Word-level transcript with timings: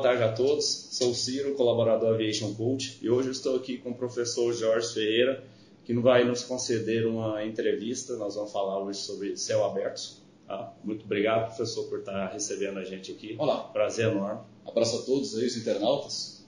boa 0.00 0.14
tarde 0.14 0.22
a 0.22 0.32
todos. 0.32 0.64
Sou 0.92 1.10
o 1.10 1.14
Ciro, 1.14 1.54
colaborador 1.54 2.14
Aviation 2.14 2.54
Cult, 2.54 2.98
e 3.02 3.10
hoje 3.10 3.32
estou 3.32 3.56
aqui 3.56 3.76
com 3.76 3.90
o 3.90 3.94
professor 3.94 4.50
Jorge 4.50 4.94
Ferreira, 4.94 5.44
que 5.84 5.92
vai 5.92 6.24
nos 6.24 6.42
conceder 6.42 7.06
uma 7.06 7.44
entrevista. 7.44 8.16
Nós 8.16 8.34
vamos 8.34 8.50
falar 8.50 8.82
hoje 8.82 8.98
sobre 9.00 9.36
céu 9.36 9.62
aberto. 9.62 10.00
Tá? 10.48 10.72
Muito 10.82 11.04
obrigado, 11.04 11.48
professor, 11.48 11.86
por 11.90 11.98
estar 11.98 12.28
recebendo 12.28 12.78
a 12.78 12.84
gente 12.84 13.12
aqui. 13.12 13.36
Olá. 13.38 13.64
Prazer 13.64 14.08
enorme. 14.08 14.40
Abraço 14.66 15.00
a 15.00 15.02
todos 15.02 15.36
aí, 15.36 15.44
os 15.44 15.56
internautas. 15.58 16.46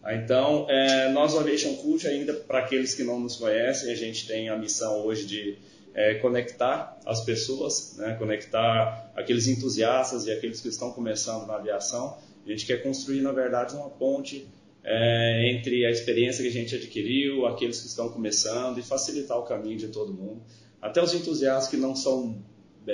Ah, 0.00 0.14
então, 0.14 0.70
é, 0.70 1.10
nós, 1.10 1.34
o 1.34 1.40
Aviation 1.40 1.74
Cult, 1.78 2.06
ainda 2.06 2.32
para 2.34 2.60
aqueles 2.60 2.94
que 2.94 3.02
não 3.02 3.18
nos 3.18 3.34
conhecem, 3.34 3.90
a 3.90 3.96
gente 3.96 4.28
tem 4.28 4.48
a 4.48 4.56
missão 4.56 5.04
hoje 5.04 5.26
de 5.26 5.58
é, 5.92 6.14
conectar 6.14 7.00
as 7.04 7.24
pessoas, 7.24 7.96
né, 7.96 8.14
conectar 8.14 9.10
aqueles 9.16 9.48
entusiastas 9.48 10.24
e 10.26 10.30
aqueles 10.30 10.60
que 10.60 10.68
estão 10.68 10.92
começando 10.92 11.48
na 11.48 11.56
aviação. 11.56 12.16
A 12.46 12.50
gente 12.50 12.66
quer 12.66 12.82
construir, 12.82 13.20
na 13.20 13.32
verdade, 13.32 13.74
uma 13.74 13.88
ponte 13.88 14.48
é, 14.84 15.50
entre 15.50 15.86
a 15.86 15.90
experiência 15.90 16.42
que 16.42 16.48
a 16.48 16.52
gente 16.52 16.74
adquiriu, 16.74 17.46
aqueles 17.46 17.80
que 17.80 17.86
estão 17.86 18.08
começando 18.08 18.78
e 18.78 18.82
facilitar 18.82 19.38
o 19.38 19.44
caminho 19.44 19.78
de 19.78 19.88
todo 19.88 20.12
mundo. 20.12 20.42
Até 20.80 21.02
os 21.02 21.14
entusiastas 21.14 21.68
que 21.68 21.76
não 21.76 21.94
são 21.94 22.42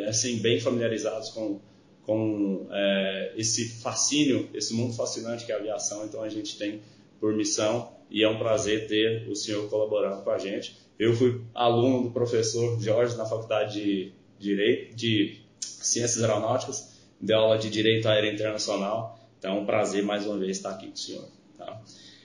assim, 0.06 0.38
bem 0.38 0.60
familiarizados 0.60 1.30
com, 1.30 1.60
com 2.04 2.66
é, 2.70 3.32
esse 3.36 3.80
fascínio, 3.80 4.48
esse 4.52 4.74
mundo 4.74 4.94
fascinante 4.94 5.46
que 5.46 5.52
é 5.52 5.54
a 5.54 5.58
aviação. 5.58 6.04
Então 6.04 6.22
a 6.22 6.28
gente 6.28 6.58
tem 6.58 6.82
por 7.18 7.34
missão 7.34 7.90
e 8.10 8.22
é 8.22 8.28
um 8.28 8.38
prazer 8.38 8.86
ter 8.86 9.28
o 9.28 9.34
senhor 9.34 9.68
colaborando 9.70 10.22
com 10.22 10.30
a 10.30 10.38
gente. 10.38 10.76
Eu 10.98 11.14
fui 11.14 11.40
aluno 11.54 12.04
do 12.04 12.10
professor 12.10 12.80
Jorge 12.80 13.16
na 13.16 13.24
faculdade 13.24 13.74
de 13.74 14.12
Direito, 14.38 14.94
de 14.94 15.40
Ciências 15.60 16.22
Aeronáuticas, 16.22 16.98
dei 17.20 17.34
aula 17.34 17.58
de 17.58 17.70
Direito 17.70 18.08
Aéreo 18.08 18.32
Internacional. 18.32 19.17
Então, 19.38 19.56
é 19.56 19.60
um 19.60 19.66
prazer 19.66 20.02
mais 20.02 20.26
uma 20.26 20.36
vez 20.36 20.56
estar 20.56 20.70
aqui 20.70 20.88
com 20.88 20.94
o 20.94 20.96
senhor. 20.96 21.24
Tá? 21.56 21.80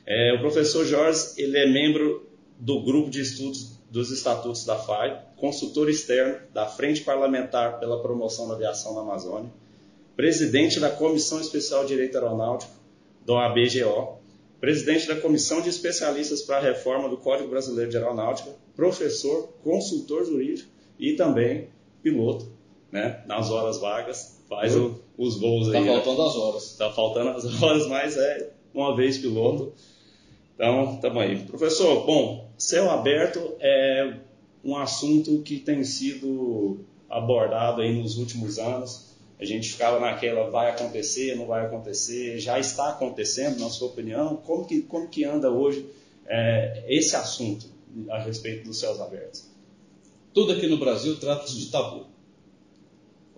É, 0.06 0.34
o 0.36 0.40
professor 0.40 0.86
Jorge 0.86 1.34
ele 1.38 1.58
é 1.58 1.68
membro 1.68 2.28
do 2.60 2.82
grupo 2.84 3.10
de 3.10 3.22
estudos 3.22 3.74
dos 3.90 4.10
estatutos 4.10 4.66
da 4.66 4.76
FAI, 4.76 5.24
consultor 5.36 5.88
externo 5.90 6.40
da 6.52 6.66
Frente 6.66 7.02
Parlamentar 7.02 7.80
pela 7.80 8.02
Promoção 8.02 8.48
da 8.48 8.56
Aviação 8.56 8.96
na 8.96 9.02
Amazônia, 9.02 9.52
presidente 10.16 10.80
da 10.80 10.90
Comissão 10.90 11.40
Especial 11.40 11.84
de 11.84 11.90
Direito 11.90 12.16
Aeronáutico 12.18 12.72
do 13.24 13.36
ABGO, 13.36 14.18
presidente 14.60 15.08
da 15.08 15.16
Comissão 15.16 15.62
de 15.62 15.70
Especialistas 15.70 16.42
para 16.42 16.58
a 16.58 16.62
Reforma 16.62 17.08
do 17.08 17.18
Código 17.18 17.50
Brasileiro 17.50 17.92
de 17.92 17.98
Aeronáutica, 17.98 18.50
professor, 18.76 19.54
consultor 19.64 20.26
jurídico 20.26 20.70
e 20.98 21.14
também 21.14 21.70
piloto, 22.02 22.52
né? 22.92 23.24
nas 23.28 23.52
horas 23.52 23.80
vagas, 23.80 24.43
faz 24.48 24.76
o, 24.76 25.00
os 25.18 25.40
voos 25.40 25.72
tá 25.72 25.78
aí. 25.78 25.88
Está 25.88 26.02
faltando 26.02 26.22
né? 26.22 26.28
as 26.28 26.36
horas. 26.36 26.64
Está 26.64 26.92
faltando 26.92 27.30
as 27.30 27.46
horas, 27.64 27.88
mas 27.88 28.18
é 28.18 28.52
uma 28.74 28.96
vez 28.96 29.18
piloto. 29.18 29.74
Então, 30.56 30.96
estamos 30.96 31.22
aí. 31.22 31.40
Professor, 31.46 32.06
bom, 32.06 32.50
céu 32.58 32.90
aberto 32.90 33.56
é 33.60 34.18
um 34.64 34.78
assunto 34.78 35.42
que 35.42 35.60
tem 35.60 35.84
sido 35.84 36.86
abordado 37.10 37.82
aí 37.82 37.94
nos 37.94 38.18
últimos 38.18 38.58
anos. 38.58 39.14
A 39.40 39.46
gente 39.46 39.72
ficava 39.72 40.00
naquela, 40.00 40.50
vai 40.50 40.70
acontecer, 40.70 41.36
não 41.36 41.48
vai 41.48 41.66
acontecer, 41.66 42.40
já 42.40 42.60
está 42.60 42.90
acontecendo, 42.90 43.60
na 43.60 43.70
sua 43.70 43.90
opinião? 43.90 44.38
Como 44.38 44.66
que, 44.66 44.82
como 44.82 45.08
que 45.10 45.26
anda 45.26 45.52
hoje 45.52 45.86
é, 46.26 46.86
esse 46.88 47.16
assunto 47.16 47.66
a 48.10 48.20
respeito 48.20 48.66
dos 48.66 48.80
céus 48.80 49.02
abertos? 49.02 49.52
Tudo 50.34 50.54
aqui 50.54 50.68
no 50.68 50.78
Brasil 50.78 51.20
trata-se 51.20 51.58
de 51.58 51.70
tabu. 51.70 52.06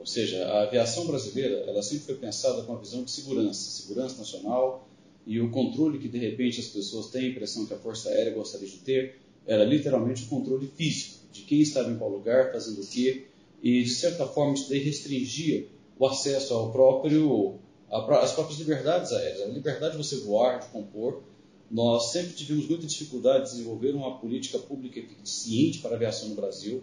Ou 0.06 0.08
seja, 0.08 0.46
a 0.46 0.62
aviação 0.62 1.08
brasileira 1.08 1.64
ela 1.68 1.82
sempre 1.82 2.06
foi 2.06 2.16
pensada 2.18 2.62
com 2.62 2.74
a 2.74 2.78
visão 2.78 3.04
de 3.04 3.10
segurança, 3.10 3.72
segurança 3.72 4.16
nacional 4.20 4.88
e 5.26 5.42
o 5.42 5.50
controle 5.50 5.98
que 5.98 6.08
de 6.08 6.20
repente 6.20 6.60
as 6.60 6.68
pessoas 6.68 7.08
têm 7.08 7.26
a 7.26 7.30
impressão 7.30 7.66
que 7.66 7.74
a 7.74 7.80
Força 7.80 8.10
Aérea 8.10 8.32
gostaria 8.32 8.68
de 8.68 8.78
ter 8.78 9.20
era 9.48 9.66
literalmente 9.66 10.26
o 10.26 10.28
controle 10.28 10.68
físico 10.68 11.26
de 11.32 11.42
quem 11.42 11.60
estava 11.60 11.90
em 11.90 11.98
qual 11.98 12.12
lugar, 12.12 12.52
fazendo 12.52 12.84
o 12.84 12.86
quê, 12.86 13.26
e 13.64 13.82
de 13.82 13.90
certa 13.90 14.28
forma 14.28 14.54
isso 14.54 14.70
daí 14.70 14.78
restringia 14.78 15.68
o 15.98 16.06
acesso 16.06 16.54
ao 16.54 16.72
próprio, 16.72 17.56
às 17.90 18.32
próprias 18.32 18.60
liberdades 18.60 19.12
aéreas, 19.12 19.42
a 19.42 19.48
liberdade 19.48 19.98
de 19.98 20.04
você 20.04 20.18
voar, 20.18 20.60
de 20.60 20.68
compor. 20.68 21.24
Nós 21.72 22.12
sempre 22.12 22.34
tivemos 22.34 22.70
muita 22.70 22.86
dificuldade 22.86 23.46
de 23.46 23.52
desenvolver 23.54 23.96
uma 23.96 24.20
política 24.20 24.60
pública 24.60 25.00
eficiente 25.00 25.80
para 25.80 25.94
a 25.94 25.96
aviação 25.96 26.30
no 26.30 26.36
Brasil. 26.36 26.80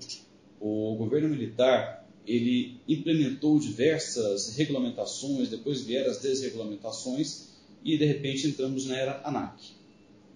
O 0.60 0.96
governo 0.96 1.28
militar 1.28 2.01
ele 2.26 2.80
implementou 2.88 3.58
diversas 3.58 4.56
regulamentações, 4.56 5.48
depois 5.48 5.82
vieram 5.82 6.10
as 6.10 6.20
desregulamentações 6.20 7.48
e 7.84 7.98
de 7.98 8.04
repente 8.04 8.46
entramos 8.46 8.86
na 8.86 8.96
era 8.96 9.20
ANAC. 9.24 9.60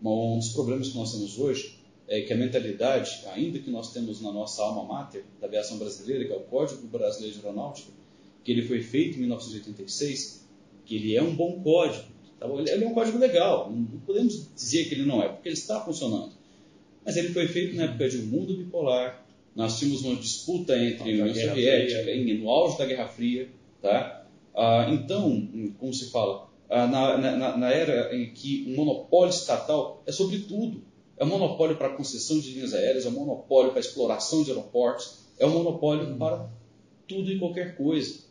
Um 0.03 0.39
dos 0.39 0.49
problemas 0.49 0.89
que 0.89 0.97
nós 0.97 1.13
temos 1.13 1.39
hoje 1.39 1.77
é 2.09 2.21
que 2.21 2.33
a 2.33 2.37
mentalidade, 2.37 3.23
ainda 3.33 3.59
que 3.59 3.71
nós 3.71 3.93
temos 3.93 4.21
na 4.21 4.33
nossa 4.33 4.63
alma 4.63 4.85
mater 4.85 5.25
da 5.41 5.47
aviação 5.47 5.79
brasileira, 5.79 6.25
que 6.25 6.33
é 6.33 6.37
o 6.37 6.41
Código 6.41 6.87
Brasileiro 6.87 7.37
de 7.37 7.45
Aeronáutica, 7.45 7.91
que 8.45 8.53
ele 8.53 8.63
foi 8.63 8.81
feito 8.81 9.17
em 9.17 9.21
1986, 9.21 10.47
que 10.85 10.97
ele 10.97 11.17
é 11.17 11.23
um 11.23 11.35
bom 11.35 11.61
código, 11.63 12.05
tá 12.39 12.47
ele 12.47 12.85
é 12.85 12.89
um 12.89 12.95
código 12.95 13.19
legal, 13.19 13.73
não 13.73 14.01
podemos 14.01 14.49
dizer 14.55 14.89
que 14.89 14.95
ele 14.95 15.05
não 15.05 15.21
é, 15.21 15.29
porque 15.29 15.49
ele 15.49 15.57
está 15.57 15.81
funcionando. 15.81 16.33
Mas 17.05 17.17
ele 17.17 17.31
foi 17.31 17.49
feito 17.49 17.77
na 17.77 17.85
época 17.85 18.09
de 18.09 18.19
um 18.19 18.27
mundo 18.27 18.57
bipolar, 18.57 19.26
nós 19.57 19.79
tínhamos 19.79 20.05
uma 20.05 20.17
disputa 20.17 20.79
entre 20.79 21.19
a 21.21 21.25
União 21.25 21.49
Soviética, 21.49 22.11
em, 22.11 22.39
no 22.39 22.51
auge 22.51 22.77
da 22.77 22.85
Guerra 22.85 23.09
Fria, 23.09 23.49
tá? 23.81 24.27
Ah, 24.55 24.87
então, 24.93 25.49
como 25.79 25.93
se 25.95 26.11
fala, 26.11 26.49
ah, 26.69 26.87
na, 26.87 27.17
na, 27.17 27.57
na 27.57 27.71
era 27.71 28.15
em 28.15 28.33
que 28.33 28.67
o 28.69 28.77
monopólio 28.77 29.31
estatal 29.31 30.03
é 30.07 30.13
sobre 30.13 30.41
tudo, 30.41 30.83
é 31.17 31.25
um 31.25 31.29
monopólio 31.29 31.77
para 31.77 31.89
concessão 31.89 32.39
de 32.39 32.53
linhas 32.53 32.75
aéreas, 32.75 33.07
é 33.07 33.09
um 33.09 33.13
monopólio 33.13 33.71
para 33.71 33.81
exploração 33.81 34.43
de 34.43 34.51
aeroportos, 34.51 35.21
é 35.39 35.47
um 35.47 35.51
monopólio 35.51 36.11
uhum. 36.11 36.19
para 36.19 36.51
tudo 37.09 37.33
e 37.33 37.39
qualquer 37.39 37.77
coisa. 37.77 38.27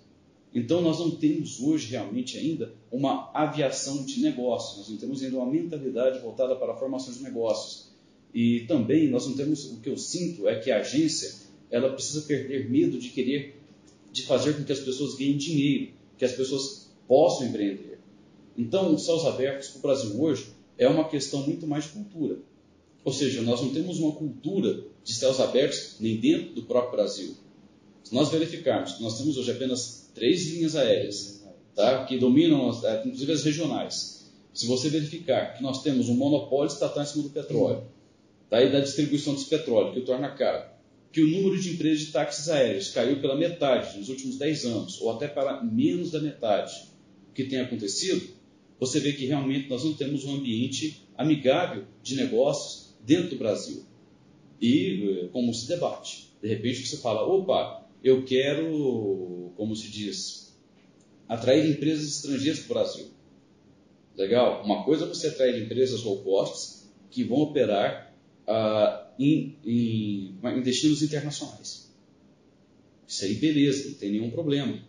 Então, 0.54 0.80
nós 0.82 1.00
não 1.00 1.12
temos 1.12 1.60
hoje 1.60 1.90
realmente 1.92 2.38
ainda 2.38 2.72
uma 2.92 3.32
aviação 3.34 4.06
de 4.06 4.22
negócios, 4.22 4.78
nós 4.78 4.90
não 4.90 4.98
temos 4.98 5.24
ainda 5.24 5.38
uma 5.38 5.52
mentalidade 5.52 6.20
voltada 6.20 6.56
para 6.56 6.74
a 6.74 6.78
formação 6.78 7.12
de 7.12 7.24
negócios. 7.24 7.85
E 8.36 8.66
também 8.68 9.10
nós 9.10 9.26
não 9.26 9.34
temos, 9.34 9.64
o 9.72 9.80
que 9.80 9.88
eu 9.88 9.98
sinto 9.98 10.46
é 10.46 10.60
que 10.60 10.70
a 10.70 10.80
agência 10.80 11.34
ela 11.72 11.94
precisa 11.94 12.24
perder 12.24 12.70
medo 12.70 13.00
de 13.00 13.08
querer, 13.08 13.56
de 14.12 14.24
fazer 14.24 14.58
com 14.58 14.66
que 14.66 14.74
as 14.74 14.80
pessoas 14.82 15.16
ganhem 15.16 15.38
dinheiro, 15.38 15.94
que 16.18 16.26
as 16.26 16.34
pessoas 16.34 16.92
possam 17.08 17.48
empreender. 17.48 17.98
Então, 18.58 18.94
os 18.94 19.06
céus 19.06 19.24
abertos 19.26 19.70
para 19.70 19.80
o 19.80 19.82
Brasil 19.82 20.22
hoje 20.22 20.48
é 20.78 20.86
uma 20.86 21.08
questão 21.08 21.48
muito 21.48 21.66
mais 21.66 21.86
de 21.86 21.92
cultura. 21.92 22.40
Ou 23.06 23.14
seja, 23.14 23.42
nós 23.42 23.62
não 23.62 23.70
temos 23.70 24.00
uma 24.00 24.12
cultura 24.12 24.84
de 25.02 25.14
céus 25.14 25.40
abertos 25.40 25.96
nem 26.02 26.18
dentro 26.18 26.56
do 26.56 26.64
próprio 26.64 26.92
Brasil. 26.92 27.36
Se 28.04 28.14
nós 28.14 28.30
verificarmos 28.30 29.00
nós 29.00 29.18
temos 29.18 29.38
hoje 29.38 29.52
apenas 29.52 30.10
três 30.14 30.46
linhas 30.48 30.76
aéreas, 30.76 31.42
tá, 31.74 32.04
que 32.04 32.18
dominam, 32.18 32.70
é, 32.84 33.00
inclusive 33.06 33.32
as 33.32 33.44
regionais, 33.44 34.30
se 34.54 34.68
você 34.68 34.90
verificar 34.90 35.56
que 35.56 35.64
nós 35.64 35.82
temos 35.82 36.10
um 36.10 36.16
monopólio 36.16 36.72
estatal 36.72 37.02
em 37.02 37.06
cima 37.06 37.24
do 37.24 37.30
petróleo, 37.30 37.95
e 38.52 38.70
da 38.70 38.80
distribuição 38.80 39.34
desse 39.34 39.50
petróleo, 39.50 39.94
que 39.94 40.00
o 40.00 40.06
torna 40.06 40.30
caro, 40.30 40.70
que 41.12 41.24
o 41.24 41.30
número 41.30 41.60
de 41.60 41.72
empresas 41.72 42.06
de 42.06 42.12
táxis 42.12 42.50
aéreos 42.50 42.90
caiu 42.90 43.20
pela 43.20 43.36
metade 43.36 43.98
nos 43.98 44.10
últimos 44.10 44.38
10 44.38 44.66
anos, 44.66 45.02
ou 45.02 45.12
até 45.12 45.28
para 45.28 45.64
menos 45.64 46.12
da 46.12 46.20
metade, 46.20 46.74
que 47.34 47.46
tem 47.46 47.60
acontecido, 47.60 48.36
você 48.80 49.00
vê 49.00 49.14
que 49.14 49.26
realmente 49.26 49.70
nós 49.70 49.84
não 49.84 49.94
temos 49.94 50.26
um 50.26 50.36
ambiente 50.36 51.08
amigável 51.18 51.86
de 52.04 52.16
negócios 52.16 52.94
dentro 53.06 53.32
do 53.32 53.38
Brasil. 53.38 53.84
E 54.62 55.22
eh, 55.24 55.28
como 55.32 55.54
se 55.54 55.68
debate. 55.68 56.30
De 56.42 56.48
repente 56.48 56.86
você 56.86 56.98
fala, 56.98 57.26
opa, 57.26 57.86
eu 58.04 58.24
quero, 58.24 59.54
como 59.56 59.76
se 59.76 59.90
diz, 59.90 60.56
atrair 61.28 61.70
empresas 61.70 62.18
estrangeiras 62.18 62.60
para 62.60 62.72
o 62.72 62.74
Brasil. 62.74 63.08
Legal? 64.18 64.64
Uma 64.64 64.84
coisa 64.84 65.06
é 65.06 65.08
você 65.08 65.28
atrair 65.28 65.64
empresas 65.64 66.04
low 66.04 66.22
cost 66.24 66.86
que 67.10 67.24
vão 67.24 67.40
operar 67.40 68.05
ah, 68.48 69.12
em, 69.20 69.58
em, 69.66 70.38
em 70.44 70.62
destinos 70.62 71.02
internacionais. 71.02 71.92
Isso 73.08 73.26
aí, 73.26 73.36
beleza, 73.36 73.90
não 73.90 73.96
tem 73.96 74.12
nenhum 74.12 74.32
problema. 74.32 74.80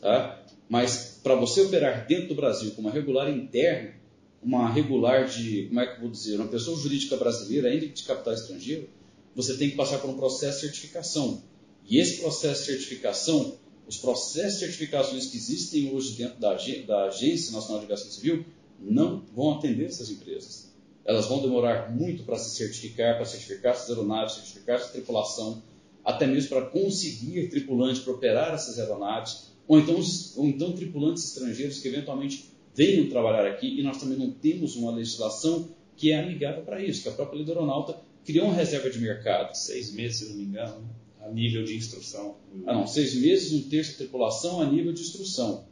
Tá? 0.00 0.44
Mas 0.68 1.20
para 1.22 1.34
você 1.34 1.62
operar 1.62 2.06
dentro 2.06 2.28
do 2.28 2.34
Brasil 2.34 2.70
com 2.72 2.82
uma 2.82 2.90
regular 2.90 3.30
interna, 3.30 3.94
uma 4.42 4.70
regular 4.70 5.26
de, 5.26 5.66
como 5.66 5.80
é 5.80 5.86
que 5.86 5.96
eu 5.96 6.00
vou 6.00 6.10
dizer, 6.10 6.36
uma 6.36 6.48
pessoa 6.48 6.78
jurídica 6.78 7.16
brasileira, 7.16 7.68
ainda 7.68 7.86
de 7.86 8.02
capital 8.04 8.34
estrangeiro, 8.34 8.88
você 9.34 9.56
tem 9.56 9.70
que 9.70 9.76
passar 9.76 9.98
por 9.98 10.10
um 10.10 10.16
processo 10.16 10.60
de 10.60 10.66
certificação. 10.66 11.42
E 11.88 11.98
esse 11.98 12.20
processo 12.20 12.60
de 12.60 12.66
certificação, 12.66 13.58
os 13.86 13.96
processos 13.96 14.54
de 14.54 14.66
certificações 14.66 15.26
que 15.26 15.36
existem 15.36 15.92
hoje 15.92 16.12
dentro 16.12 16.38
da, 16.38 16.54
da 16.86 17.04
Agência 17.04 17.52
Nacional 17.52 17.78
de 17.78 17.84
Aviação 17.86 18.10
Civil, 18.10 18.44
não 18.80 19.24
vão 19.34 19.54
atender 19.54 19.86
essas 19.86 20.10
empresas. 20.10 20.72
Elas 21.08 21.26
vão 21.26 21.40
demorar 21.40 21.90
muito 21.90 22.22
para 22.22 22.36
se 22.36 22.54
certificar, 22.54 23.16
para 23.16 23.24
certificar 23.24 23.72
essas 23.72 23.88
aeronaves, 23.88 24.34
certificar 24.34 24.76
essa 24.76 24.92
tripulação, 24.92 25.62
até 26.04 26.26
mesmo 26.26 26.50
para 26.50 26.66
conseguir 26.66 27.48
tripulantes 27.48 28.02
para 28.02 28.12
operar 28.12 28.52
essas 28.52 28.78
aeronaves, 28.78 29.52
ou 29.66 29.78
então, 29.78 29.98
ou 30.36 30.46
então 30.46 30.72
tripulantes 30.72 31.24
estrangeiros 31.24 31.80
que 31.80 31.88
eventualmente 31.88 32.50
venham 32.74 33.08
trabalhar 33.08 33.46
aqui 33.46 33.80
e 33.80 33.82
nós 33.82 33.96
também 33.96 34.18
não 34.18 34.30
temos 34.30 34.76
uma 34.76 34.90
legislação 34.90 35.70
que 35.96 36.12
é 36.12 36.20
amigável 36.20 36.62
para 36.62 36.84
isso, 36.84 37.02
que 37.02 37.08
a 37.08 37.12
própria 37.12 37.38
lei 37.38 37.48
aeronauta 37.48 37.98
criou 38.22 38.44
uma 38.44 38.54
reserva 38.54 38.90
de 38.90 39.00
mercado. 39.00 39.54
Seis 39.54 39.90
meses, 39.90 40.18
se 40.18 40.28
não 40.28 40.36
me 40.36 40.44
engano, 40.44 40.86
a 41.22 41.30
nível 41.30 41.64
de 41.64 41.74
instrução. 41.74 42.36
Ah, 42.66 42.74
não, 42.74 42.86
seis 42.86 43.14
meses, 43.14 43.50
um 43.54 43.66
terço 43.70 43.92
da 43.92 43.98
tripulação 43.98 44.60
a 44.60 44.70
nível 44.70 44.92
de 44.92 45.00
instrução. 45.00 45.64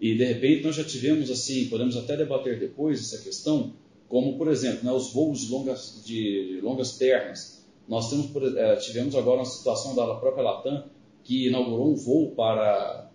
E 0.00 0.16
de 0.16 0.24
repente 0.24 0.64
nós 0.64 0.74
já 0.74 0.82
tivemos 0.82 1.30
assim, 1.30 1.68
podemos 1.68 1.96
até 1.96 2.16
debater 2.16 2.58
depois 2.58 2.98
essa 2.98 3.22
questão, 3.22 3.72
como 4.12 4.36
por 4.36 4.48
exemplo, 4.48 4.84
né, 4.84 4.92
os 4.92 5.10
voos 5.10 5.40
de 5.40 5.50
longas, 5.50 6.02
de 6.04 6.60
longas 6.62 6.98
terras. 6.98 7.64
Nós 7.88 8.10
temos, 8.10 8.28
eh, 8.54 8.76
tivemos 8.76 9.16
agora 9.16 9.38
uma 9.38 9.46
situação 9.46 9.94
da 9.94 10.14
própria 10.16 10.44
Latam 10.44 10.84
que 11.24 11.48
inaugurou 11.48 11.90
um 11.90 11.96
voo 11.96 12.32
para 12.32 13.10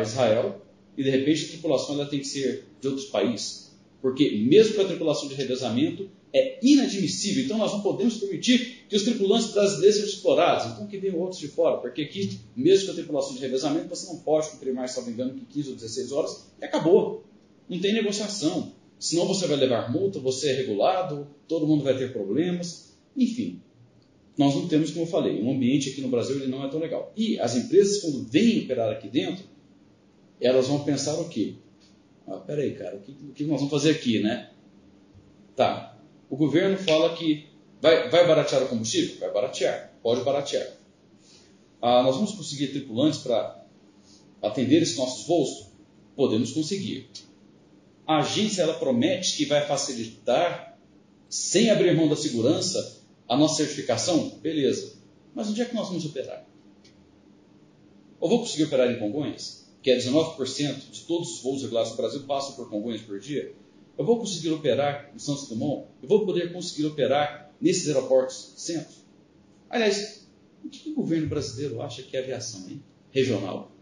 Israel 0.00 0.62
e 0.96 1.04
de 1.04 1.10
repente 1.10 1.44
a 1.44 1.48
tripulação 1.48 1.96
ela 1.96 2.06
tem 2.06 2.20
que 2.20 2.26
ser 2.26 2.64
de 2.80 2.88
outros 2.88 3.08
países. 3.08 3.76
Porque 4.00 4.30
mesmo 4.48 4.74
com 4.74 4.80
a 4.80 4.86
tripulação 4.86 5.28
de 5.28 5.34
revezamento, 5.34 6.08
é 6.32 6.58
inadmissível. 6.62 7.44
Então, 7.44 7.58
nós 7.58 7.70
não 7.70 7.82
podemos 7.82 8.16
permitir 8.16 8.86
que 8.88 8.96
os 8.96 9.02
tripulantes 9.02 9.52
brasileiros 9.52 9.96
sejam 9.96 10.14
explorados. 10.14 10.72
Então, 10.72 10.86
que 10.86 10.96
venham 10.96 11.18
outros 11.18 11.38
de 11.38 11.48
fora. 11.48 11.76
Porque 11.76 12.00
aqui, 12.00 12.40
mesmo 12.56 12.86
com 12.86 12.92
a 12.92 12.94
tripulação 12.94 13.34
de 13.34 13.40
revezamento, 13.40 13.86
você 13.86 14.06
não 14.06 14.20
pode 14.20 14.48
cumprir 14.48 14.72
mais, 14.72 14.92
se 14.92 14.98
não 14.98 15.06
me 15.06 15.12
engano, 15.12 15.34
que 15.34 15.44
15 15.44 15.68
ou 15.68 15.74
16 15.74 16.12
horas 16.12 16.46
e 16.58 16.64
acabou. 16.64 17.22
Não 17.68 17.78
tem 17.78 17.92
negociação. 17.92 18.72
Senão 19.02 19.26
você 19.26 19.48
vai 19.48 19.56
levar 19.56 19.90
multa, 19.90 20.20
você 20.20 20.50
é 20.50 20.54
regulado, 20.54 21.26
todo 21.48 21.66
mundo 21.66 21.82
vai 21.82 21.98
ter 21.98 22.12
problemas. 22.12 22.94
Enfim, 23.16 23.60
nós 24.38 24.54
não 24.54 24.68
temos, 24.68 24.92
como 24.92 25.06
eu 25.06 25.10
falei, 25.10 25.42
um 25.42 25.50
ambiente 25.50 25.90
aqui 25.90 26.00
no 26.00 26.08
Brasil 26.08 26.36
ele 26.36 26.46
não 26.46 26.64
é 26.64 26.68
tão 26.68 26.78
legal. 26.78 27.12
E 27.16 27.36
as 27.40 27.56
empresas, 27.56 28.00
quando 28.00 28.22
vêm 28.30 28.62
operar 28.62 28.92
aqui 28.92 29.08
dentro, 29.08 29.44
elas 30.40 30.68
vão 30.68 30.84
pensar 30.84 31.18
o 31.18 31.28
quê? 31.28 31.56
Ah, 32.28 32.36
peraí, 32.36 32.76
cara, 32.76 32.94
o 32.94 33.00
que, 33.00 33.10
o 33.10 33.32
que 33.32 33.42
nós 33.42 33.56
vamos 33.56 33.72
fazer 33.72 33.90
aqui, 33.90 34.22
né? 34.22 34.52
Tá, 35.56 35.98
o 36.30 36.36
governo 36.36 36.78
fala 36.78 37.16
que 37.16 37.46
vai, 37.80 38.08
vai 38.08 38.24
baratear 38.24 38.62
o 38.62 38.68
combustível? 38.68 39.18
Vai 39.18 39.32
baratear, 39.32 39.92
pode 40.00 40.22
baratear. 40.22 40.76
Ah, 41.80 42.04
nós 42.04 42.14
vamos 42.14 42.30
conseguir 42.36 42.68
tripulantes 42.68 43.18
para 43.18 43.66
atender 44.40 44.80
esses 44.80 44.96
nossos 44.96 45.26
voos? 45.26 45.72
Podemos 46.14 46.52
conseguir. 46.52 47.10
A 48.06 48.18
agência 48.18 48.62
ela 48.62 48.74
promete 48.74 49.36
que 49.36 49.44
vai 49.44 49.66
facilitar, 49.66 50.78
sem 51.28 51.70
abrir 51.70 51.94
mão 51.96 52.08
da 52.08 52.16
segurança, 52.16 53.00
a 53.28 53.36
nossa 53.36 53.56
certificação? 53.56 54.38
Beleza. 54.42 54.94
Mas 55.34 55.48
onde 55.48 55.62
é 55.62 55.64
que 55.64 55.74
nós 55.74 55.88
vamos 55.88 56.04
operar? 56.04 56.46
Eu 58.20 58.28
vou 58.28 58.40
conseguir 58.40 58.64
operar 58.64 58.90
em 58.90 58.98
Congonhas? 58.98 59.68
Que 59.82 59.90
é 59.90 59.98
19% 59.98 60.90
de 60.90 61.00
todos 61.02 61.36
os 61.36 61.42
voos 61.42 61.62
regulados 61.62 61.92
no 61.92 61.96
Brasil 61.96 62.22
passam 62.24 62.54
por 62.54 62.68
Congonhas 62.68 63.02
por 63.02 63.18
dia? 63.18 63.54
Eu 63.96 64.04
vou 64.04 64.18
conseguir 64.18 64.50
operar 64.50 65.10
em 65.14 65.18
Santos 65.18 65.48
Dumont? 65.48 65.86
Eu 66.02 66.08
vou 66.08 66.24
poder 66.24 66.52
conseguir 66.52 66.86
operar 66.86 67.52
nesses 67.60 67.88
aeroportos 67.88 68.54
centros? 68.56 69.02
Aliás, 69.70 70.26
o 70.64 70.68
que 70.68 70.90
o 70.90 70.94
governo 70.94 71.28
brasileiro 71.28 71.80
acha 71.80 72.02
que 72.02 72.16
é 72.16 72.20
aviação 72.20 72.68
hein? 72.68 72.82
regional? 73.10 73.72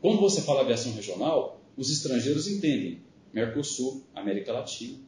Quando 0.00 0.20
você 0.20 0.42
fala 0.42 0.60
aviação 0.60 0.92
regional, 0.92 1.60
os 1.76 1.90
estrangeiros 1.90 2.46
entendem 2.46 3.05
Mercosul, 3.36 4.02
América 4.14 4.50
Latina. 4.50 4.98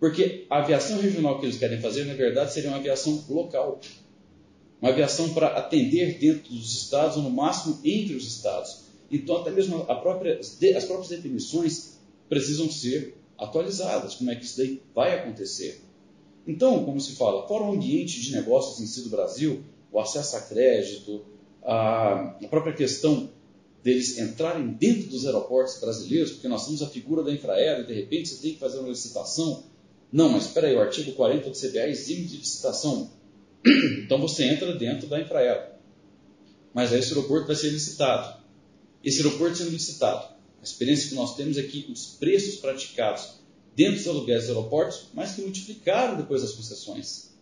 Porque 0.00 0.46
a 0.50 0.58
aviação 0.58 1.00
regional 1.00 1.38
que 1.38 1.46
eles 1.46 1.58
querem 1.58 1.80
fazer, 1.80 2.04
na 2.06 2.14
verdade, 2.14 2.52
seria 2.52 2.70
uma 2.70 2.78
aviação 2.78 3.24
local. 3.28 3.80
Uma 4.80 4.90
aviação 4.90 5.32
para 5.32 5.46
atender 5.56 6.18
dentro 6.18 6.52
dos 6.52 6.74
estados, 6.74 7.16
ou 7.16 7.22
no 7.22 7.30
máximo 7.30 7.78
entre 7.84 8.16
os 8.16 8.26
estados. 8.26 8.86
Então, 9.08 9.36
até 9.36 9.52
mesmo 9.52 9.84
própria, 9.84 10.40
as 10.40 10.84
próprias 10.84 11.08
definições 11.08 12.00
precisam 12.28 12.68
ser 12.68 13.16
atualizadas, 13.38 14.16
como 14.16 14.32
é 14.32 14.34
que 14.34 14.44
isso 14.44 14.58
daí 14.58 14.82
vai 14.92 15.16
acontecer. 15.16 15.82
Então, 16.44 16.84
como 16.84 17.00
se 17.00 17.14
fala, 17.14 17.46
fora 17.46 17.62
o 17.62 17.72
ambiente 17.72 18.20
de 18.20 18.32
negócios 18.32 18.80
em 18.80 18.86
si 18.86 19.02
do 19.02 19.10
Brasil, 19.10 19.62
o 19.92 20.00
acesso 20.00 20.36
a 20.36 20.40
crédito, 20.40 21.24
a, 21.62 22.36
a 22.42 22.48
própria 22.48 22.72
questão 22.72 23.30
deles 23.82 24.18
entrarem 24.18 24.68
dentro 24.68 25.08
dos 25.08 25.26
aeroportos 25.26 25.80
brasileiros, 25.80 26.32
porque 26.32 26.48
nós 26.48 26.64
temos 26.64 26.82
a 26.82 26.88
figura 26.88 27.22
da 27.22 27.32
Infraero 27.32 27.82
e 27.82 27.86
de 27.86 27.92
repente 27.92 28.28
você 28.28 28.42
tem 28.42 28.54
que 28.54 28.60
fazer 28.60 28.78
uma 28.78 28.88
licitação. 28.88 29.64
Não, 30.12 30.28
mas 30.28 30.46
espera 30.46 30.68
aí, 30.68 30.76
o 30.76 30.80
artigo 30.80 31.12
40 31.12 31.50
do 31.50 31.56
CBA 31.56 31.88
exime 31.88 32.24
de 32.26 32.36
licitação. 32.38 33.10
Então 34.04 34.20
você 34.20 34.44
entra 34.44 34.74
dentro 34.74 35.08
da 35.08 35.20
Infraero. 35.20 35.72
Mas 36.74 36.92
aí 36.92 37.00
esse 37.00 37.10
aeroporto 37.10 37.46
vai 37.46 37.56
ser 37.56 37.70
licitado. 37.70 38.42
Esse 39.02 39.22
aeroporto 39.22 39.56
sendo 39.56 39.70
licitado, 39.70 40.34
a 40.60 40.64
experiência 40.64 41.08
que 41.08 41.14
nós 41.14 41.36
temos 41.36 41.56
é 41.56 41.62
que 41.62 41.90
os 41.90 42.06
preços 42.18 42.56
praticados 42.56 43.42
dentro 43.74 43.96
dos 43.96 44.06
aluguéis 44.06 44.42
dos 44.42 44.50
aeroportos, 44.50 45.06
mais 45.14 45.32
que 45.32 45.42
multiplicaram 45.42 46.16
depois 46.16 46.42
das 46.42 46.52
concessões. 46.52 47.32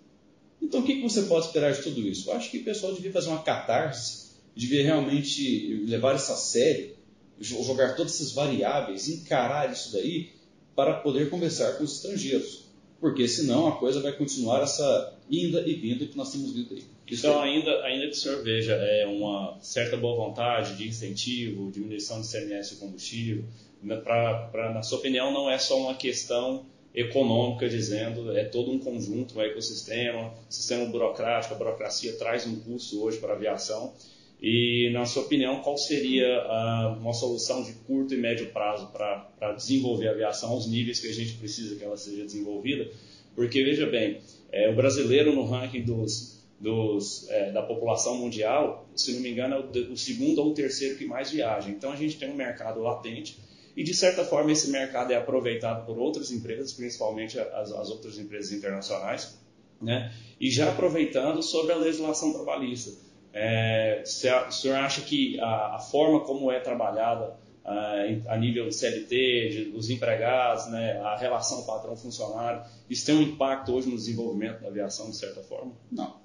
Então, 0.62 0.80
o 0.80 0.84
que 0.84 1.00
você 1.02 1.22
pode 1.22 1.46
esperar 1.46 1.72
de 1.72 1.82
tudo 1.82 2.00
isso? 2.00 2.30
Eu 2.30 2.34
acho 2.34 2.50
que 2.50 2.58
o 2.58 2.64
pessoal 2.64 2.94
devia 2.94 3.12
fazer 3.12 3.28
uma 3.28 3.42
catarse, 3.42 4.29
devia 4.54 4.82
realmente 4.82 5.84
levar 5.86 6.16
isso 6.16 6.32
a 6.32 6.36
sério, 6.36 6.94
jogar 7.40 7.96
todas 7.96 8.14
essas 8.14 8.32
variáveis, 8.32 9.08
encarar 9.08 9.72
isso 9.72 9.92
daí, 9.92 10.30
para 10.74 10.94
poder 10.94 11.30
conversar 11.30 11.76
com 11.76 11.84
os 11.84 11.96
estrangeiros. 11.96 12.64
Porque 13.00 13.26
senão 13.26 13.66
a 13.66 13.76
coisa 13.76 14.00
vai 14.00 14.12
continuar 14.12 14.62
essa 14.62 15.14
inda 15.30 15.66
e 15.66 15.74
vinda 15.74 16.04
que 16.04 16.16
nós 16.16 16.30
temos 16.30 16.52
visto 16.52 16.74
aí. 16.74 16.84
Então, 17.10 17.40
ainda, 17.40 17.70
ainda 17.82 18.06
que 18.06 18.12
o 18.12 18.14
senhor 18.14 18.42
veja 18.44 18.74
é, 18.74 19.06
uma 19.06 19.58
certa 19.60 19.96
boa 19.96 20.14
vontade 20.16 20.76
de 20.76 20.86
incentivo, 20.86 21.70
diminuição 21.70 22.20
de 22.20 22.28
CMS 22.28 22.72
e 22.72 22.76
combustível, 22.76 23.44
né, 23.82 23.96
pra, 23.96 24.48
pra, 24.52 24.72
na 24.72 24.82
sua 24.82 24.98
opinião, 24.98 25.32
não 25.32 25.50
é 25.50 25.58
só 25.58 25.76
uma 25.78 25.94
questão 25.94 26.64
econômica, 26.94 27.68
dizendo 27.68 28.36
é 28.36 28.44
todo 28.44 28.70
um 28.70 28.78
conjunto, 28.78 29.38
um 29.38 29.42
ecossistema, 29.42 30.32
sistema 30.48 30.84
burocrático, 30.86 31.54
a 31.54 31.56
burocracia 31.56 32.12
traz 32.16 32.46
um 32.46 32.56
custo 32.60 33.02
hoje 33.02 33.18
para 33.18 33.32
a 33.32 33.36
aviação. 33.36 33.92
E, 34.42 34.90
na 34.92 35.04
sua 35.04 35.22
opinião, 35.22 35.60
qual 35.60 35.76
seria 35.76 36.96
uma 36.98 37.12
solução 37.12 37.62
de 37.62 37.72
curto 37.86 38.14
e 38.14 38.16
médio 38.16 38.50
prazo 38.52 38.90
para 38.90 39.52
desenvolver 39.52 40.08
a 40.08 40.12
aviação 40.12 40.50
aos 40.50 40.66
níveis 40.66 40.98
que 40.98 41.08
a 41.08 41.12
gente 41.12 41.34
precisa 41.34 41.76
que 41.76 41.84
ela 41.84 41.96
seja 41.96 42.24
desenvolvida? 42.24 42.90
Porque, 43.34 43.62
veja 43.62 43.86
bem, 43.86 44.20
é, 44.50 44.70
o 44.70 44.74
brasileiro 44.74 45.34
no 45.34 45.44
ranking 45.44 45.82
dos 45.82 46.40
dos, 46.60 47.26
é, 47.30 47.50
da 47.50 47.62
população 47.62 48.18
mundial, 48.18 48.86
se 48.94 49.14
não 49.14 49.20
me 49.20 49.30
engano, 49.30 49.54
é 49.54 49.58
o, 49.60 49.92
o, 49.92 49.96
segundo 49.96 50.40
ou 50.40 50.50
o 50.50 50.54
terceiro 50.54 50.98
que 50.98 51.06
mais 51.06 51.30
viaja. 51.30 51.70
Então 51.70 51.90
a 51.90 51.96
gente 51.96 52.18
tem 52.18 52.30
um 52.30 52.36
mercado 52.36 52.80
latente 52.80 53.38
e, 53.74 53.82
de 53.82 53.94
certa 53.94 54.24
forma, 54.24 54.52
esse 54.52 54.70
mercado 54.70 55.10
é 55.10 55.16
aproveitado 55.16 55.86
por 55.86 55.98
outras 55.98 56.30
empresas, 56.30 56.74
principalmente 56.74 57.38
as, 57.40 57.72
as 57.72 57.88
outras 57.88 58.18
empresas 58.18 58.52
internacionais, 58.52 59.38
né? 59.80 60.12
e 60.38 60.50
já 60.50 60.68
aproveitando 60.68 61.42
sobre 61.42 61.72
a 61.72 61.76
legislação 61.76 62.32
trabalhista. 62.34 62.90
É, 63.32 64.02
se 64.04 64.28
a, 64.28 64.48
o 64.48 64.52
senhor 64.52 64.76
acha 64.76 65.02
que 65.02 65.38
a, 65.40 65.76
a 65.76 65.78
forma 65.78 66.20
como 66.20 66.50
é 66.50 66.58
trabalhada 66.58 67.36
a, 67.64 68.34
a 68.34 68.36
nível 68.36 68.68
de 68.68 68.74
CLT, 68.74 69.48
de, 69.50 69.64
dos 69.70 69.90
empregados, 69.90 70.66
né, 70.66 70.98
a 71.00 71.16
relação 71.16 71.64
patrão-funcionário, 71.64 72.62
isso 72.88 73.06
tem 73.06 73.14
um 73.14 73.22
impacto 73.22 73.72
hoje 73.72 73.88
no 73.88 73.96
desenvolvimento 73.96 74.60
da 74.60 74.68
aviação, 74.68 75.10
de 75.10 75.16
certa 75.16 75.42
forma? 75.42 75.72
Não. 75.90 76.20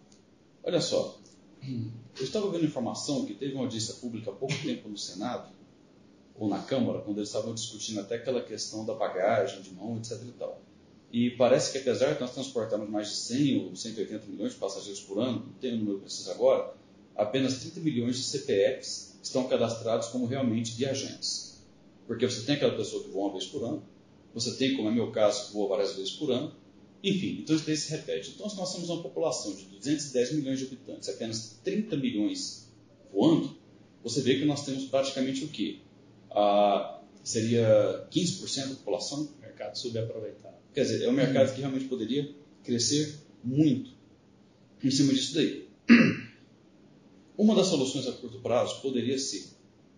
Olha 0.64 0.82
só, 0.82 1.20
eu 1.64 2.24
estava 2.24 2.50
vendo 2.50 2.66
informação 2.66 3.26
que 3.26 3.34
teve 3.34 3.54
uma 3.54 3.64
audiência 3.64 3.96
pública 3.96 4.32
há 4.32 4.34
pouco 4.34 4.56
tempo 4.64 4.90
no 4.90 4.98
Senado, 4.98 5.50
ou 6.38 6.50
na 6.50 6.60
Câmara, 6.60 7.00
quando 7.00 7.18
eles 7.18 7.30
estavam 7.30 7.54
discutindo 7.54 8.00
até 8.02 8.16
aquela 8.16 8.42
questão 8.42 8.86
da 8.86 8.94
bagagem 8.94 9.62
de 9.62 9.74
mão, 9.74 9.98
etc. 9.98 10.22
E, 10.22 10.32
tal. 10.32 10.62
e 11.12 11.30
parece 11.32 11.72
que 11.72 11.78
apesar 11.78 12.14
de 12.14 12.20
nós 12.20 12.34
transportarmos 12.34 12.90
mais 12.90 13.10
de 13.10 13.16
100 13.16 13.66
ou 13.66 13.76
180 13.76 14.26
milhões 14.28 14.54
de 14.54 14.60
passageiros 14.60 15.02
por 15.02 15.20
ano, 15.20 15.46
não 15.46 15.54
tenho 15.54 15.76
o 15.76 15.80
número 15.80 16.00
preciso 16.00 16.32
agora, 16.32 16.74
apenas 17.16 17.60
30 17.60 17.80
milhões 17.80 18.18
de 18.18 18.24
CPFs 18.24 19.20
estão 19.22 19.48
cadastrados 19.48 20.10
como 20.10 20.26
realmente 20.26 20.74
viajantes. 20.74 21.64
Porque 22.08 22.28
você 22.28 22.46
tem 22.46 22.56
aquela 22.56 22.76
pessoa 22.76 23.04
que 23.04 23.10
voa 23.10 23.26
uma 23.26 23.34
vez 23.34 23.46
por 23.46 23.64
ano, 23.64 23.84
você 24.34 24.56
tem, 24.56 24.76
como 24.76 24.90
é 24.90 24.92
meu 24.92 25.12
caso, 25.12 25.48
que 25.48 25.54
voa 25.54 25.70
várias 25.70 25.96
vezes 25.96 26.12
por 26.12 26.30
ano, 26.32 26.54
enfim, 27.04 27.40
então 27.42 27.56
isso 27.56 27.66
daí 27.66 27.78
se 27.78 27.92
repete. 27.92 28.32
Então, 28.36 28.50
se 28.50 28.58
nós 28.58 28.74
temos 28.74 28.90
uma 28.90 29.02
população 29.02 29.56
de 29.56 29.66
210 29.66 30.34
milhões 30.34 30.60
de 30.60 30.66
habitantes, 30.66 31.08
apenas 31.08 31.60
30 31.64 31.96
milhões 31.98 32.72
voando, 33.12 33.56
você 34.04 34.22
vê 34.22 34.40
que 34.40 34.46
nós 34.46 34.66
temos 34.66 34.86
praticamente 34.86 35.44
o 35.46 35.48
quê? 35.48 35.80
Ah, 36.32 37.02
seria 37.24 38.08
15% 38.12 38.70
da 38.70 38.76
população? 38.76 39.30
Mercado 39.40 39.78
subaproveitado. 39.78 40.56
Quer 40.74 40.82
dizer, 40.82 41.04
é 41.06 41.10
um 41.10 41.14
mercado 41.14 41.54
que 41.54 41.62
realmente 41.62 41.86
poderia 41.86 42.30
crescer 42.64 43.20
muito 43.44 43.92
em 44.84 44.92
cima 44.92 45.14
disso 45.14 45.36
daí. 45.36 45.68
Uma 47.38 47.56
das 47.56 47.68
soluções 47.68 48.08
a 48.08 48.12
curto 48.14 48.40
prazo 48.40 48.82
poderia 48.82 49.18
ser, 49.18 49.46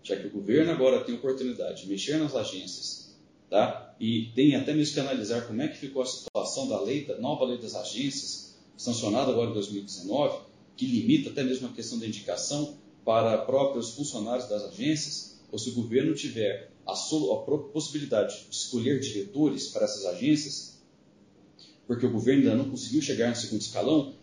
já 0.03 0.15
que 0.15 0.27
o 0.27 0.31
governo 0.31 0.71
agora 0.71 1.03
tem 1.03 1.15
oportunidade 1.15 1.83
de 1.83 1.89
mexer 1.89 2.17
nas 2.17 2.35
agências 2.35 3.07
Tá? 3.49 3.95
E 3.99 4.31
tem 4.35 4.55
até 4.55 4.73
mesmo 4.73 4.93
que 4.93 4.99
analisar 4.99 5.47
como 5.47 5.61
é 5.61 5.67
que 5.67 5.77
ficou 5.77 6.01
a 6.01 6.05
situação 6.05 6.67
da 6.67 6.81
lei, 6.81 7.05
da 7.05 7.17
nova 7.17 7.45
lei 7.45 7.57
das 7.57 7.75
agências, 7.75 8.55
sancionada 8.75 9.31
agora 9.31 9.51
em 9.51 9.53
2019, 9.53 10.41
que 10.75 10.85
limita 10.85 11.29
até 11.29 11.43
mesmo 11.43 11.67
a 11.67 11.71
questão 11.71 11.97
da 11.97 12.05
indicação 12.05 12.77
para 13.05 13.37
próprios 13.39 13.91
funcionários 13.91 14.49
das 14.49 14.63
agências. 14.63 15.37
ou 15.49 15.57
se 15.57 15.69
o 15.69 15.75
governo 15.75 16.13
tiver 16.13 16.71
a, 16.85 16.91
a 16.91 17.57
possibilidade 17.71 18.47
de 18.49 18.55
escolher 18.55 18.99
diretores 18.99 19.67
para 19.67 19.85
essas 19.85 20.05
agências, 20.05 20.81
porque 21.87 22.05
o 22.05 22.11
governo 22.11 22.43
ainda 22.43 22.55
não 22.61 22.69
conseguiu 22.69 23.01
chegar 23.01 23.29
no 23.29 23.35
segundo 23.35 23.61
escalão, 23.61 24.13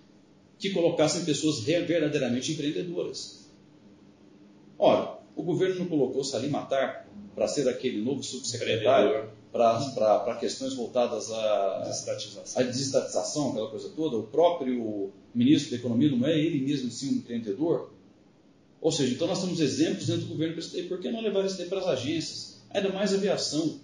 que 0.64 0.70
colocassem 0.70 1.26
pessoas 1.26 1.60
verdadeiramente 1.60 2.52
empreendedoras. 2.52 3.50
Ora, 4.78 5.18
o 5.36 5.42
governo 5.42 5.80
não 5.80 5.86
colocou 5.86 6.24
Salim 6.24 6.48
Matar 6.48 7.06
para 7.34 7.46
ser 7.46 7.68
aquele 7.68 8.00
novo 8.00 8.22
subsecretário 8.22 9.28
para 9.52 10.36
questões 10.40 10.72
voltadas 10.72 11.30
à 11.30 11.82
desestatização. 11.84 12.62
à 12.62 12.64
desestatização, 12.64 13.50
aquela 13.50 13.68
coisa 13.68 13.90
toda. 13.90 14.16
O 14.16 14.22
próprio 14.22 15.12
ministro 15.34 15.70
da 15.70 15.76
Economia 15.76 16.10
não 16.10 16.26
é 16.26 16.38
ele 16.38 16.64
mesmo 16.64 16.90
sim 16.90 17.10
um 17.10 17.18
empreendedor? 17.18 17.92
Ou 18.80 18.90
seja, 18.90 19.12
então 19.12 19.26
nós 19.26 19.42
temos 19.42 19.60
exemplos 19.60 20.06
dentro 20.06 20.22
do 20.22 20.28
governo 20.28 20.54
para. 20.54 20.88
Por 20.88 20.98
que 20.98 21.10
não 21.10 21.20
levar 21.20 21.44
isso 21.44 21.58
daí 21.58 21.68
para 21.68 21.80
as 21.80 21.88
agências? 21.88 22.62
Ainda 22.70 22.88
mais 22.88 23.12
aviação, 23.12 23.80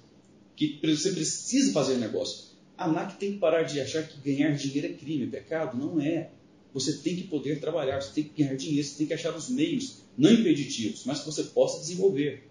que 0.56 0.80
você 0.82 1.12
precisa 1.12 1.72
fazer 1.74 1.96
negócio. 1.96 2.50
A 2.76 2.86
ANAC 2.86 3.18
tem 3.18 3.32
que 3.32 3.38
parar 3.38 3.64
de 3.64 3.78
achar 3.80 4.02
que 4.02 4.18
ganhar 4.18 4.52
dinheiro 4.52 4.86
é 4.86 4.96
crime, 4.96 5.24
é 5.24 5.28
pecado. 5.28 5.76
Não 5.76 6.00
é. 6.00 6.30
Você 6.72 6.98
tem 6.98 7.16
que 7.16 7.24
poder 7.24 7.60
trabalhar, 7.60 8.00
você 8.00 8.12
tem 8.12 8.24
que 8.24 8.42
ganhar 8.42 8.56
dinheiro, 8.56 8.86
você 8.86 8.98
tem 8.98 9.06
que 9.06 9.14
achar 9.14 9.34
os 9.34 9.48
meios, 9.48 10.02
não 10.16 10.30
impeditivos, 10.30 11.04
mas 11.04 11.20
que 11.20 11.26
você 11.26 11.44
possa 11.44 11.80
desenvolver. 11.80 12.48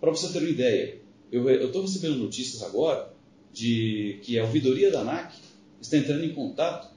Para 0.00 0.10
você 0.10 0.32
ter 0.32 0.38
uma 0.38 0.50
ideia, 0.50 1.00
eu 1.30 1.66
estou 1.66 1.82
recebendo 1.82 2.16
notícias 2.16 2.62
agora 2.62 3.14
de 3.52 4.18
que 4.22 4.38
a 4.38 4.44
ouvidoria 4.44 4.90
da 4.90 5.00
ANAC 5.00 5.34
está 5.80 5.96
entrando 5.96 6.24
em 6.24 6.34
contato 6.34 6.94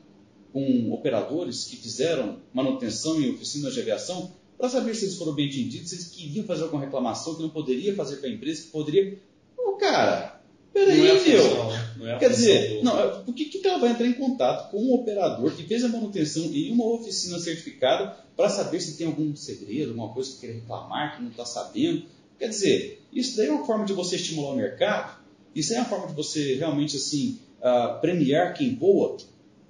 com 0.51 0.91
operadores 0.91 1.65
que 1.65 1.75
fizeram 1.75 2.41
manutenção 2.53 3.21
em 3.21 3.31
oficinas 3.31 3.73
de 3.73 3.81
aviação 3.81 4.33
para 4.57 4.67
saber 4.67 4.93
se 4.93 5.05
eles 5.05 5.15
foram 5.15 5.33
bem 5.33 5.47
entendidos, 5.47 5.89
se 5.89 5.95
eles 5.95 6.07
queriam 6.07 6.45
fazer 6.45 6.63
alguma 6.63 6.83
reclamação 6.83 7.35
que 7.35 7.41
não 7.41 7.49
poderia 7.49 7.95
fazer 7.95 8.17
para 8.17 8.27
a 8.27 8.31
empresa, 8.33 8.63
que 8.63 8.69
poderia. 8.69 9.17
Ô, 9.57 9.73
cara, 9.73 10.38
peraí, 10.73 11.07
é 11.07 11.23
meu. 11.23 12.07
É 12.07 12.17
Quer 12.17 12.29
dizer, 12.29 12.83
não, 12.83 13.23
por 13.23 13.33
que, 13.33 13.45
que 13.45 13.67
ela 13.67 13.79
vai 13.79 13.91
entrar 13.91 14.07
em 14.07 14.13
contato 14.13 14.71
com 14.71 14.77
um 14.77 14.93
operador 14.93 15.51
que 15.51 15.63
fez 15.63 15.83
a 15.83 15.89
manutenção 15.89 16.43
em 16.45 16.71
uma 16.71 16.85
oficina 16.85 17.39
certificada 17.39 18.15
para 18.35 18.49
saber 18.49 18.79
se 18.79 18.97
tem 18.97 19.07
algum 19.07 19.35
segredo, 19.35 19.89
alguma 19.89 20.13
coisa 20.13 20.31
que 20.31 20.47
quer 20.47 20.53
reclamar, 20.53 21.15
que 21.15 21.23
não 21.23 21.29
está 21.29 21.45
sabendo? 21.45 22.03
Quer 22.37 22.49
dizer, 22.49 23.01
isso 23.11 23.35
daí 23.35 23.47
é 23.47 23.51
uma 23.51 23.65
forma 23.65 23.85
de 23.85 23.93
você 23.93 24.15
estimular 24.15 24.53
o 24.53 24.55
mercado, 24.55 25.19
isso 25.53 25.73
é 25.73 25.77
uma 25.77 25.89
forma 25.89 26.07
de 26.07 26.13
você 26.13 26.55
realmente 26.55 26.95
assim 26.95 27.39
uh, 27.59 27.99
premiar 27.99 28.53
quem 28.53 28.75
voa. 28.75 29.17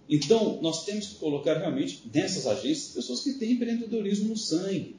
Então, 0.07 0.59
nós 0.61 0.85
temos 0.85 1.07
que 1.07 1.15
colocar 1.15 1.57
realmente 1.57 2.03
nessas 2.13 2.45
agências 2.45 2.93
pessoas 2.93 3.21
que 3.21 3.33
têm 3.33 3.53
empreendedorismo 3.53 4.29
no 4.29 4.37
sangue. 4.37 4.95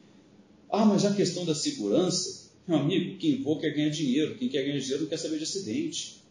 Ah, 0.70 0.84
mas 0.84 1.04
a 1.04 1.12
questão 1.12 1.44
da 1.44 1.54
segurança, 1.54 2.49
meu 2.70 2.78
amigo, 2.78 3.18
quem 3.18 3.42
voa 3.42 3.60
quer 3.60 3.70
ganhar 3.74 3.90
dinheiro, 3.90 4.36
quem 4.36 4.48
quer 4.48 4.62
ganhar 4.62 4.78
dinheiro 4.78 5.02
não 5.02 5.08
quer 5.08 5.18
saber 5.18 5.38
de 5.38 5.44
acidente. 5.44 6.22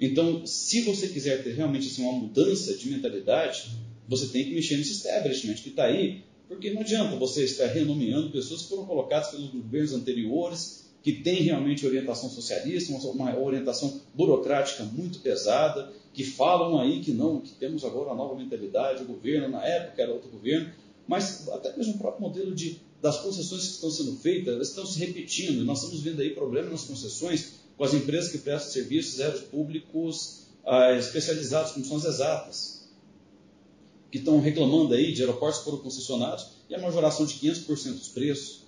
Então, 0.00 0.46
se 0.46 0.82
você 0.82 1.08
quiser 1.08 1.42
ter 1.42 1.54
realmente 1.54 1.86
assim, 1.86 2.02
uma 2.02 2.12
mudança 2.12 2.74
de 2.74 2.90
mentalidade, 2.90 3.70
você 4.08 4.26
tem 4.28 4.44
que 4.44 4.54
mexer 4.54 4.76
nesse 4.76 4.92
establishment 4.92 5.54
que 5.54 5.68
está 5.68 5.84
aí 5.84 6.22
porque 6.50 6.70
não 6.70 6.80
adianta 6.80 7.14
você 7.14 7.44
estar 7.44 7.66
renomeando 7.66 8.30
pessoas 8.30 8.62
que 8.62 8.70
foram 8.70 8.84
colocadas 8.84 9.28
pelos 9.28 9.50
governos 9.50 9.92
anteriores, 9.92 10.90
que 11.00 11.12
têm 11.12 11.42
realmente 11.42 11.86
orientação 11.86 12.28
socialista, 12.28 12.92
uma 12.92 13.38
orientação 13.38 14.00
burocrática 14.12 14.82
muito 14.82 15.20
pesada, 15.20 15.92
que 16.12 16.24
falam 16.24 16.80
aí 16.80 16.98
que 17.02 17.12
não, 17.12 17.40
que 17.40 17.52
temos 17.52 17.84
agora 17.84 18.08
uma 18.08 18.16
nova 18.16 18.34
mentalidade, 18.34 19.04
o 19.04 19.06
governo, 19.06 19.48
na 19.48 19.64
época 19.64 20.02
era 20.02 20.10
outro 20.10 20.28
governo, 20.28 20.72
mas 21.06 21.48
até 21.50 21.76
mesmo 21.76 21.94
o 21.94 21.98
próprio 21.98 22.22
modelo 22.22 22.52
de, 22.52 22.80
das 23.00 23.18
concessões 23.18 23.62
que 23.62 23.74
estão 23.74 23.90
sendo 23.90 24.16
feitas, 24.16 24.54
elas 24.54 24.68
estão 24.68 24.84
se 24.84 24.98
repetindo. 24.98 25.64
Nós 25.64 25.78
estamos 25.78 26.02
vendo 26.02 26.20
aí 26.20 26.30
problemas 26.30 26.70
nas 26.70 26.84
concessões 26.84 27.60
com 27.76 27.84
as 27.84 27.94
empresas 27.94 28.30
que 28.30 28.38
prestam 28.38 28.72
serviços 28.72 29.20
aéreos 29.20 29.42
públicos 29.42 30.40
ah, 30.66 30.92
especializados, 30.92 31.72
como 31.72 31.84
são 31.84 31.96
as 31.96 32.04
exatas 32.04 32.80
que 34.10 34.18
estão 34.18 34.40
reclamando 34.40 34.92
aí 34.92 35.12
de 35.12 35.22
aeroportos 35.22 35.60
que 35.60 35.64
foram 35.64 35.78
concessionados 35.78 36.48
e 36.68 36.74
a 36.74 36.78
majoração 36.78 37.24
de 37.24 37.34
500% 37.34 37.92
dos 37.92 38.08
preços. 38.08 38.64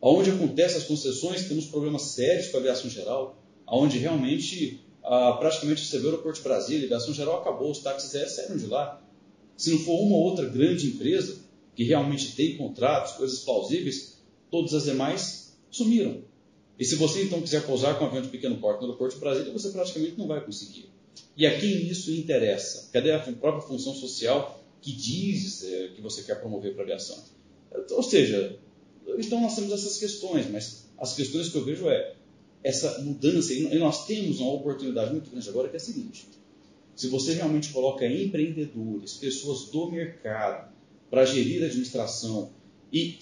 Onde 0.00 0.30
acontecem 0.30 0.78
as 0.78 0.84
concessões, 0.84 1.48
temos 1.48 1.66
problemas 1.66 2.02
sérios 2.02 2.48
com 2.48 2.58
a 2.58 2.60
aviação 2.60 2.88
geral, 2.88 3.42
onde 3.66 3.98
realmente 3.98 4.80
ah, 5.02 5.36
praticamente 5.38 5.84
vê 5.90 5.98
o 5.98 6.10
aeroporto 6.10 6.38
de 6.38 6.44
Brasília, 6.44 6.84
a 6.84 6.86
aviação 6.86 7.12
geral 7.12 7.40
acabou, 7.40 7.70
os 7.70 7.80
táxis 7.80 8.14
aéreos 8.14 8.34
saíram 8.34 8.56
de 8.56 8.66
lá. 8.66 9.02
Se 9.56 9.70
não 9.70 9.78
for 9.80 10.00
uma 10.00 10.16
ou 10.16 10.22
outra 10.22 10.46
grande 10.48 10.86
empresa 10.86 11.45
que 11.76 11.84
realmente 11.84 12.34
tem 12.34 12.56
contratos, 12.56 13.12
coisas 13.12 13.40
plausíveis, 13.40 14.18
todas 14.50 14.72
as 14.72 14.84
demais 14.84 15.56
sumiram. 15.70 16.22
E 16.78 16.84
se 16.84 16.96
você 16.96 17.22
então 17.22 17.40
quiser 17.40 17.66
pousar 17.66 17.98
com 17.98 18.04
um 18.04 18.08
avião 18.08 18.22
de 18.22 18.28
pequeno 18.28 18.56
porte 18.56 18.80
no 18.80 18.86
aeroporto 18.86 19.14
de 19.14 19.20
Brasília, 19.20 19.52
você 19.52 19.68
praticamente 19.70 20.18
não 20.18 20.26
vai 20.26 20.42
conseguir. 20.44 20.88
E 21.36 21.46
a 21.46 21.60
quem 21.60 21.86
isso 21.86 22.10
interessa? 22.10 22.88
Cadê 22.92 23.12
a 23.12 23.18
própria 23.18 23.62
função 23.62 23.94
social 23.94 24.64
que 24.80 24.92
diz 24.92 25.64
é, 25.64 25.88
que 25.88 26.00
você 26.00 26.22
quer 26.22 26.40
promover 26.40 26.72
para 26.72 26.82
a 26.82 26.84
aviação. 26.84 27.22
Ou 27.90 28.02
seja, 28.02 28.58
então 29.18 29.40
nós 29.40 29.54
temos 29.54 29.72
essas 29.72 29.98
questões, 29.98 30.50
mas 30.50 30.88
as 30.98 31.14
questões 31.14 31.48
que 31.48 31.56
eu 31.56 31.64
vejo 31.64 31.88
é 31.88 32.14
essa 32.62 33.02
mudança, 33.02 33.52
e 33.52 33.78
nós 33.78 34.06
temos 34.06 34.40
uma 34.40 34.52
oportunidade 34.52 35.12
muito 35.12 35.30
grande 35.30 35.48
agora 35.48 35.68
que 35.68 35.76
é 35.76 35.78
a 35.78 35.80
seguinte: 35.80 36.26
se 36.94 37.08
você 37.08 37.34
realmente 37.34 37.70
coloca 37.70 38.06
empreendedores, 38.06 39.14
pessoas 39.14 39.70
do 39.70 39.90
mercado, 39.90 40.75
para 41.10 41.24
gerir 41.24 41.62
a 41.62 41.66
administração 41.66 42.50
e, 42.92 43.18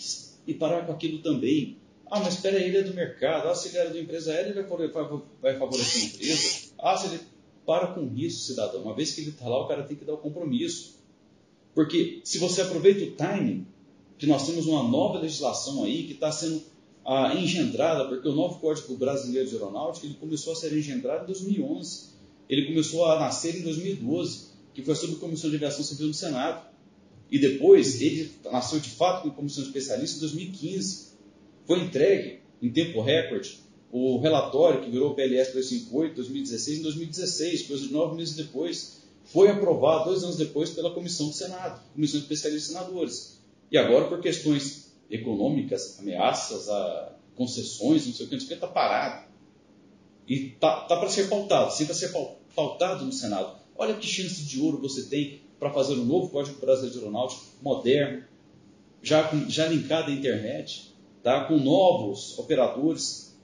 e 0.46 0.54
parar 0.54 0.86
com 0.86 0.92
aquilo 0.92 1.18
também. 1.18 1.78
Ah, 2.10 2.20
mas 2.20 2.34
espera 2.34 2.58
aí, 2.58 2.64
ele 2.64 2.78
é 2.78 2.82
do 2.82 2.94
mercado. 2.94 3.48
Ah, 3.48 3.54
se 3.54 3.68
ele 3.68 3.78
era 3.78 3.90
da 3.90 4.00
empresa 4.00 4.32
aérea, 4.32 4.50
ele 4.50 4.62
vai, 4.62 5.58
favorecer 5.58 6.02
a 6.02 6.06
empresa. 6.06 6.72
Ah, 6.78 6.96
se 6.96 7.06
ele 7.06 7.20
para 7.66 7.88
com 7.88 8.12
isso, 8.14 8.46
cidadão. 8.46 8.82
Uma 8.82 8.94
vez 8.94 9.12
que 9.12 9.22
ele 9.22 9.30
está 9.30 9.48
lá, 9.48 9.64
o 9.64 9.68
cara 9.68 9.82
tem 9.84 9.96
que 9.96 10.04
dar 10.04 10.14
o 10.14 10.18
compromisso. 10.18 10.98
Porque 11.74 12.20
se 12.22 12.38
você 12.38 12.62
aproveita 12.62 13.04
o 13.04 13.10
timing, 13.12 13.66
que 14.18 14.26
nós 14.26 14.46
temos 14.46 14.66
uma 14.66 14.82
nova 14.82 15.18
legislação 15.18 15.84
aí 15.84 16.04
que 16.06 16.12
está 16.12 16.30
sendo 16.30 16.62
ah, 17.04 17.34
engendrada, 17.34 18.08
porque 18.08 18.28
o 18.28 18.34
novo 18.34 18.60
Código 18.60 18.96
Brasileiro 18.96 19.48
de 19.48 19.54
Aeronáutica 19.56 20.06
ele 20.06 20.14
começou 20.14 20.52
a 20.52 20.56
ser 20.56 20.76
engendrado 20.76 21.24
em 21.24 21.26
2011. 21.26 22.14
Ele 22.48 22.66
começou 22.66 23.06
a 23.06 23.18
nascer 23.18 23.56
em 23.56 23.62
2012, 23.62 24.48
que 24.72 24.82
foi 24.82 24.94
sob 24.94 25.14
a 25.14 25.16
Comissão 25.16 25.50
de 25.50 25.56
Aviação 25.56 25.82
Civil 25.82 26.08
do 26.08 26.14
Senado. 26.14 26.66
E 27.30 27.38
depois 27.38 28.00
ele 28.00 28.30
nasceu 28.50 28.78
de 28.78 28.90
fato 28.90 29.22
com 29.22 29.30
Comissão 29.34 29.64
Especialista 29.64 30.18
em 30.18 30.20
2015. 30.20 31.14
Foi 31.66 31.80
entregue 31.80 32.40
em 32.62 32.70
tempo 32.70 33.00
recorde 33.00 33.64
o 33.90 34.18
relatório 34.18 34.82
que 34.82 34.90
virou 34.90 35.12
o 35.12 35.14
PLS 35.14 35.52
258 35.52 36.16
2016 36.16 36.78
em 36.80 36.82
2016, 36.82 37.62
coisa 37.62 37.86
de 37.86 37.92
nove 37.92 38.16
meses 38.16 38.34
depois 38.34 39.04
foi 39.24 39.48
aprovado 39.48 40.10
dois 40.10 40.22
anos 40.22 40.36
depois 40.36 40.70
pela 40.70 40.92
Comissão 40.92 41.28
do 41.28 41.32
Senado, 41.32 41.80
Comissão 41.94 42.18
de 42.18 42.24
Especialistas 42.24 42.72
Senadores. 42.72 43.40
E 43.70 43.78
agora, 43.78 44.08
por 44.08 44.20
questões 44.20 44.92
econômicas, 45.10 45.98
ameaças 45.98 46.68
a 46.68 47.16
concessões, 47.34 48.06
não 48.06 48.12
sei 48.12 48.26
o 48.26 48.28
que, 48.28 48.34
não 48.34 48.40
sei 48.40 48.46
o 48.46 48.48
que, 48.48 48.54
está 48.54 48.66
parado. 48.66 49.28
E 50.28 50.48
está 50.48 50.80
tá 50.82 50.96
para 50.96 51.08
ser 51.08 51.28
pautado, 51.28 51.72
sim, 51.72 51.84
vai 51.84 51.94
ser 51.94 52.12
pautado 52.54 53.04
no 53.04 53.12
Senado. 53.12 53.56
Olha 53.76 53.94
que 53.94 54.06
chance 54.06 54.42
de 54.42 54.60
ouro 54.60 54.80
você 54.80 55.04
tem 55.04 55.40
para 55.64 55.72
fazer 55.72 55.94
um 55.94 56.04
novo 56.04 56.28
Código 56.28 56.60
Brasileiro 56.60 56.92
de 56.92 56.98
Aeronáutica, 56.98 57.42
moderno, 57.62 58.22
já, 59.02 59.30
já 59.48 59.66
linkado 59.66 60.10
à 60.10 60.14
internet, 60.14 60.94
tá? 61.22 61.44
com 61.44 61.56
novos 61.56 62.38
operadores, 62.38 63.34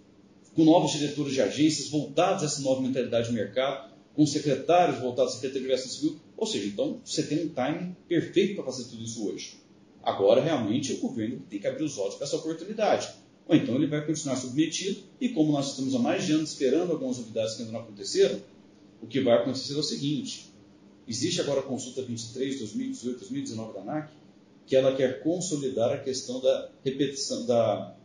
com 0.55 0.63
novos 0.63 0.93
diretores 0.93 1.33
de 1.33 1.41
agências 1.41 1.89
voltados 1.89 2.43
a 2.43 2.47
essa 2.47 2.61
nova 2.61 2.83
mentalidade 2.83 3.29
de 3.29 3.33
mercado, 3.33 3.91
com 4.15 4.27
secretários 4.27 4.99
voltados 4.99 5.33
à 5.33 5.37
Secretaria 5.37 5.67
de 5.67 5.73
Aviação 5.73 5.91
Civil. 5.91 6.21
Ou 6.37 6.47
seja, 6.47 6.67
então 6.67 7.01
você 7.03 7.23
tem 7.23 7.47
um 7.47 7.49
timing 7.49 7.97
perfeito 8.07 8.57
para 8.57 8.65
fazer 8.65 8.85
tudo 8.85 9.03
isso 9.03 9.27
hoje. 9.27 9.55
Agora, 10.03 10.43
realmente, 10.43 10.93
o 10.93 10.99
governo 10.99 11.43
tem 11.49 11.59
que 11.59 11.67
abrir 11.67 11.85
os 11.85 11.97
olhos 11.97 12.17
para 12.17 12.27
essa 12.27 12.37
oportunidade. 12.37 13.09
Ou 13.49 13.57
então 13.57 13.77
ele 13.77 13.87
vai 13.87 14.05
continuar 14.05 14.37
submetido, 14.37 15.05
e 15.19 15.31
como 15.31 15.53
nós 15.53 15.71
estamos 15.71 15.95
há 15.95 15.99
mais 15.99 16.27
de 16.27 16.33
anos 16.33 16.51
esperando 16.51 16.93
algumas 16.93 17.17
novidades 17.17 17.55
que 17.55 17.63
ainda 17.63 17.73
não 17.73 17.81
aconteceram, 17.81 18.39
o 19.01 19.07
que 19.07 19.21
vai 19.21 19.39
acontecer 19.39 19.73
é 19.73 19.79
o 19.79 19.83
seguinte: 19.83 20.50
existe 21.11 21.41
agora 21.41 21.59
a 21.59 21.65
consulta 21.65 22.03
23, 22.03 22.61
2018, 22.61 23.19
2019 23.19 23.75
da 23.75 23.81
ANAC, 23.81 24.13
que 24.65 24.77
ela 24.77 24.95
quer 24.95 25.25
consolidar 25.25 25.91
a 25.91 25.99
questão 25.99 26.41
da 26.41 26.71
repetição, 26.85 27.45
da 27.47 27.97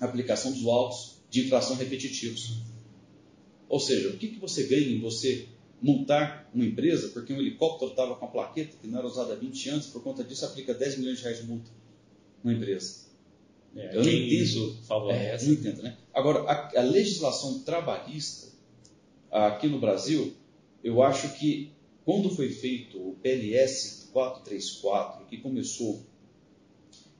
aplicação 0.00 0.50
dos 0.50 0.66
autos 0.66 1.18
de 1.28 1.44
infração 1.44 1.76
repetitivos. 1.76 2.62
Ou 3.68 3.78
seja, 3.78 4.08
o 4.08 4.16
que, 4.16 4.28
que 4.28 4.40
você 4.40 4.62
ganha 4.62 4.88
em 4.88 5.00
você 5.00 5.48
multar 5.82 6.48
uma 6.54 6.64
empresa 6.64 7.08
porque 7.08 7.34
um 7.34 7.38
helicóptero 7.38 7.90
estava 7.90 8.14
com 8.14 8.24
a 8.24 8.28
plaqueta 8.28 8.78
que 8.80 8.88
não 8.88 8.98
era 9.00 9.06
usada 9.06 9.34
há 9.34 9.36
20 9.36 9.68
anos, 9.68 9.86
por 9.88 10.02
conta 10.02 10.24
disso 10.24 10.46
aplica 10.46 10.72
10 10.72 10.98
milhões 10.98 11.18
de 11.18 11.24
reais 11.24 11.38
de 11.38 11.46
multa 11.46 11.70
numa 12.42 12.56
empresa. 12.56 13.04
É, 13.76 13.94
eu 13.94 14.02
não 14.02 14.10
entendo. 14.10 14.78
É, 15.12 15.44
não 15.44 15.52
entendo, 15.52 15.82
né? 15.82 15.98
Agora, 16.14 16.50
a, 16.50 16.80
a, 16.80 16.82
legislação 16.82 17.58
trabalhista 17.58 18.48
aqui 19.30 19.68
no 19.68 19.78
Brasil, 19.78 20.32
eu 20.82 21.02
acho 21.02 21.38
que 21.38 21.75
quando 22.06 22.30
foi 22.30 22.48
feito 22.48 22.96
o 22.96 23.16
PLS 23.16 24.10
434, 24.12 25.26
que 25.26 25.38
começou, 25.38 26.00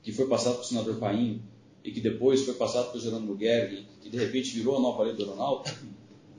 que 0.01 0.13
foi 0.13 0.29
passado 0.29 0.55
para 0.55 0.63
o 0.63 0.65
senador 0.65 0.97
Paim, 0.97 1.41
e 1.83 1.91
que 1.91 1.99
depois 1.99 2.43
foi 2.45 2.53
passado 2.53 2.93
por 2.93 2.99
Jerônimo 2.99 3.37
Gerg 3.37 3.85
e 4.01 4.09
de 4.09 4.17
repente 4.17 4.51
virou 4.51 4.77
a 4.77 4.79
nova 4.79 5.03
lei 5.03 5.13
do 5.13 5.23
aeronáutica, 5.23 5.77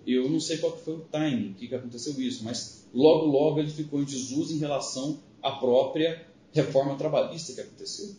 eu 0.07 0.31
não 0.31 0.41
sei 0.41 0.57
qual 0.57 0.79
foi 0.79 0.95
o 0.95 1.01
timing, 1.01 1.51
o 1.51 1.55
que, 1.57 1.69
que 1.69 1.75
aconteceu 1.75 2.19
isso, 2.23 2.43
mas 2.43 2.89
logo, 2.95 3.27
logo 3.27 3.61
ele 3.61 3.71
ficou 3.71 4.01
em 4.01 4.05
desuso 4.05 4.55
em 4.55 4.59
relação 4.59 5.23
à 5.43 5.53
própria 5.53 6.27
reforma 6.51 6.97
trabalhista 6.97 7.53
que 7.53 7.61
aconteceu. 7.61 8.17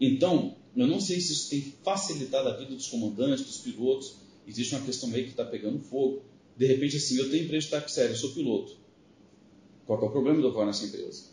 Então, 0.00 0.56
eu 0.74 0.86
não 0.86 0.98
sei 0.98 1.20
se 1.20 1.32
isso 1.34 1.50
tem 1.50 1.60
facilitado 1.84 2.48
a 2.48 2.56
vida 2.56 2.74
dos 2.74 2.86
comandantes, 2.86 3.44
dos 3.44 3.58
pilotos. 3.58 4.16
Existe 4.46 4.74
uma 4.74 4.84
questão 4.84 5.10
aí 5.12 5.24
que 5.24 5.30
está 5.30 5.44
pegando 5.44 5.78
fogo. 5.78 6.22
De 6.56 6.66
repente, 6.66 6.96
assim, 6.96 7.18
eu 7.18 7.30
tenho 7.30 7.44
empresa 7.44 7.66
de 7.66 7.70
táxi 7.70 7.94
sério, 7.94 8.12
eu 8.12 8.16
sou 8.16 8.32
piloto. 8.32 8.76
Qual 9.86 10.00
é 10.00 10.04
o 10.04 10.10
problema 10.10 10.38
de 10.38 10.44
eu 10.44 10.52
voar 10.52 10.66
nessa 10.66 10.84
empresa? 10.84 11.32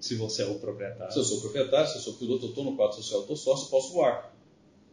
Se 0.00 0.14
você 0.16 0.42
é 0.42 0.46
o 0.46 0.58
proprietário. 0.58 1.12
Se 1.12 1.18
eu 1.18 1.24
sou 1.24 1.40
proprietário, 1.40 1.88
se 1.88 1.96
eu 1.96 2.02
sou 2.02 2.14
piloto, 2.14 2.46
eu 2.46 2.48
estou 2.50 2.64
no 2.64 2.76
quadro 2.76 2.96
social, 2.96 3.20
eu 3.20 3.22
estou 3.22 3.36
sócio, 3.36 3.70
posso 3.70 3.92
voar. 3.92 4.34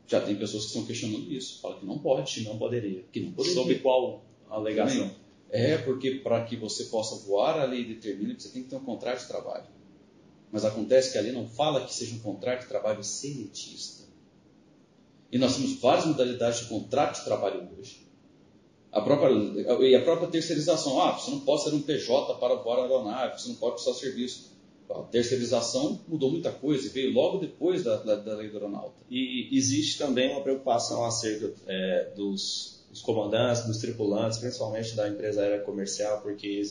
Já 0.07 0.21
tem 0.21 0.35
pessoas 0.35 0.63
que 0.63 0.69
estão 0.69 0.85
questionando 0.85 1.31
isso. 1.31 1.61
Fala 1.61 1.79
que 1.79 1.85
não 1.85 1.99
pode. 1.99 2.33
Que 2.33 2.43
não 2.43 2.57
poderia. 2.57 3.03
Que 3.11 3.19
não 3.21 3.31
poderia. 3.31 3.57
Sobre 3.57 3.79
qual 3.79 4.25
alegação? 4.49 5.07
Também. 5.07 5.21
É, 5.49 5.77
porque 5.77 6.15
para 6.15 6.43
que 6.45 6.55
você 6.55 6.85
possa 6.85 7.15
voar, 7.25 7.59
a 7.59 7.65
lei 7.65 7.85
determina 7.85 8.33
que 8.33 8.41
você 8.41 8.49
tem 8.49 8.63
que 8.63 8.69
ter 8.69 8.75
um 8.77 8.85
contrato 8.85 9.21
de 9.21 9.27
trabalho. 9.27 9.67
Mas 10.51 10.65
acontece 10.65 11.11
que 11.11 11.17
a 11.17 11.21
lei 11.21 11.31
não 11.31 11.47
fala 11.47 11.85
que 11.85 11.93
seja 11.93 12.15
um 12.15 12.19
contrato 12.19 12.61
de 12.61 12.67
trabalho 12.67 13.03
seletista. 13.03 14.03
E 15.31 15.37
nós 15.37 15.55
temos 15.55 15.79
várias 15.79 16.05
modalidades 16.05 16.61
de 16.61 16.65
contrato 16.67 17.19
de 17.19 17.25
trabalho 17.25 17.69
hoje. 17.77 18.05
A 18.91 18.99
própria, 18.99 19.31
e 19.87 19.95
a 19.95 20.01
própria 20.01 20.27
terceirização. 20.27 21.01
Ah, 21.01 21.17
você 21.17 21.31
não 21.31 21.39
pode 21.39 21.63
ser 21.63 21.73
um 21.73 21.81
PJ 21.81 22.35
para 22.35 22.55
voar 22.55 22.79
aeronave, 22.79 23.39
você 23.39 23.49
não 23.49 23.55
pode 23.55 23.75
prestar 23.75 23.93
serviço. 23.93 24.51
A 24.89 25.03
terceirização 25.03 26.01
mudou 26.07 26.29
muita 26.29 26.51
coisa 26.51 26.85
e 26.85 26.89
veio 26.89 27.13
logo 27.13 27.37
depois 27.37 27.83
da, 27.83 27.95
da, 27.95 28.15
da 28.15 28.35
lei 28.35 28.49
do 28.49 28.57
aeronauta. 28.57 28.95
E 29.09 29.47
existe 29.55 29.97
também 29.97 30.31
uma 30.31 30.41
preocupação 30.41 31.05
acerca 31.05 31.53
é, 31.65 32.11
dos, 32.15 32.83
dos 32.89 33.01
comandantes, 33.01 33.65
dos 33.65 33.77
tripulantes, 33.77 34.37
principalmente 34.39 34.93
da 34.93 35.07
empresa 35.07 35.41
aérea 35.41 35.61
comercial, 35.61 36.19
porque 36.21 36.61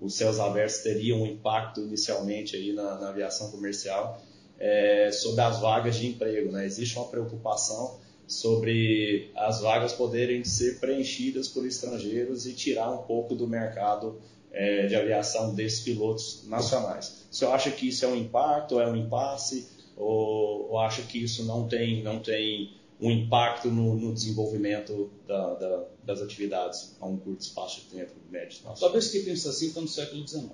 os 0.00 0.14
céus 0.14 0.40
abertos 0.40 0.78
teriam 0.78 1.22
um 1.22 1.26
impacto 1.26 1.80
inicialmente 1.80 2.56
aí 2.56 2.72
na, 2.72 2.98
na 2.98 3.10
aviação 3.10 3.52
comercial 3.52 4.20
é, 4.58 5.12
sobre 5.12 5.40
as 5.40 5.60
vagas 5.60 5.96
de 5.96 6.08
emprego. 6.08 6.50
Né? 6.50 6.66
Existe 6.66 6.96
uma 6.96 7.06
preocupação 7.06 8.00
sobre 8.30 9.32
as 9.34 9.60
vagas 9.60 9.92
poderem 9.92 10.44
ser 10.44 10.78
preenchidas 10.78 11.48
por 11.48 11.66
estrangeiros 11.66 12.46
e 12.46 12.54
tirar 12.54 12.88
um 12.92 13.02
pouco 13.02 13.34
do 13.34 13.48
mercado 13.48 14.20
é, 14.52 14.86
de 14.86 14.94
aviação 14.94 15.52
desses 15.52 15.80
pilotos 15.80 16.44
nacionais. 16.46 17.26
Você 17.28 17.44
acha 17.44 17.72
que 17.72 17.88
isso 17.88 18.04
é 18.04 18.08
um 18.08 18.14
impacto, 18.14 18.78
é 18.78 18.88
um 18.88 18.94
impasse, 18.94 19.66
ou, 19.96 20.70
ou 20.70 20.78
acha 20.78 21.02
que 21.02 21.18
isso 21.18 21.44
não 21.44 21.66
tem, 21.66 22.04
não 22.04 22.20
tem 22.20 22.72
um 23.00 23.10
impacto 23.10 23.68
no, 23.68 23.96
no 23.96 24.14
desenvolvimento 24.14 25.10
da, 25.26 25.54
da, 25.54 25.84
das 26.04 26.22
atividades 26.22 26.96
a 27.00 27.06
um 27.06 27.16
curto 27.16 27.40
espaço 27.40 27.80
de 27.80 27.96
tempo, 27.96 28.12
médio 28.30 28.50
espaço. 28.50 28.80
Talvez 28.80 29.08
quem 29.08 29.24
pensa 29.24 29.50
assim 29.50 29.68
está 29.68 29.80
no 29.80 29.88
século 29.88 30.26
XIX. 30.26 30.46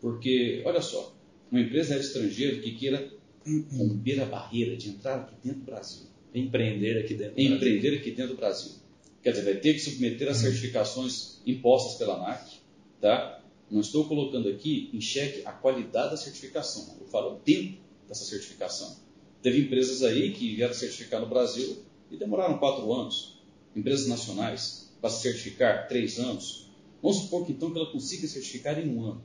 Porque, 0.00 0.62
olha 0.64 0.80
só, 0.80 1.12
uma 1.50 1.60
empresa 1.60 1.96
estrangeira 1.96 2.60
que 2.60 2.76
queira 2.76 3.12
romper 3.72 4.20
a 4.20 4.26
barreira 4.26 4.76
de 4.76 4.90
entrar 4.90 5.16
aqui 5.16 5.34
dentro 5.42 5.60
do 5.60 5.66
Brasil. 5.66 6.06
Empreender 6.34 6.98
aqui 6.98 7.14
dentro 7.14 7.40
Empreender 7.40 7.80
Brasil. 7.80 7.98
aqui 7.98 8.10
dentro 8.10 8.34
do 8.34 8.36
Brasil. 8.36 8.72
Quer 9.22 9.30
dizer, 9.30 9.44
vai 9.44 9.56
ter 9.56 9.74
que 9.74 9.80
submeter 9.80 10.28
as 10.28 10.38
certificações 10.38 11.40
impostas 11.46 11.96
pela 11.96 12.16
ANAC, 12.16 12.60
tá? 13.00 13.42
Não 13.70 13.80
estou 13.80 14.06
colocando 14.06 14.48
aqui 14.48 14.90
em 14.92 15.00
xeque 15.00 15.42
a 15.44 15.52
qualidade 15.52 16.10
da 16.10 16.16
certificação, 16.16 16.96
eu 17.00 17.06
falo 17.06 17.36
o 17.36 17.38
tempo 17.40 17.80
dessa 18.06 18.24
certificação. 18.24 18.96
Teve 19.42 19.60
empresas 19.60 20.02
aí 20.02 20.32
que 20.32 20.54
vieram 20.54 20.74
certificar 20.74 21.20
no 21.20 21.26
Brasil 21.26 21.78
e 22.10 22.16
demoraram 22.16 22.58
quatro 22.58 22.92
anos. 22.92 23.38
Empresas 23.74 24.06
nacionais, 24.06 24.94
para 25.00 25.10
se 25.10 25.22
certificar, 25.22 25.88
três 25.88 26.18
anos. 26.18 26.70
Vamos 27.02 27.18
supor 27.18 27.44
que 27.44 27.52
então 27.52 27.70
que 27.70 27.78
ela 27.78 27.90
consiga 27.90 28.26
certificar 28.26 28.78
em 28.78 28.88
um 28.88 29.04
ano. 29.04 29.22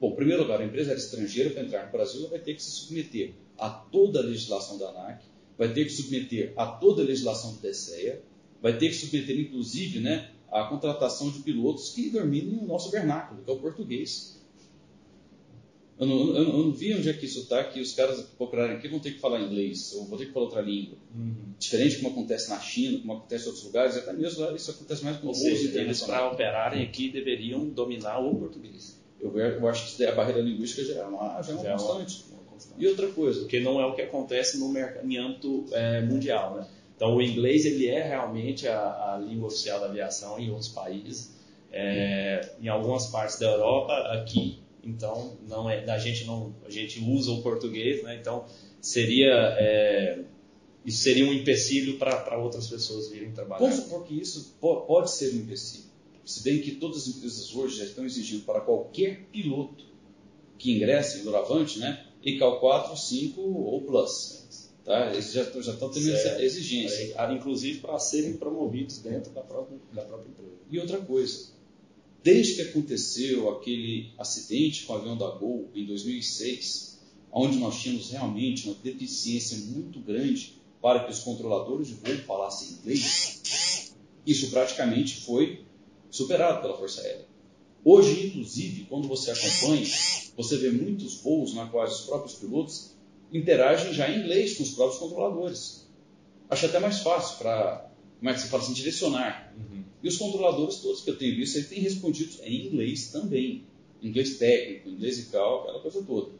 Bom, 0.00 0.12
em 0.12 0.16
primeiro 0.16 0.42
lugar, 0.42 0.60
a 0.60 0.64
empresa 0.64 0.90
era 0.90 0.98
estrangeira 0.98 1.50
para 1.50 1.62
entrar 1.62 1.86
no 1.86 1.92
Brasil, 1.92 2.20
ela 2.20 2.30
vai 2.30 2.40
ter 2.40 2.54
que 2.54 2.62
se 2.62 2.70
submeter 2.70 3.32
a 3.58 3.70
toda 3.70 4.20
a 4.20 4.22
legislação 4.22 4.78
da 4.78 4.88
ANAC, 4.90 5.24
vai 5.56 5.72
ter 5.72 5.84
que 5.84 5.90
submeter 5.90 6.52
a 6.56 6.66
toda 6.66 7.02
a 7.02 7.04
legislação 7.04 7.54
do 7.54 7.60
DSEA, 7.60 8.22
vai 8.60 8.76
ter 8.76 8.88
que 8.88 8.94
submeter, 8.94 9.38
inclusive, 9.38 10.00
né, 10.00 10.30
a 10.50 10.64
contratação 10.64 11.30
de 11.30 11.40
pilotos 11.40 11.90
que 11.90 12.10
dominem 12.10 12.58
o 12.58 12.66
nosso 12.66 12.90
vernáculo, 12.90 13.42
que 13.42 13.50
é 13.50 13.52
o 13.52 13.58
português. 13.58 14.40
Eu 15.98 16.06
não, 16.06 16.36
eu, 16.36 16.42
eu 16.42 16.58
não 16.64 16.72
vi 16.72 16.92
onde 16.92 17.08
é 17.08 17.12
que 17.12 17.24
isso 17.24 17.40
está, 17.40 17.62
que 17.62 17.80
os 17.80 17.92
caras 17.92 18.20
procurarem 18.36 18.76
aqui 18.76 18.88
vão 18.88 18.98
ter 18.98 19.12
que 19.12 19.20
falar 19.20 19.40
inglês, 19.40 19.92
ou 19.94 20.06
vão 20.06 20.18
ter 20.18 20.26
que 20.26 20.32
falar 20.32 20.46
outra 20.46 20.60
língua. 20.60 20.98
Uhum. 21.14 21.54
Diferente 21.58 21.96
como 21.98 22.08
acontece 22.10 22.50
na 22.50 22.58
China, 22.58 22.98
como 22.98 23.12
acontece 23.12 23.44
em 23.44 23.46
outros 23.48 23.64
lugares, 23.64 23.96
até 23.96 24.12
mesmo 24.12 24.44
lá 24.44 24.52
isso 24.52 24.70
acontece 24.72 25.04
mais 25.04 25.18
com 25.18 25.30
os 25.30 25.40
Eles, 25.40 26.02
para 26.02 26.30
operarem 26.30 26.82
aqui, 26.82 27.10
deveriam 27.10 27.68
dominar 27.68 28.18
o 28.18 28.34
português. 28.34 29.00
Eu, 29.20 29.36
eu 29.38 29.68
acho 29.68 29.96
que 29.96 30.04
a 30.04 30.12
barreira 30.12 30.40
linguística 30.40 30.84
já 30.84 31.00
é 31.00 31.04
uma, 31.04 31.40
já 31.40 31.52
é 31.52 31.54
uma 31.54 31.64
já 31.64 31.76
constante. 31.76 32.24
E 32.78 32.86
outra 32.86 33.08
coisa. 33.08 33.40
Porque 33.40 33.60
não 33.60 33.80
é 33.80 33.86
o 33.86 33.94
que 33.94 34.02
acontece 34.02 34.58
no 34.58 34.68
mercado, 34.68 35.06
em 35.10 35.16
âmbito 35.16 35.66
é, 35.72 36.00
mundial. 36.00 36.56
Né? 36.56 36.66
Então, 36.96 37.16
o 37.16 37.22
inglês 37.22 37.64
ele 37.64 37.88
é 37.88 38.02
realmente 38.02 38.68
a, 38.68 39.14
a 39.14 39.18
língua 39.18 39.48
oficial 39.48 39.80
da 39.80 39.86
aviação 39.86 40.38
em 40.38 40.50
outros 40.50 40.68
países. 40.68 41.34
É, 41.72 42.52
em 42.60 42.68
algumas 42.68 43.08
partes 43.08 43.38
da 43.38 43.46
Europa, 43.46 43.92
aqui 44.12 44.64
então 44.86 45.36
não 45.48 45.68
é 45.68 45.84
a 45.90 45.98
gente 45.98 46.24
não 46.24 46.54
a 46.64 46.70
gente 46.70 47.00
usa 47.00 47.32
o 47.32 47.42
português 47.42 48.02
né 48.02 48.16
então 48.20 48.44
seria 48.80 49.32
é, 49.58 50.20
isso 50.84 51.02
seria 51.02 51.24
um 51.24 51.32
empecilho 51.32 51.98
para 51.98 52.38
outras 52.38 52.68
pessoas 52.68 53.08
virem 53.08 53.32
trabalhar 53.32 53.60
vamos 53.60 53.76
supor 53.84 54.04
que 54.04 54.20
isso 54.20 54.56
pode 54.60 55.10
ser 55.10 55.34
um 55.34 55.38
empecilho 55.38 55.84
se 56.24 56.42
bem 56.42 56.60
que 56.60 56.72
todas 56.72 57.02
as 57.02 57.16
empresas 57.16 57.54
hoje 57.54 57.78
já 57.78 57.84
estão 57.84 58.04
exigindo 58.04 58.44
para 58.44 58.60
qualquer 58.60 59.22
piloto 59.32 59.84
que 60.58 60.72
ingresse 60.72 61.18
no 61.18 61.24
Doravante 61.24 61.78
né 61.78 62.06
ICAO 62.24 62.60
4, 62.60 62.96
5 62.96 63.40
ou 63.40 63.82
Plus 63.82 64.70
tá? 64.84 65.12
Eles 65.12 65.32
já, 65.32 65.44
já 65.44 65.72
estão 65.72 65.90
tendo 65.90 66.10
essa 66.10 66.42
exigência. 66.42 67.14
É, 67.16 67.32
inclusive 67.32 67.80
para 67.80 67.98
serem 67.98 68.34
promovidos 68.34 68.98
dentro 68.98 69.32
da 69.32 69.40
própria 69.40 69.78
da 69.92 70.02
própria 70.02 70.28
empresa. 70.28 70.52
E 70.70 70.78
outra 70.78 70.98
coisa 70.98 71.54
Desde 72.24 72.54
que 72.54 72.62
aconteceu 72.62 73.50
aquele 73.50 74.14
acidente 74.16 74.86
com 74.86 74.94
o 74.94 74.96
avião 74.96 75.14
da 75.14 75.28
Gol 75.32 75.68
em 75.74 75.84
2006, 75.84 76.98
onde 77.30 77.58
nós 77.58 77.78
tínhamos 77.82 78.08
realmente 78.10 78.66
uma 78.66 78.74
deficiência 78.82 79.58
muito 79.58 80.00
grande 80.00 80.54
para 80.80 81.04
que 81.04 81.10
os 81.10 81.18
controladores 81.18 81.88
de 81.88 81.94
voo 81.94 82.16
falassem 82.26 82.78
inglês, 82.78 83.92
isso 84.26 84.50
praticamente 84.50 85.20
foi 85.20 85.66
superado 86.10 86.62
pela 86.62 86.78
Força 86.78 87.02
Aérea. 87.02 87.26
Hoje, 87.84 88.28
inclusive, 88.28 88.84
quando 88.84 89.06
você 89.06 89.30
acompanha, 89.30 89.86
você 90.36 90.56
vê 90.56 90.70
muitos 90.70 91.20
voos 91.20 91.54
na 91.54 91.66
quais 91.66 91.92
os 91.92 92.06
próprios 92.06 92.36
pilotos 92.36 92.94
interagem 93.30 93.92
já 93.92 94.08
em 94.08 94.20
inglês 94.20 94.56
com 94.56 94.62
os 94.62 94.70
próprios 94.70 94.98
controladores. 94.98 95.86
Acho 96.48 96.66
até 96.66 96.78
mais 96.78 97.00
fácil 97.00 97.38
para, 97.38 97.90
como 98.18 98.30
é 98.30 98.34
que 98.34 98.40
se 98.40 98.48
fala 98.48 98.62
assim, 98.62 98.72
direcionar. 98.72 99.52
Uhum. 99.56 99.84
E 100.02 100.08
os 100.08 100.16
controladores 100.16 100.76
todos 100.76 101.02
que 101.02 101.10
eu 101.10 101.18
tenho 101.18 101.36
visto, 101.36 101.56
eles 101.56 101.68
têm 101.68 101.80
respondido 101.80 102.32
em 102.42 102.66
inglês 102.68 103.08
também. 103.08 103.64
Inglês 104.02 104.38
técnico, 104.38 104.88
inglês 104.88 105.18
e 105.18 105.30
cal, 105.30 105.62
aquela 105.62 105.80
coisa 105.80 106.02
toda. 106.02 106.30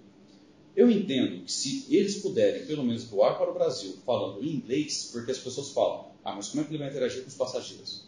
Eu 0.76 0.90
entendo 0.90 1.44
que 1.44 1.52
se 1.52 1.86
eles 1.88 2.16
puderem, 2.16 2.66
pelo 2.66 2.84
menos, 2.84 3.04
voar 3.04 3.38
para 3.38 3.50
o 3.50 3.54
Brasil 3.54 3.96
falando 4.04 4.42
em 4.42 4.54
inglês, 4.54 5.10
porque 5.12 5.30
as 5.30 5.38
pessoas 5.38 5.70
falam, 5.70 6.06
ah, 6.24 6.34
mas 6.34 6.48
como 6.48 6.62
é 6.62 6.64
que 6.64 6.72
ele 6.72 6.78
vai 6.78 6.88
interagir 6.88 7.22
com 7.22 7.28
os 7.28 7.34
passageiros? 7.34 8.04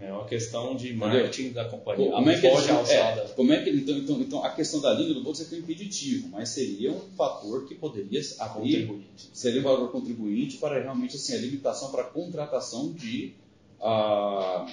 É 0.00 0.12
uma 0.12 0.24
questão 0.26 0.74
de 0.74 0.92
marketing 0.92 1.42
Entendeu? 1.42 1.64
da 1.64 1.70
companhia. 1.70 2.10
Como 2.10 2.28
é 2.28 2.40
que, 2.40 2.46
eles, 2.46 2.90
é, 2.90 3.32
como 3.36 3.52
é 3.52 3.62
que 3.62 3.70
então, 3.70 3.96
então, 3.96 4.20
então, 4.20 4.44
a 4.44 4.50
questão 4.50 4.80
da 4.80 4.92
língua, 4.92 5.32
dizer 5.32 5.48
que 5.48 5.54
é 5.54 5.58
impeditivo, 5.58 6.28
mas 6.28 6.48
seria 6.48 6.90
um 6.90 7.00
fator 7.16 7.66
que 7.66 7.76
poderia 7.76 8.20
abrir, 8.40 9.06
seria 9.32 9.60
um 9.60 9.64
valor 9.64 9.92
contribuinte 9.92 10.56
para 10.56 10.82
realmente 10.82 11.14
assim, 11.14 11.34
a 11.34 11.38
limitação 11.38 11.92
para 11.92 12.02
a 12.02 12.06
contratação 12.06 12.92
de 12.92 13.34
a 13.80 14.66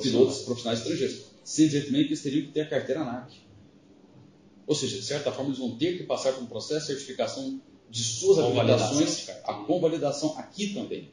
pilotos 0.00 0.42
profissionais 0.42 0.80
estrangeiros. 0.80 1.32
Simplesmente 1.42 2.06
eles 2.08 2.22
teriam 2.22 2.46
que 2.46 2.52
ter 2.52 2.60
a 2.60 2.68
carteira 2.68 3.00
ANAC. 3.00 3.40
Ou 4.66 4.74
seja, 4.74 4.96
de 4.96 5.04
certa 5.04 5.32
forma, 5.32 5.50
eles 5.50 5.58
vão 5.58 5.76
ter 5.76 5.98
que 5.98 6.04
passar 6.04 6.32
por 6.32 6.42
um 6.44 6.46
processo 6.46 6.86
de 6.86 6.92
certificação 6.92 7.60
de 7.90 8.04
suas 8.04 8.38
habilitações, 8.38 9.28
a 9.44 9.54
convalidação 9.54 10.38
aqui 10.38 10.72
também. 10.72 11.10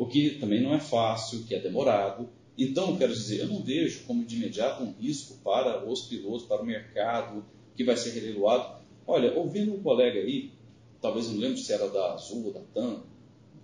O 0.00 0.06
que 0.06 0.30
também 0.40 0.62
não 0.62 0.72
é 0.72 0.80
fácil, 0.80 1.44
que 1.44 1.54
é 1.54 1.60
demorado. 1.60 2.26
Então, 2.56 2.96
quero 2.96 3.12
dizer, 3.12 3.40
eu 3.40 3.48
não 3.48 3.62
vejo 3.62 4.04
como 4.04 4.24
de 4.24 4.34
imediato 4.34 4.82
um 4.82 4.94
risco 4.98 5.36
para 5.44 5.86
os 5.86 6.06
pilotos, 6.06 6.46
para 6.46 6.62
o 6.62 6.64
mercado 6.64 7.44
que 7.76 7.84
vai 7.84 7.94
ser 7.98 8.12
releiloado. 8.12 8.82
Olha, 9.06 9.34
ouvindo 9.34 9.74
um 9.74 9.82
colega 9.82 10.18
aí, 10.18 10.52
talvez 11.02 11.28
não 11.28 11.36
lembro 11.36 11.58
se 11.58 11.70
era 11.70 11.86
da 11.90 12.14
Azul 12.14 12.46
ou 12.46 12.52
da 12.54 12.60
TAM, 12.72 13.02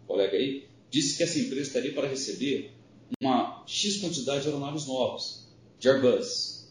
um 0.03 0.07
colega 0.07 0.37
aí, 0.37 0.66
disse 0.90 1.16
que 1.16 1.22
essa 1.22 1.38
empresa 1.38 1.68
estaria 1.68 1.94
para 1.94 2.07
receber 2.07 2.72
uma 3.18 3.64
X 3.66 3.96
quantidade 3.96 4.42
de 4.42 4.49
aeronaves 4.49 4.85
novas, 4.85 5.49
de 5.79 5.88
Airbus, 5.88 6.68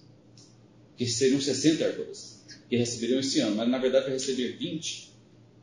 que 0.95 1.07
seriam 1.07 1.41
60 1.41 1.83
Airbus, 1.83 2.43
que 2.69 2.77
receberiam 2.77 3.19
esse 3.19 3.39
ano, 3.39 3.55
mas 3.55 3.67
na 3.67 3.79
verdade 3.79 4.05
vai 4.05 4.13
receber 4.13 4.57
20 4.59 5.11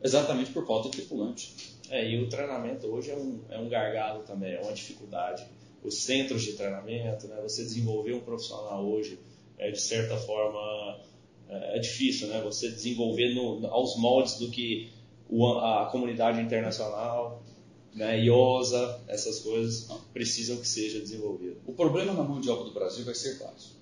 exatamente 0.03 0.51
por 0.51 0.67
falta 0.67 0.89
de 0.89 0.97
tripulante. 0.97 1.72
É, 1.93 2.09
e 2.09 2.19
o 2.19 2.27
treinamento 2.27 2.87
hoje 2.87 3.11
é 3.11 3.15
um, 3.15 3.39
é 3.51 3.59
um 3.59 3.69
gargalo 3.69 4.23
também, 4.23 4.55
é 4.55 4.59
uma 4.59 4.73
dificuldade. 4.73 5.45
Os 5.83 6.01
centros 6.01 6.41
de 6.41 6.53
treinamento, 6.53 7.27
né, 7.27 7.39
você 7.39 7.61
desenvolver 7.61 8.13
um 8.13 8.19
profissional 8.19 8.83
hoje, 8.83 9.19
é, 9.59 9.69
de 9.69 9.79
certa 9.79 10.17
forma, 10.17 10.99
é, 11.47 11.77
é 11.77 11.79
difícil, 11.79 12.29
né? 12.29 12.41
Você 12.41 12.71
desenvolver 12.71 13.35
no, 13.35 13.67
aos 13.67 13.95
moldes 13.99 14.39
do 14.39 14.49
que 14.49 14.91
o, 15.29 15.45
a 15.45 15.85
comunidade 15.91 16.41
internacional, 16.41 17.43
né, 17.93 18.19
IOSA, 18.23 19.03
essas 19.07 19.41
coisas 19.41 19.87
precisam 20.11 20.57
que 20.57 20.67
seja 20.67 20.99
desenvolvido. 20.99 21.57
O 21.67 21.73
problema 21.73 22.11
na 22.11 22.23
mão 22.23 22.41
de 22.41 22.49
obra 22.49 22.63
do 22.63 22.73
Brasil 22.73 23.05
vai 23.05 23.13
ser 23.13 23.37
fácil. 23.37 23.75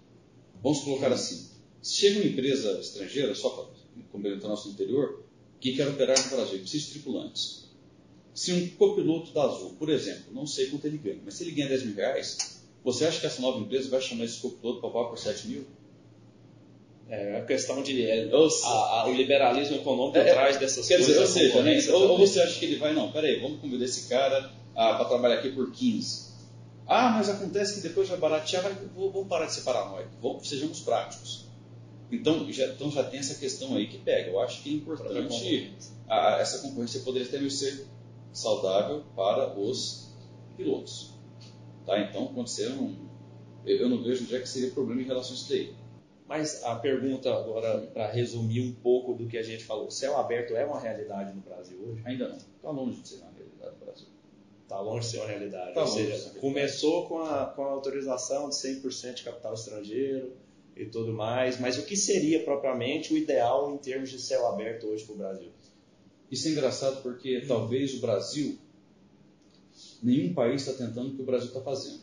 Vamos 0.61 0.81
colocar 0.81 1.13
assim: 1.13 1.49
chega 1.81 2.19
uma 2.19 2.27
empresa 2.27 2.77
estrangeira, 2.77 3.33
só 3.33 3.51
para 3.51 3.65
complementar 4.11 4.49
nosso 4.49 4.67
interior, 4.67 5.23
que 5.61 5.77
quer 5.77 5.87
operar 5.87 6.21
no 6.21 6.35
Brasil, 6.35 6.59
precisa 6.59 6.87
de 6.87 6.91
tripulantes. 6.91 7.70
Se 8.33 8.53
um 8.53 8.69
copiloto 8.77 9.33
da 9.33 9.43
Azul, 9.43 9.75
por 9.77 9.89
exemplo, 9.89 10.33
não 10.33 10.47
sei 10.47 10.67
quanto 10.67 10.85
ele 10.85 10.97
ganha, 10.97 11.19
mas 11.23 11.33
se 11.33 11.43
ele 11.43 11.51
ganha 11.51 11.67
10 11.67 11.85
mil 11.85 11.95
reais, 11.95 12.61
você 12.83 13.05
acha 13.05 13.19
que 13.19 13.25
essa 13.25 13.41
nova 13.41 13.59
empresa 13.59 13.89
vai 13.89 14.01
chamar 14.01 14.25
esse 14.25 14.39
copiloto 14.39 14.79
para 14.79 14.89
pagar 14.89 15.09
por 15.09 15.17
7 15.17 15.47
mil? 15.47 15.65
É 17.09 17.39
a 17.39 17.45
questão 17.45 17.83
de. 17.83 18.05
É, 18.05 18.29
a, 18.31 18.67
a, 18.67 19.07
o 19.09 19.13
liberalismo 19.13 19.75
econômico 19.75 20.17
é, 20.17 20.31
atrás 20.31 20.57
dessas 20.57 20.87
quer 20.87 20.95
coisas. 20.95 21.07
Dizer, 21.07 21.19
ou 21.19 21.27
seja, 21.27 21.61
né, 21.61 21.93
ou, 21.93 22.11
ou, 22.11 22.17
você 22.17 22.39
acha 22.41 22.57
que 22.57 22.63
ele 22.63 22.77
vai, 22.77 22.93
não, 22.93 23.11
peraí, 23.11 23.37
vamos 23.41 23.59
convidar 23.59 23.83
esse 23.83 24.07
cara 24.07 24.49
ah, 24.73 24.93
para 24.93 25.05
trabalhar 25.05 25.35
aqui 25.39 25.51
por 25.51 25.69
15. 25.71 26.31
Ah, 26.87 27.09
mas 27.09 27.27
acontece 27.27 27.75
que 27.75 27.81
depois 27.81 28.07
vai 28.07 28.17
baratear, 28.17 28.63
vai, 28.63 28.73
vamos 28.95 29.27
parar 29.27 29.45
de 29.45 29.55
ser 29.55 29.61
paranoico, 29.61 30.09
vamos, 30.21 30.47
sejamos 30.47 30.79
práticos. 30.79 31.45
Então 32.09 32.51
já, 32.51 32.67
então 32.67 32.89
já 32.89 33.03
tem 33.03 33.19
essa 33.19 33.35
questão 33.35 33.75
aí 33.75 33.87
que 33.87 33.97
pega. 33.97 34.29
Eu 34.29 34.39
acho 34.39 34.61
que 34.63 34.69
é 34.69 34.73
importante 34.73 35.73
a, 36.07 36.37
essa 36.39 36.59
concorrência 36.59 37.01
poderia 37.01 37.27
até 37.27 37.49
ser 37.49 37.87
saudável 38.33 39.03
para 39.15 39.57
os 39.59 40.13
pilotos. 40.55 41.13
Tá? 41.85 41.99
Então, 41.99 42.27
quando 42.33 42.47
você 42.47 42.69
não, 42.69 42.95
eu, 43.65 43.77
eu 43.77 43.89
não 43.89 44.03
vejo 44.03 44.23
onde 44.23 44.35
é 44.35 44.39
que 44.39 44.47
seria 44.47 44.71
problema 44.71 45.01
em 45.01 45.05
relação 45.05 45.31
a 45.31 45.35
isso 45.35 45.49
daí. 45.49 45.75
Mas 46.27 46.63
a 46.63 46.75
pergunta 46.75 47.29
agora, 47.29 47.81
para 47.93 48.09
resumir 48.09 48.61
um 48.61 48.73
pouco 48.73 49.13
do 49.13 49.27
que 49.27 49.37
a 49.37 49.43
gente 49.43 49.65
falou, 49.65 49.91
céu 49.91 50.17
aberto 50.17 50.55
é 50.55 50.65
uma 50.65 50.79
realidade 50.79 51.33
no 51.33 51.41
Brasil 51.41 51.77
hoje? 51.85 52.01
Ainda 52.05 52.29
não. 52.29 52.37
Está 52.37 52.69
longe 52.71 53.01
de 53.01 53.07
ser 53.09 53.15
uma 53.15 53.31
realidade 53.31 53.75
no 53.77 53.85
Brasil. 53.85 54.07
Está 54.63 54.79
longe 54.79 55.05
de 55.05 55.11
ser 55.11 55.17
uma 55.17 55.27
realidade. 55.27 55.73
Tá 55.73 55.81
Ou 55.81 55.87
seja, 55.87 56.29
começou 56.39 57.05
com 57.07 57.19
a, 57.19 57.47
com 57.47 57.65
a 57.65 57.71
autorização 57.71 58.47
de 58.47 58.55
100% 58.55 59.15
de 59.15 59.23
capital 59.23 59.53
estrangeiro 59.53 60.31
e 60.73 60.85
tudo 60.85 61.11
mais, 61.11 61.59
mas 61.59 61.77
o 61.77 61.85
que 61.85 61.97
seria 61.97 62.41
propriamente 62.45 63.13
o 63.13 63.17
ideal 63.17 63.69
em 63.73 63.77
termos 63.77 64.09
de 64.09 64.17
céu 64.17 64.47
aberto 64.47 64.87
hoje 64.87 65.03
para 65.03 65.13
o 65.13 65.17
Brasil? 65.17 65.51
Isso 66.31 66.47
é 66.47 66.51
engraçado 66.51 67.03
porque 67.03 67.39
hum. 67.39 67.47
talvez 67.47 67.93
o 67.93 67.99
Brasil, 67.99 68.57
nenhum 70.01 70.33
país 70.33 70.65
está 70.65 70.73
tentando 70.73 71.11
o 71.11 71.15
que 71.15 71.21
o 71.21 71.25
Brasil 71.25 71.49
está 71.49 71.61
fazendo. 71.61 72.01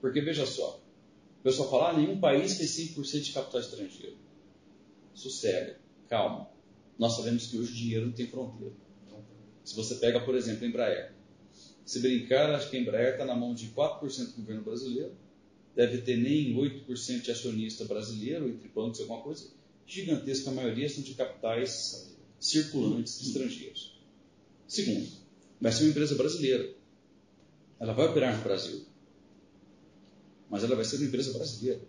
Porque 0.00 0.20
veja 0.20 0.46
só, 0.46 0.80
pessoal 1.46 1.70
fala, 1.70 1.90
ah, 1.90 1.92
nenhum 1.96 2.18
país 2.18 2.58
tem 2.58 2.66
5% 2.66 3.20
de 3.20 3.32
capital 3.32 3.60
estrangeiro. 3.60 4.16
Sossega, 5.14 5.78
calma. 6.08 6.50
Nós 6.98 7.14
sabemos 7.14 7.46
que 7.46 7.56
hoje 7.56 7.70
o 7.70 7.74
dinheiro 7.74 8.06
não 8.06 8.12
tem 8.12 8.26
fronteira. 8.26 8.74
Se 9.62 9.76
você 9.76 9.94
pega, 9.94 10.18
por 10.20 10.34
exemplo, 10.34 10.64
a 10.64 10.68
Embraer. 10.68 11.12
Se 11.84 12.00
brincar, 12.00 12.50
acho 12.50 12.68
que 12.68 12.76
a 12.76 12.80
Embraer 12.80 13.12
está 13.12 13.24
na 13.24 13.36
mão 13.36 13.54
de 13.54 13.68
4% 13.68 14.34
do 14.34 14.40
governo 14.40 14.64
brasileiro, 14.64 15.12
deve 15.76 15.98
ter 15.98 16.16
nem 16.16 16.52
8% 16.52 17.22
de 17.22 17.30
acionista 17.30 17.84
brasileiro, 17.84 18.48
entre 18.48 18.68
bancos, 18.68 19.00
alguma 19.00 19.22
coisa. 19.22 19.48
Gigantesca 19.86 20.50
maioria 20.50 20.88
são 20.88 21.04
de 21.04 21.14
capitais 21.14 22.15
circulantes 22.38 23.20
estrangeiros. 23.20 24.00
Segundo, 24.66 25.06
vai 25.60 25.72
ser 25.72 25.84
uma 25.84 25.90
empresa 25.90 26.14
brasileira. 26.14 26.74
Ela 27.78 27.92
vai 27.92 28.06
operar 28.06 28.36
no 28.36 28.42
Brasil 28.42 28.86
mas 30.48 30.62
ela 30.62 30.76
vai 30.76 30.84
ser 30.84 30.96
uma 30.96 31.06
empresa 31.06 31.32
brasileira. 31.32 31.80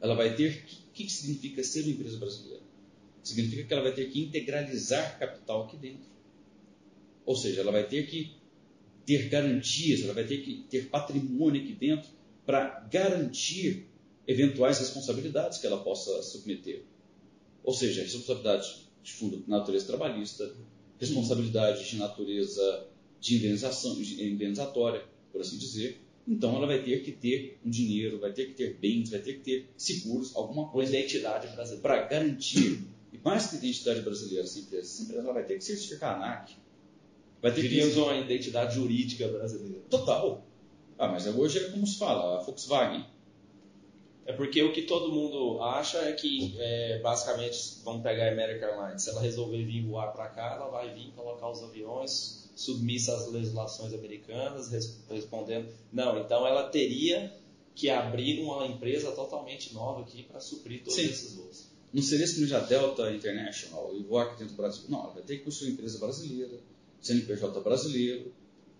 Ela 0.00 0.14
vai 0.14 0.34
ter. 0.34 0.64
O 0.88 0.92
que, 0.92 1.04
que 1.04 1.12
significa 1.12 1.62
ser 1.62 1.82
uma 1.82 1.92
empresa 1.92 2.18
brasileira? 2.18 2.62
Significa 3.22 3.64
que 3.64 3.72
ela 3.72 3.82
vai 3.82 3.92
ter 3.92 4.10
que 4.10 4.20
integralizar 4.20 5.18
capital 5.18 5.64
aqui 5.64 5.76
dentro. 5.76 6.08
Ou 7.26 7.36
seja, 7.36 7.60
ela 7.60 7.70
vai 7.70 7.86
ter 7.86 8.06
que 8.06 8.34
ter 9.04 9.28
garantias, 9.28 10.02
ela 10.02 10.14
vai 10.14 10.26
ter 10.26 10.38
que 10.38 10.64
ter 10.70 10.88
patrimônio 10.88 11.62
aqui 11.62 11.74
dentro 11.74 12.10
para 12.46 12.80
garantir 12.90 13.86
eventuais 14.26 14.78
responsabilidades 14.78 15.58
que 15.58 15.66
ela 15.66 15.82
possa 15.82 16.22
submeter. 16.22 16.82
Ou 17.62 17.74
seja, 17.74 18.02
responsabilidade 18.02 18.89
de 19.02 19.12
fundo 19.12 19.38
de 19.38 19.48
natureza 19.48 19.86
trabalhista, 19.86 20.54
responsabilidade 20.98 21.88
de 21.88 21.96
natureza 21.96 22.86
de 23.20 23.36
indenização, 23.36 23.92
indenizatória, 24.00 25.04
por 25.32 25.40
assim 25.40 25.58
dizer, 25.58 26.00
então 26.26 26.56
ela 26.56 26.66
vai 26.66 26.82
ter 26.82 27.02
que 27.02 27.12
ter 27.12 27.58
um 27.64 27.70
dinheiro, 27.70 28.20
vai 28.20 28.32
ter 28.32 28.46
que 28.46 28.54
ter 28.54 28.74
bens, 28.78 29.10
vai 29.10 29.20
ter 29.20 29.34
que 29.34 29.40
ter 29.40 29.70
seguros, 29.76 30.34
alguma 30.36 30.68
coisa. 30.68 30.96
Identidade 30.96 31.48
brasileira. 31.48 31.82
Para 31.82 32.06
garantir. 32.06 32.84
E 33.12 33.18
mais 33.24 33.48
que 33.48 33.56
identidade 33.56 34.02
brasileira, 34.02 34.44
essa 34.44 34.58
empresa, 34.58 34.86
essa 34.86 35.02
empresa 35.02 35.22
ela 35.22 35.32
vai 35.32 35.44
ter 35.44 35.58
que 35.58 35.64
certificar 35.64 36.14
a 36.14 36.16
ANAC. 36.16 36.52
Vai 37.42 37.52
ter 37.52 37.62
Diríamos 37.62 37.94
que... 37.94 38.00
uma 38.00 38.16
identidade 38.16 38.74
jurídica 38.76 39.26
brasileira. 39.28 39.80
Total. 39.90 40.46
Ah, 40.96 41.08
mas 41.08 41.26
hoje 41.26 41.58
é 41.58 41.70
como 41.70 41.86
se 41.86 41.98
fala, 41.98 42.38
a 42.38 42.42
Volkswagen. 42.42 43.04
É 44.30 44.32
porque 44.32 44.62
o 44.62 44.72
que 44.72 44.82
todo 44.82 45.10
mundo 45.10 45.60
acha 45.60 45.98
é 45.98 46.12
que, 46.12 46.54
é, 46.56 47.00
basicamente, 47.00 47.58
vamos 47.84 48.00
pegar 48.00 48.28
a 48.28 48.32
American 48.32 48.68
Airlines, 48.68 49.02
se 49.02 49.10
ela 49.10 49.20
resolver 49.20 49.64
vir 49.64 49.84
voar 49.84 50.12
para 50.12 50.28
cá, 50.28 50.54
ela 50.54 50.68
vai 50.68 50.94
vir 50.94 51.10
colocar 51.16 51.50
os 51.50 51.60
aviões 51.64 52.48
submissa 52.54 53.12
às 53.12 53.28
legislações 53.28 53.92
americanas, 53.92 54.70
respondendo. 55.08 55.68
Não, 55.92 56.20
então 56.20 56.46
ela 56.46 56.68
teria 56.68 57.34
que 57.74 57.90
abrir 57.90 58.40
uma 58.40 58.64
empresa 58.66 59.10
totalmente 59.10 59.74
nova 59.74 60.02
aqui 60.02 60.22
para 60.22 60.38
suprir 60.38 60.84
todos 60.84 60.94
Sim. 60.94 61.06
esses 61.06 61.34
voos. 61.34 61.68
Não 61.92 62.02
seria 62.02 62.26
se 62.26 62.46
já 62.46 62.60
Delta 62.60 63.12
International 63.12 63.92
e 63.96 64.04
voar 64.04 64.26
aqui 64.26 64.38
dentro 64.38 64.54
do 64.54 64.56
Brasil. 64.58 64.84
Não, 64.88 65.00
ela 65.00 65.12
vai 65.12 65.22
ter 65.24 65.38
que 65.38 65.44
construir 65.44 65.70
uma 65.70 65.74
empresa 65.74 65.98
brasileira, 65.98 66.60
CNPJ 67.00 67.60
brasileiro, 67.62 68.32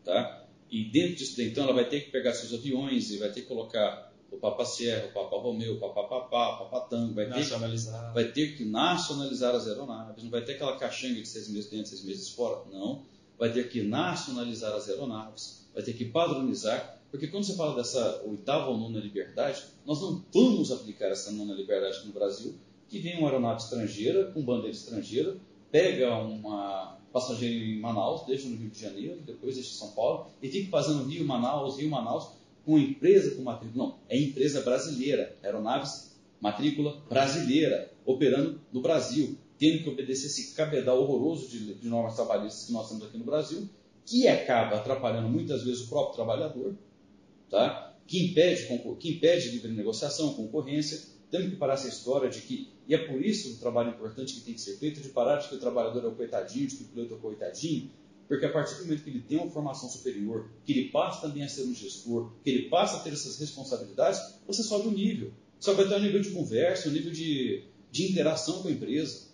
tá? 0.04 0.46
E 0.70 0.84
dentro 0.84 1.16
disso, 1.16 1.42
então, 1.42 1.64
ela 1.64 1.72
vai 1.72 1.88
ter 1.88 2.02
que 2.02 2.12
pegar 2.12 2.32
seus 2.34 2.54
aviões 2.54 3.10
e 3.10 3.16
vai 3.16 3.32
ter 3.32 3.40
que 3.40 3.48
colocar 3.48 4.09
o 4.30 4.36
Papa 4.36 4.64
Sierra, 4.64 5.06
o 5.06 5.12
Papa 5.12 5.36
Romeo, 5.36 5.74
o 5.74 5.80
Papa 5.80 6.04
Papá, 6.04 6.54
o 6.54 6.58
Papa 6.64 6.88
Tango, 6.88 7.14
vai 7.14 7.26
ter, 7.28 7.44
que, 7.44 8.12
vai 8.14 8.24
ter 8.32 8.56
que 8.56 8.64
nacionalizar 8.64 9.54
as 9.54 9.66
aeronaves, 9.66 10.22
não 10.22 10.30
vai 10.30 10.42
ter 10.42 10.54
aquela 10.54 10.76
caixanga 10.76 11.20
de 11.20 11.26
seis 11.26 11.48
meses 11.48 11.70
dentro, 11.70 11.86
seis 11.88 12.04
meses 12.04 12.28
fora, 12.30 12.62
não. 12.70 13.04
Vai 13.38 13.52
ter 13.52 13.68
que 13.68 13.82
nacionalizar 13.82 14.72
as 14.74 14.88
aeronaves, 14.88 15.66
vai 15.74 15.82
ter 15.82 15.94
que 15.94 16.04
padronizar, 16.04 17.00
porque 17.10 17.26
quando 17.26 17.44
você 17.44 17.56
fala 17.56 17.74
dessa 17.74 18.22
oitava 18.24 18.70
ou 18.70 18.78
nona 18.78 19.00
liberdade, 19.00 19.62
nós 19.84 20.00
não 20.00 20.22
vamos 20.32 20.70
aplicar 20.70 21.06
essa 21.06 21.32
nona 21.32 21.54
liberdade 21.54 22.06
no 22.06 22.12
Brasil, 22.12 22.54
que 22.88 22.98
vem 22.98 23.18
uma 23.18 23.28
aeronave 23.28 23.62
estrangeira, 23.62 24.30
com 24.32 24.42
bandeira 24.42 24.70
estrangeira, 24.70 25.36
pega 25.70 26.14
uma 26.18 26.98
passageiro 27.12 27.64
em 27.64 27.80
Manaus, 27.80 28.24
deixa 28.26 28.48
no 28.48 28.56
Rio 28.56 28.70
de 28.70 28.80
Janeiro, 28.80 29.20
depois 29.26 29.56
deixa 29.56 29.70
em 29.70 29.78
São 29.78 29.90
Paulo, 29.92 30.28
e 30.40 30.48
fica 30.48 30.70
fazendo 30.70 31.04
Rio, 31.04 31.26
Manaus, 31.26 31.76
Com 32.64 32.78
empresa 32.78 33.34
com 33.34 33.42
matrícula. 33.42 33.84
Não, 33.84 33.98
é 34.08 34.18
empresa 34.18 34.60
brasileira, 34.62 35.36
aeronaves 35.42 36.10
matrícula 36.40 37.02
brasileira, 37.08 37.92
operando 38.04 38.60
no 38.72 38.80
Brasil 38.80 39.36
tendo 39.60 39.82
que 39.82 39.90
obedecer 39.90 40.28
esse 40.28 40.54
cabedal 40.54 41.02
horroroso 41.02 41.46
de, 41.50 41.74
de 41.74 41.86
normas 41.86 42.16
trabalhistas 42.16 42.64
que 42.64 42.72
nós 42.72 42.88
temos 42.88 43.04
aqui 43.04 43.18
no 43.18 43.24
Brasil, 43.24 43.68
que 44.06 44.26
acaba 44.26 44.76
atrapalhando 44.76 45.28
muitas 45.28 45.62
vezes 45.62 45.82
o 45.82 45.88
próprio 45.90 46.14
trabalhador, 46.14 46.74
tá? 47.50 47.94
que, 48.06 48.24
impede, 48.24 48.66
que 48.98 49.10
impede 49.10 49.50
livre 49.50 49.70
negociação, 49.70 50.32
concorrência. 50.32 50.98
Temos 51.30 51.50
que 51.50 51.56
parar 51.56 51.74
essa 51.74 51.88
história 51.88 52.30
de 52.30 52.40
que, 52.40 52.70
e 52.88 52.94
é 52.94 52.98
por 53.06 53.22
isso 53.22 53.52
o 53.52 53.56
trabalho 53.58 53.90
importante 53.90 54.32
que 54.32 54.40
tem 54.40 54.54
que 54.54 54.62
ser 54.62 54.78
feito, 54.78 55.02
de 55.02 55.10
parar 55.10 55.36
de 55.36 55.48
que 55.50 55.56
o 55.56 55.60
trabalhador 55.60 56.04
é 56.04 56.08
o 56.08 56.14
coitadinho, 56.14 56.66
de 56.66 56.76
que 56.76 56.82
o 56.84 56.86
piloto 56.86 57.12
é 57.12 57.16
o 57.18 57.20
coitadinho, 57.20 57.90
porque 58.30 58.46
a 58.46 58.52
partir 58.52 58.76
do 58.76 58.84
momento 58.84 59.02
que 59.02 59.10
ele 59.10 59.22
tem 59.22 59.38
uma 59.38 59.50
formação 59.50 59.88
superior, 59.88 60.48
que 60.64 60.70
ele 60.70 60.88
passa 60.90 61.22
também 61.22 61.42
a 61.42 61.48
ser 61.48 61.64
um 61.64 61.74
gestor, 61.74 62.30
que 62.44 62.50
ele 62.50 62.68
passa 62.68 62.98
a 62.98 63.00
ter 63.00 63.12
essas 63.12 63.36
responsabilidades, 63.40 64.20
você 64.46 64.62
sobe 64.62 64.86
o 64.86 64.92
nível. 64.92 65.32
Só 65.58 65.74
vai 65.74 65.88
ter 65.88 65.96
um 65.96 65.98
nível 65.98 66.22
de 66.22 66.30
conversa, 66.30 66.88
um 66.88 66.92
nível 66.92 67.10
de, 67.10 67.64
de 67.90 68.08
interação 68.08 68.62
com 68.62 68.68
a 68.68 68.70
empresa. 68.70 69.30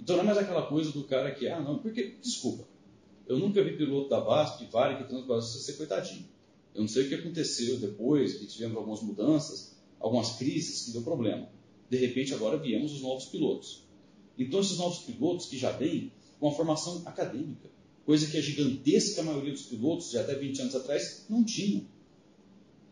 Então 0.00 0.16
não 0.16 0.24
é 0.24 0.26
mais 0.26 0.38
aquela 0.38 0.66
coisa 0.66 0.90
do 0.90 1.04
cara 1.04 1.32
que, 1.32 1.46
ah, 1.46 1.60
não, 1.60 1.78
porque, 1.78 2.16
desculpa, 2.20 2.66
eu 3.28 3.38
nunca 3.38 3.62
vi 3.62 3.76
piloto 3.76 4.08
da 4.08 4.18
VASP, 4.18 4.64
de 4.64 4.72
Vale, 4.72 4.96
que 4.96 5.08
transborda 5.08 5.42
ser 5.42 5.74
coitadinho. 5.74 6.26
Eu 6.74 6.80
não 6.80 6.88
sei 6.88 7.04
o 7.04 7.08
que 7.08 7.14
aconteceu 7.14 7.78
depois, 7.78 8.34
que 8.34 8.46
tivemos 8.46 8.76
algumas 8.76 9.00
mudanças, 9.00 9.76
algumas 10.00 10.32
crises 10.32 10.86
que 10.86 10.90
deu 10.90 11.02
problema. 11.02 11.48
De 11.88 11.98
repente, 11.98 12.34
agora 12.34 12.58
viemos 12.58 12.94
os 12.94 13.00
novos 13.00 13.26
pilotos. 13.26 13.84
Então, 14.36 14.58
esses 14.58 14.76
novos 14.76 15.04
pilotos 15.04 15.46
que 15.46 15.56
já 15.56 15.70
vêm 15.70 16.10
com 16.40 16.48
uma 16.48 16.56
formação 16.56 17.04
acadêmica, 17.06 17.70
coisa 18.10 18.26
que 18.26 18.38
a 18.38 18.40
gigantesca 18.40 19.22
maioria 19.22 19.52
dos 19.52 19.62
pilotos, 19.62 20.10
de 20.10 20.18
até 20.18 20.34
20 20.34 20.62
anos 20.62 20.74
atrás, 20.74 21.26
não 21.30 21.44
tinham. 21.44 21.86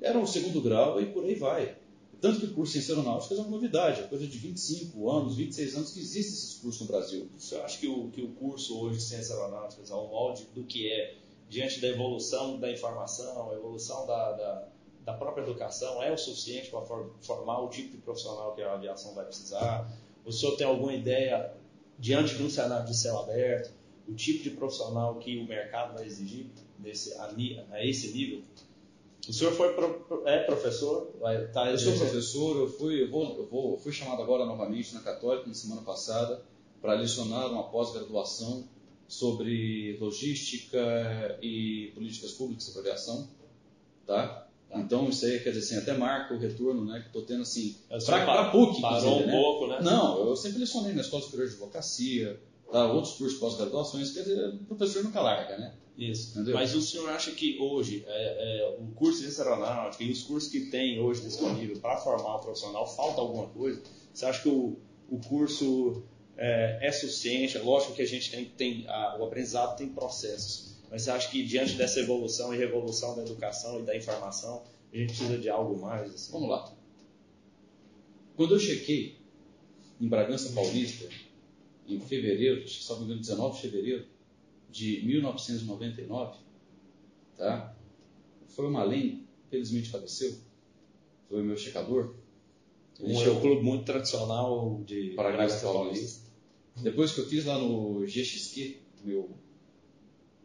Era 0.00 0.16
o 0.16 0.24
segundo 0.24 0.62
grau 0.62 1.00
e 1.00 1.06
por 1.06 1.24
aí 1.24 1.34
vai. 1.34 1.76
Tanto 2.20 2.38
que 2.38 2.46
o 2.46 2.54
curso 2.54 2.72
de 2.74 2.78
ciência 2.78 2.94
aeronáutica 2.94 3.34
é 3.34 3.38
uma 3.38 3.50
novidade, 3.50 4.02
é 4.02 4.04
coisa 4.04 4.24
de 4.24 4.38
25 4.38 5.10
anos, 5.10 5.34
26 5.34 5.74
anos 5.74 5.90
que 5.90 5.98
existem 5.98 6.20
esses 6.20 6.54
cursos 6.60 6.82
no 6.82 6.86
Brasil. 6.86 7.28
Você 7.36 7.56
acha 7.56 7.80
que 7.80 7.88
o, 7.88 8.08
que 8.10 8.22
o 8.22 8.28
curso 8.28 8.78
hoje 8.78 8.98
de 8.98 9.02
ciências 9.02 9.32
aeronáuticas, 9.32 9.90
ao 9.90 10.06
molde 10.06 10.46
do 10.54 10.62
que 10.62 10.88
é, 10.88 11.16
diante 11.48 11.80
da 11.80 11.88
evolução 11.88 12.60
da 12.60 12.70
informação, 12.70 13.50
a 13.50 13.54
evolução 13.54 14.06
da, 14.06 14.32
da, 14.34 14.68
da 15.04 15.14
própria 15.14 15.42
educação, 15.42 16.00
é 16.00 16.12
o 16.12 16.16
suficiente 16.16 16.70
para 16.70 16.82
formar 17.22 17.60
o 17.60 17.68
tipo 17.68 17.90
de 17.90 17.98
profissional 17.98 18.54
que 18.54 18.62
a 18.62 18.72
aviação 18.72 19.14
vai 19.14 19.24
precisar? 19.24 19.92
O 20.24 20.30
senhor 20.30 20.56
tem 20.56 20.64
alguma 20.64 20.94
ideia, 20.94 21.52
diante 21.98 22.36
de 22.36 22.42
um 22.44 22.50
cenário 22.50 22.86
de 22.86 22.96
céu 22.96 23.18
aberto, 23.18 23.77
o 24.08 24.14
tipo 24.14 24.42
de 24.42 24.50
profissional 24.50 25.16
que 25.16 25.38
o 25.38 25.46
mercado 25.46 25.94
vai 25.94 26.06
exigir 26.06 26.46
desse, 26.78 27.12
a, 27.14 27.30
a 27.72 27.86
esse 27.86 28.08
nível? 28.12 28.42
O 29.28 29.32
senhor 29.32 29.52
foi 29.52 29.74
pro, 29.74 30.22
é 30.26 30.38
professor? 30.44 31.12
Tá, 31.52 31.70
eu 31.70 31.78
sou 31.78 31.92
professor, 31.92 32.56
eu 32.56 32.68
fui, 32.68 33.02
eu 33.02 33.10
vou, 33.10 33.36
eu 33.36 33.46
vou, 33.46 33.78
fui 33.78 33.92
chamado 33.92 34.22
agora 34.22 34.46
novamente 34.46 34.94
na 34.94 35.00
Católica, 35.00 35.46
na 35.46 35.54
semana 35.54 35.82
passada, 35.82 36.42
para 36.80 36.94
lecionar 36.94 37.52
uma 37.52 37.64
pós-graduação 37.64 38.66
sobre 39.06 39.98
logística 40.00 41.38
e 41.42 41.92
políticas 41.94 42.32
públicas 42.32 42.68
para 42.70 42.80
aviação, 42.80 43.28
tá? 44.06 44.48
Então, 44.70 45.08
isso 45.08 45.24
aí, 45.24 45.40
quer 45.40 45.50
dizer 45.50 45.60
assim, 45.60 45.76
até 45.82 45.98
marca 45.98 46.34
o 46.34 46.38
retorno 46.38 46.84
né, 46.84 47.00
que 47.00 47.06
estou 47.06 47.22
tendo, 47.22 47.42
assim, 47.42 47.76
para 48.04 48.40
a 48.40 48.50
PUC, 48.50 48.82
Parou 48.82 49.22
um 49.22 49.26
né? 49.26 49.32
pouco, 49.32 49.66
né? 49.66 49.78
Não, 49.82 50.28
eu 50.28 50.36
sempre 50.36 50.58
lecionei 50.58 50.92
na 50.92 51.00
Escola 51.00 51.22
Superior 51.22 51.48
de 51.48 51.54
Advocacia, 51.54 52.38
tá? 52.70 52.92
outros 52.92 53.14
cursos 53.14 53.34
de 53.34 53.40
pós-graduações, 53.40 54.12
quer 54.12 54.20
dizer, 54.20 54.48
o 54.48 54.64
professor 54.64 55.04
nunca 55.04 55.20
larga, 55.20 55.56
né? 55.58 55.74
Isso. 55.98 56.30
Entendeu? 56.30 56.54
Mas 56.54 56.74
o 56.74 56.80
senhor 56.80 57.08
acha 57.10 57.32
que 57.32 57.58
hoje 57.58 58.04
é, 58.06 58.60
é, 58.62 58.76
o 58.78 58.86
curso 58.94 59.20
de 59.20 59.40
aeronáutica 59.40 60.04
e 60.04 60.12
os 60.12 60.22
cursos 60.22 60.50
que 60.50 60.66
tem 60.70 61.00
hoje 61.00 61.22
disponível 61.22 61.76
para 61.80 61.96
formar 61.96 62.36
o 62.36 62.38
profissional, 62.38 62.86
falta 62.86 63.20
alguma 63.20 63.48
coisa? 63.48 63.82
Você 64.14 64.24
acha 64.24 64.42
que 64.42 64.48
o, 64.48 64.78
o 65.10 65.18
curso 65.18 66.04
é, 66.36 66.78
é 66.80 66.92
suficiente? 66.92 67.58
Lógico 67.58 67.94
que 67.94 68.02
a 68.02 68.06
gente 68.06 68.30
tem, 68.30 68.44
tem 68.44 68.88
a, 68.88 69.16
o 69.18 69.24
aprendizado 69.24 69.76
tem 69.76 69.88
processos, 69.88 70.76
mas 70.88 71.02
você 71.02 71.10
acha 71.10 71.28
que 71.28 71.42
diante 71.42 71.74
dessa 71.74 71.98
evolução 71.98 72.54
e 72.54 72.56
revolução 72.56 73.16
da 73.16 73.22
educação 73.22 73.80
e 73.80 73.82
da 73.82 73.96
informação, 73.96 74.62
a 74.92 74.96
gente 74.96 75.08
precisa 75.08 75.36
de 75.36 75.50
algo 75.50 75.80
mais? 75.80 76.14
Assim? 76.14 76.30
Vamos 76.30 76.48
lá. 76.48 76.72
Quando 78.36 78.54
eu 78.54 78.60
chequei 78.60 79.18
em 80.00 80.06
Bragança 80.06 80.52
Paulista, 80.52 81.08
em 81.88 82.00
fevereiro, 82.00 82.62
acho 82.62 82.86
que 82.86 82.94
me 82.94 83.04
engano, 83.04 83.20
19 83.20 83.56
de 83.56 83.62
fevereiro, 83.62 84.06
de 84.70 85.02
1999, 85.06 86.38
tá? 87.36 87.74
Foi 88.48 88.66
uma 88.66 88.84
lei, 88.84 89.24
felizmente 89.50 89.88
faleceu, 89.88 90.36
foi 91.28 91.40
o 91.40 91.44
meu 91.44 91.56
checador. 91.56 92.14
Ele 93.00 93.14
um, 93.14 93.22
é 93.22 93.30
um 93.30 93.40
clube 93.40 93.62
muito 93.62 93.84
tradicional 93.84 94.82
de 94.84 95.12
Paraguai 95.14 95.48
Paulista. 95.60 96.28
Depois 96.82 97.12
que 97.12 97.20
eu 97.20 97.26
fiz 97.26 97.44
lá 97.44 97.58
no 97.58 98.00
GXQ, 98.00 98.76
meu, 99.04 99.30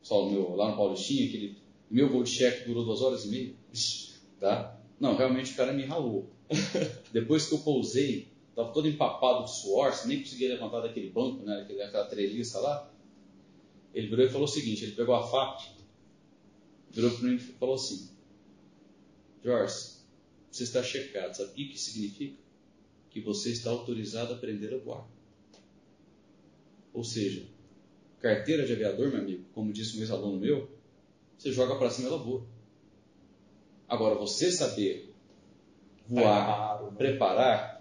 só 0.02 0.30
meu, 0.30 0.56
lá 0.56 0.72
no 0.72 0.78
Paulistinha, 0.78 1.28
aquele 1.28 1.58
meu 1.90 2.10
voo 2.10 2.24
de 2.24 2.30
cheque 2.30 2.68
durou 2.68 2.86
duas 2.86 3.02
horas 3.02 3.26
e 3.26 3.28
meia, 3.30 3.54
tá? 4.40 4.80
Não, 5.00 5.16
realmente 5.16 5.54
o 5.54 5.56
cara 5.56 5.74
me 5.74 5.84
ralou. 5.86 6.30
Depois 7.12 7.48
que 7.48 7.56
eu 7.56 7.60
pousei, 7.60 8.33
estava 8.54 8.72
todo 8.72 8.88
empapado 8.88 9.46
de 9.46 9.52
suor, 9.52 9.92
nem 10.06 10.20
conseguia 10.20 10.50
levantar 10.50 10.82
daquele 10.82 11.10
banco, 11.10 11.44
né, 11.44 11.68
daquela 11.68 12.06
treliça 12.06 12.60
lá. 12.60 12.92
Ele 13.94 14.08
virou 14.08 14.26
e 14.26 14.30
falou 14.30 14.46
o 14.46 14.52
seguinte: 14.52 14.84
ele 14.84 14.96
pegou 14.96 15.16
a 15.16 15.28
faca, 15.28 15.64
virou 16.92 17.12
para 17.12 17.28
mim 17.28 17.36
e 17.36 17.40
falou 17.40 17.76
assim: 17.76 18.12
Jorge, 19.44 19.94
você 20.52 20.64
está 20.64 20.84
checado, 20.84 21.36
sabe 21.36 21.50
o 21.50 21.54
que, 21.54 21.70
que 21.70 21.80
significa? 21.80 22.42
Que 23.10 23.20
você 23.20 23.52
está 23.52 23.72
autorizado 23.72 24.34
a 24.34 24.36
aprender 24.36 24.74
a 24.74 24.78
voar. 24.78 25.08
Ou 26.94 27.04
seja, 27.04 27.48
carteira 28.20 28.66
de 28.66 28.74
aviador, 28.74 29.10
meu 29.10 29.20
amigo, 29.20 29.46
como 29.54 29.74
disse 29.74 29.98
um 29.98 30.02
ex-aluno 30.02 30.40
meu, 30.40 30.70
você 31.38 31.52
joga 31.52 31.76
para 31.76 31.90
cima 31.90 32.08
e 32.08 32.12
ela 32.12 32.22
voa. 32.22 32.46
Agora, 33.88 34.16
você 34.16 34.52
saber 34.52 35.14
voar, 36.08 36.78
preparar, 36.96 36.96
preparar, 36.98 37.73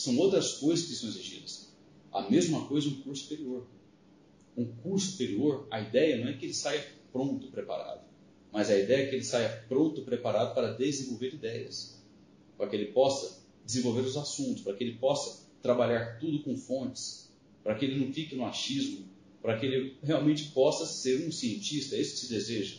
são 0.00 0.16
outras 0.18 0.54
coisas 0.54 0.86
que 0.86 0.94
são 0.94 1.08
exigidas. 1.08 1.68
A 2.12 2.28
mesma 2.30 2.66
coisa 2.66 2.88
um 2.88 3.02
curso 3.02 3.24
superior 3.24 3.66
um 4.58 4.66
curso 4.82 5.12
superior, 5.12 5.68
a 5.70 5.80
ideia 5.80 6.18
não 6.18 6.28
é 6.28 6.32
que 6.32 6.46
ele 6.46 6.52
saia 6.54 6.84
pronto, 7.12 7.46
preparado, 7.46 8.04
mas 8.52 8.68
a 8.68 8.76
ideia 8.76 9.04
é 9.04 9.06
que 9.06 9.14
ele 9.14 9.24
saia 9.24 9.64
pronto, 9.68 10.02
preparado 10.02 10.52
para 10.52 10.72
desenvolver 10.72 11.32
ideias, 11.32 12.02
para 12.56 12.68
que 12.68 12.74
ele 12.74 12.86
possa 12.86 13.40
desenvolver 13.64 14.00
os 14.00 14.16
assuntos, 14.16 14.64
para 14.64 14.74
que 14.74 14.82
ele 14.82 14.96
possa 14.96 15.46
trabalhar 15.62 16.18
tudo 16.18 16.42
com 16.42 16.56
fontes, 16.56 17.32
para 17.62 17.76
que 17.76 17.84
ele 17.84 18.04
não 18.04 18.12
fique 18.12 18.34
no 18.34 18.44
achismo, 18.44 19.06
para 19.40 19.56
que 19.56 19.66
ele 19.66 19.96
realmente 20.02 20.46
possa 20.46 20.84
ser 20.86 21.24
um 21.24 21.30
cientista, 21.30 21.94
é 21.94 22.00
isso 22.00 22.14
que 22.14 22.20
se 22.20 22.28
deseja. 22.28 22.78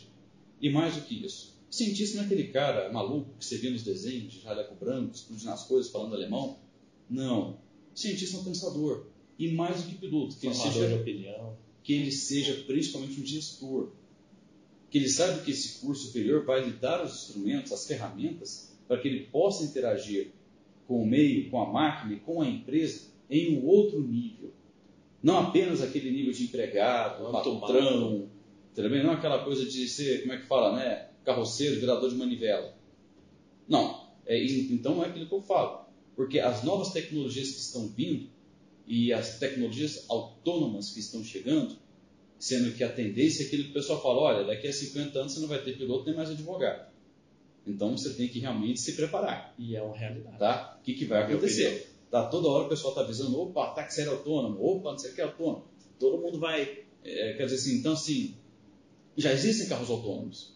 E 0.60 0.68
mais 0.68 0.96
do 0.96 1.02
que 1.02 1.24
isso, 1.24 1.58
cientista 1.70 2.16
não 2.16 2.24
é 2.24 2.26
aquele 2.26 2.48
cara 2.48 2.92
maluco 2.92 3.30
que 3.38 3.44
você 3.44 3.56
vê 3.56 3.70
nos 3.70 3.82
desenhos 3.82 4.34
de 4.34 4.40
jaleco 4.40 4.74
branco, 4.74 5.14
explodindo 5.14 5.50
as 5.50 5.64
coisas, 5.64 5.90
falando 5.90 6.14
alemão. 6.14 6.58
Não. 7.10 7.58
Cientista 7.94 8.36
é 8.36 8.40
um 8.40 8.44
pensador. 8.44 9.06
E 9.38 9.52
mais 9.52 9.82
do 9.82 9.88
que 9.88 9.96
piloto, 9.96 10.36
que 10.36 10.48
Formador 10.48 10.76
ele 10.76 10.88
seja, 10.88 10.96
opinião 10.96 11.56
que 11.82 11.94
ele 11.94 12.12
seja 12.12 12.64
principalmente 12.66 13.20
um 13.20 13.26
gestor, 13.26 13.90
que 14.90 14.98
ele 14.98 15.08
saiba 15.08 15.42
que 15.42 15.50
esse 15.50 15.80
curso 15.80 16.06
superior 16.06 16.44
vai 16.44 16.64
lhe 16.64 16.72
dar 16.72 17.04
os 17.04 17.12
instrumentos, 17.12 17.72
as 17.72 17.86
ferramentas, 17.86 18.76
para 18.86 19.00
que 19.00 19.08
ele 19.08 19.26
possa 19.26 19.64
interagir 19.64 20.32
com 20.86 21.02
o 21.02 21.06
meio, 21.06 21.48
com 21.50 21.62
a 21.62 21.70
máquina 21.70 22.14
e 22.14 22.20
com 22.20 22.42
a 22.42 22.46
empresa 22.46 23.08
em 23.28 23.56
um 23.56 23.66
outro 23.66 24.00
nível. 24.00 24.52
Não 25.22 25.38
apenas 25.38 25.82
aquele 25.82 26.10
nível 26.10 26.32
de 26.32 26.44
empregado, 26.44 27.30
patrão, 27.30 28.28
também 28.74 29.02
não 29.02 29.12
aquela 29.12 29.44
coisa 29.44 29.64
de 29.64 29.88
ser, 29.88 30.22
como 30.22 30.32
é 30.32 30.38
que 30.38 30.46
fala, 30.46 30.76
né? 30.76 31.08
Carroceiro, 31.24 31.78
virador 31.78 32.08
de 32.08 32.16
manivela. 32.16 32.74
Não. 33.68 34.08
É, 34.26 34.42
então 34.44 34.96
não 34.96 35.04
é 35.04 35.08
aquilo 35.08 35.26
que 35.26 35.34
eu 35.34 35.42
falo. 35.42 35.79
Porque 36.20 36.38
as 36.38 36.62
novas 36.62 36.92
tecnologias 36.92 37.48
que 37.48 37.60
estão 37.60 37.88
vindo, 37.88 38.28
e 38.86 39.10
as 39.10 39.38
tecnologias 39.38 40.04
autônomas 40.06 40.90
que 40.90 41.00
estão 41.00 41.24
chegando, 41.24 41.78
sendo 42.38 42.74
que 42.74 42.84
a 42.84 42.92
tendência 42.92 43.42
é 43.42 43.46
aquilo 43.46 43.64
que 43.64 43.70
o 43.70 43.72
pessoal 43.72 44.02
fala, 44.02 44.20
olha, 44.20 44.44
daqui 44.44 44.68
a 44.68 44.72
50 44.72 45.18
anos 45.18 45.32
você 45.32 45.40
não 45.40 45.48
vai 45.48 45.64
ter 45.64 45.78
piloto 45.78 46.04
nem 46.04 46.14
mais 46.14 46.28
advogado. 46.28 46.92
Então 47.66 47.96
você 47.96 48.12
tem 48.12 48.28
que 48.28 48.38
realmente 48.38 48.82
se 48.82 48.92
preparar. 48.96 49.54
E 49.58 49.74
é 49.74 49.82
uma 49.82 49.96
realidade. 49.96 50.38
Tá? 50.38 50.76
O 50.78 50.84
que, 50.84 50.92
que 50.92 51.06
vai 51.06 51.22
acontecer? 51.22 51.90
Tá, 52.10 52.26
toda 52.26 52.48
hora 52.48 52.66
o 52.66 52.68
pessoal 52.68 52.92
está 52.92 53.02
avisando, 53.02 53.40
opa, 53.40 53.68
táxi 53.68 54.00
aéreo 54.00 54.18
autônomo, 54.18 54.62
opa, 54.62 54.90
não 54.90 54.98
sei 54.98 55.12
o 55.12 55.14
que 55.14 55.22
é 55.22 55.24
autônomo. 55.24 55.64
Todo 55.98 56.20
mundo 56.20 56.38
vai. 56.38 56.80
É, 57.02 57.32
quer 57.32 57.44
dizer 57.44 57.56
assim, 57.56 57.78
então 57.78 57.94
assim, 57.94 58.36
já 59.16 59.32
existem 59.32 59.70
carros 59.70 59.88
autônomos. 59.88 60.54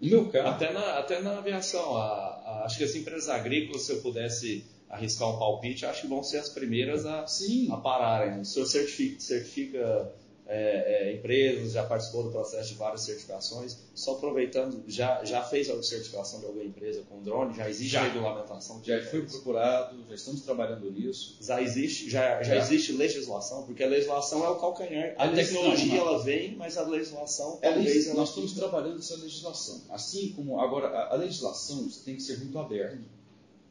No 0.00 0.08
meu 0.08 0.28
carro. 0.28 0.50
Até 0.50 0.72
na, 0.72 0.98
até 1.00 1.20
na 1.20 1.38
aviação. 1.38 1.96
A, 1.96 2.04
a, 2.04 2.64
acho 2.64 2.78
que 2.78 2.84
as 2.84 2.94
empresas 2.94 3.28
agrícolas, 3.28 3.82
se 3.82 3.92
eu 3.92 4.00
pudesse 4.00 4.72
arriscar 4.88 5.28
um 5.28 5.38
palpite, 5.38 5.86
acho 5.86 6.02
que 6.02 6.06
vão 6.08 6.22
ser 6.22 6.38
as 6.38 6.48
primeiras 6.48 7.04
a, 7.06 7.26
Sim. 7.26 7.70
a 7.72 7.76
pararem. 7.76 8.40
O 8.40 8.44
senhor 8.44 8.66
certifica, 8.66 9.20
certifica 9.20 10.12
é, 10.46 11.08
é, 11.08 11.14
empresas, 11.14 11.72
já 11.72 11.84
participou 11.84 12.24
do 12.24 12.30
processo 12.30 12.68
de 12.70 12.74
várias 12.74 13.02
certificações. 13.02 13.78
Só 13.94 14.12
aproveitando, 14.12 14.84
já, 14.86 15.24
já 15.24 15.42
fez 15.42 15.70
a 15.70 15.82
certificação 15.82 16.40
de 16.40 16.46
alguma 16.46 16.64
empresa 16.64 17.02
com 17.08 17.22
drone? 17.22 17.56
Já 17.56 17.68
existe 17.68 17.92
já. 17.92 18.02
regulamentação? 18.02 18.80
Já 18.84 19.02
foi 19.02 19.22
procurado, 19.22 20.04
já 20.08 20.14
estamos 20.14 20.42
trabalhando 20.42 20.90
nisso. 20.90 21.38
Já 21.40 21.62
existe, 21.62 22.10
já, 22.10 22.42
já, 22.42 22.54
já. 22.54 22.56
existe 22.56 22.92
legislação, 22.92 23.62
porque 23.64 23.82
a 23.82 23.88
legislação 23.88 24.44
é 24.44 24.48
o 24.50 24.56
calcanhar. 24.56 25.14
A, 25.16 25.24
a 25.24 25.32
tecnologia 25.32 25.98
ela 25.98 26.22
vem, 26.22 26.56
mas 26.56 26.76
a 26.76 26.82
legislação 26.82 27.58
é 27.62 27.72
talvez 27.72 28.06
ela 28.06 28.16
Nós 28.16 28.28
estamos 28.28 28.52
trabalhando 28.52 28.98
essa 28.98 29.16
legislação. 29.16 29.80
Assim 29.88 30.32
como 30.32 30.60
agora 30.60 31.08
a 31.10 31.14
legislação 31.14 31.88
tem 32.04 32.16
que 32.16 32.22
ser 32.22 32.38
muito 32.38 32.58
aberta. 32.58 32.98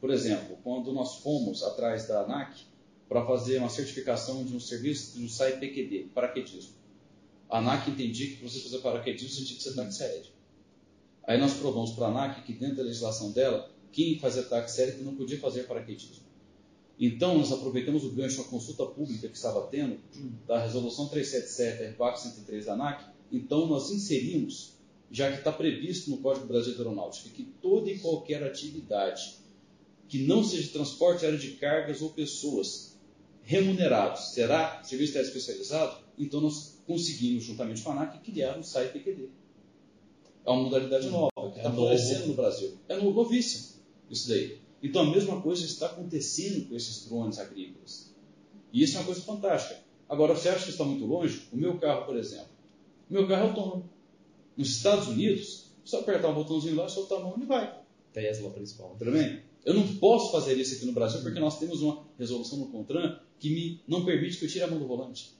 Por 0.04 0.10
exemplo, 0.10 0.58
quando 0.62 0.92
nós 0.92 1.14
fomos 1.20 1.62
atrás 1.62 2.06
da 2.06 2.20
ANAC 2.20 2.66
para 3.08 3.24
fazer 3.24 3.56
uma 3.56 3.70
certificação 3.70 4.44
de 4.44 4.54
um 4.54 4.60
serviço 4.60 5.18
um 5.18 5.26
site 5.26 5.58
PQD, 5.58 6.10
paraquedismo. 6.14 6.74
A 7.48 7.56
ANAC 7.56 7.90
entendia 7.90 8.26
que 8.26 8.36
para 8.36 8.50
você 8.50 8.60
fazer 8.60 8.80
paraquedismo 8.80 9.30
você 9.30 9.44
tinha 9.46 9.56
que 9.56 9.62
ser 9.62 9.74
táxi 9.74 10.02
aéreo. 10.02 10.30
Aí 11.26 11.40
nós 11.40 11.54
provamos 11.54 11.92
para 11.92 12.04
a 12.04 12.10
ANAC 12.10 12.42
que 12.42 12.52
dentro 12.52 12.76
da 12.76 12.82
legislação 12.82 13.32
dela, 13.32 13.70
quem 13.90 14.18
fazia 14.18 14.42
táxi 14.42 14.82
aéreo 14.82 15.04
não 15.04 15.16
podia 15.16 15.40
fazer 15.40 15.62
paraquedismo. 15.62 16.26
Então, 17.00 17.38
nós 17.38 17.50
aproveitamos 17.50 18.04
o 18.04 18.10
gancho 18.10 18.42
da 18.42 18.44
consulta 18.50 18.84
pública 18.84 19.26
que 19.26 19.36
estava 19.36 19.66
tendo, 19.68 19.98
da 20.46 20.62
resolução 20.62 21.08
377, 21.08 21.94
RBAC 21.94 22.20
103 22.20 22.66
da 22.66 22.74
ANAC, 22.74 23.06
então 23.32 23.66
nós 23.66 23.90
inserimos, 23.90 24.74
já 25.10 25.32
que 25.32 25.38
está 25.38 25.50
previsto 25.50 26.10
no 26.10 26.18
Código 26.18 26.46
Brasileiro 26.46 26.82
de 26.82 26.88
Aeronáutica, 26.88 27.30
que 27.30 27.44
toda 27.62 27.90
e 27.90 27.98
qualquer 27.98 28.44
atividade 28.44 29.42
que 30.14 30.22
não 30.22 30.44
seja 30.44 30.70
transporte 30.70 31.24
aéreo 31.24 31.40
de 31.40 31.56
cargas 31.56 32.00
ou 32.00 32.10
pessoas 32.10 32.96
remunerados 33.42 34.32
será 34.32 34.80
serviço 34.84 35.16
aéreo 35.16 35.26
especializado, 35.26 36.04
então 36.16 36.40
nós 36.40 36.80
conseguimos, 36.86 37.42
juntamente 37.42 37.82
com 37.82 37.90
a 37.90 37.94
ANAC, 37.94 38.20
criar 38.20 38.56
um 38.56 38.62
site 38.62 38.92
PQD. 38.92 39.28
É 40.46 40.50
uma 40.52 40.62
modalidade 40.62 41.08
nova, 41.08 41.32
que 41.50 41.56
está 41.56 41.68
é 41.68 41.72
florescendo 41.72 42.28
no 42.28 42.34
Brasil. 42.34 42.78
É 42.88 42.96
novíssimo 42.96 43.82
isso 44.08 44.28
daí. 44.28 44.60
Então 44.80 45.02
a 45.02 45.10
mesma 45.10 45.42
coisa 45.42 45.64
está 45.64 45.86
acontecendo 45.86 46.68
com 46.68 46.76
esses 46.76 47.06
drones 47.06 47.40
agrícolas. 47.40 48.14
E 48.72 48.84
isso 48.84 48.96
é 48.96 49.00
uma 49.00 49.06
coisa 49.06 49.20
fantástica. 49.20 49.80
Agora, 50.08 50.36
você 50.36 50.48
acha 50.48 50.62
que 50.62 50.70
está 50.70 50.84
muito 50.84 51.04
longe? 51.04 51.48
O 51.52 51.56
meu 51.56 51.76
carro, 51.80 52.06
por 52.06 52.16
exemplo. 52.16 52.50
O 53.10 53.14
meu 53.14 53.26
carro 53.26 53.46
é 53.46 53.48
autônomo. 53.48 53.90
Nos 54.56 54.68
Estados 54.68 55.08
Unidos, 55.08 55.72
só 55.84 55.98
apertar 55.98 56.28
um 56.28 56.34
botãozinho 56.34 56.76
lá, 56.76 56.88
soltar 56.88 57.18
a 57.18 57.22
mão 57.22 57.36
e 57.36 57.44
vai. 57.44 57.82
Tesla, 58.12 58.50
principalmente. 58.50 58.98
Tudo 59.00 59.10
bem? 59.10 59.53
Eu 59.64 59.74
não 59.74 59.86
posso 59.96 60.30
fazer 60.30 60.54
isso 60.58 60.76
aqui 60.76 60.86
no 60.86 60.92
Brasil 60.92 61.22
porque 61.22 61.40
nós 61.40 61.58
temos 61.58 61.80
uma 61.80 62.04
resolução 62.18 62.58
no 62.58 62.66
CONTRAN 62.66 63.18
que 63.38 63.50
me 63.50 63.80
não 63.88 64.04
permite 64.04 64.38
que 64.38 64.44
eu 64.44 64.48
tire 64.48 64.64
a 64.64 64.68
mão 64.68 64.78
do 64.78 64.86
volante. 64.86 65.32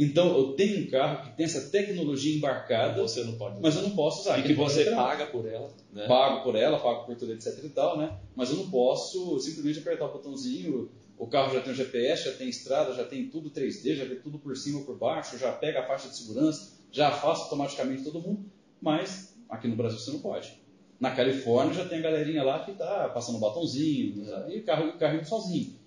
Então, 0.00 0.38
eu 0.38 0.52
tenho 0.52 0.86
um 0.86 0.90
carro 0.90 1.24
que 1.24 1.36
tem 1.36 1.44
essa 1.44 1.70
tecnologia 1.70 2.36
embarcada, 2.36 3.02
Você 3.02 3.24
não 3.24 3.36
pode. 3.36 3.60
mas 3.60 3.74
eu 3.74 3.82
não 3.82 3.90
posso 3.90 4.20
usar. 4.20 4.38
E 4.38 4.44
que 4.44 4.54
você 4.54 4.84
paga 4.92 5.26
por 5.26 5.44
ela, 5.44 5.72
né? 5.92 6.06
Pago 6.06 6.44
por 6.44 6.54
ela, 6.54 6.78
pago 6.78 7.04
por 7.04 7.16
tudo, 7.16 7.32
etc 7.32 7.58
e 7.64 7.68
tal, 7.70 7.98
né? 7.98 8.16
Mas 8.36 8.50
eu 8.50 8.56
não 8.58 8.70
posso 8.70 9.40
simplesmente 9.40 9.80
apertar 9.80 10.06
o 10.06 10.12
botãozinho, 10.12 10.88
o 11.18 11.26
carro 11.26 11.52
já 11.52 11.60
tem 11.60 11.72
o 11.72 11.74
GPS, 11.76 12.26
já 12.26 12.32
tem 12.32 12.48
estrada, 12.48 12.94
já 12.94 13.02
tem 13.02 13.28
tudo 13.28 13.50
3D, 13.50 13.96
já 13.96 14.04
vê 14.04 14.14
tudo 14.14 14.38
por 14.38 14.56
cima 14.56 14.78
ou 14.78 14.84
por 14.84 14.96
baixo, 14.96 15.36
já 15.36 15.50
pega 15.50 15.80
a 15.80 15.86
faixa 15.86 16.08
de 16.08 16.16
segurança, 16.16 16.78
já 16.92 17.08
afasta 17.08 17.44
automaticamente 17.46 18.04
todo 18.04 18.20
mundo, 18.20 18.44
mas 18.80 19.34
aqui 19.48 19.66
no 19.66 19.74
Brasil 19.74 19.98
você 19.98 20.12
não 20.12 20.20
pode. 20.20 20.57
Na 21.00 21.12
Califórnia 21.14 21.74
já 21.74 21.88
tem 21.88 21.98
a 21.98 22.02
galerinha 22.02 22.42
lá 22.42 22.64
que 22.64 22.72
tá 22.72 23.08
passando 23.10 23.38
batonzinho, 23.38 24.24
e 24.48 24.58
o 24.58 24.64
carro, 24.64 24.88
o 24.88 24.98
carro 24.98 25.16
indo 25.16 25.28
sozinho. 25.28 25.78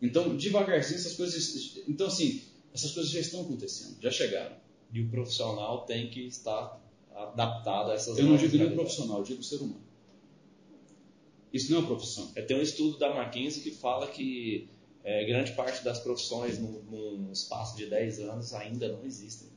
Então, 0.00 0.36
devagarzinho 0.36 0.98
essas 0.98 1.14
coisas. 1.14 1.82
Então, 1.86 2.06
assim, 2.06 2.42
essas 2.72 2.92
coisas 2.92 3.12
já 3.12 3.20
estão 3.20 3.42
acontecendo, 3.42 3.96
já 4.00 4.10
chegaram. 4.10 4.56
E 4.92 5.00
o 5.00 5.08
profissional 5.08 5.84
tem 5.84 6.08
que 6.08 6.26
estar 6.26 6.80
adaptado 7.14 7.90
a 7.90 7.94
essas 7.94 8.18
Eu 8.18 8.26
não 8.26 8.36
digo 8.36 8.56
nem 8.56 8.70
profissional, 8.72 9.18
eu 9.18 9.24
digo 9.24 9.42
ser 9.42 9.56
humano. 9.56 9.84
Isso 11.52 11.70
não 11.70 11.78
é 11.78 11.80
uma 11.82 11.86
profissão. 11.88 12.32
É, 12.34 12.42
tem 12.42 12.56
um 12.56 12.62
estudo 12.62 12.98
da 12.98 13.14
McKinsey 13.14 13.62
que 13.62 13.70
fala 13.70 14.08
que 14.08 14.68
é, 15.04 15.24
grande 15.24 15.52
parte 15.52 15.84
das 15.84 16.00
profissões 16.00 16.58
num, 16.58 16.82
num 16.90 17.32
espaço 17.32 17.76
de 17.76 17.86
10 17.86 18.20
anos 18.20 18.54
ainda 18.54 18.88
não 18.88 19.04
existem. 19.04 19.48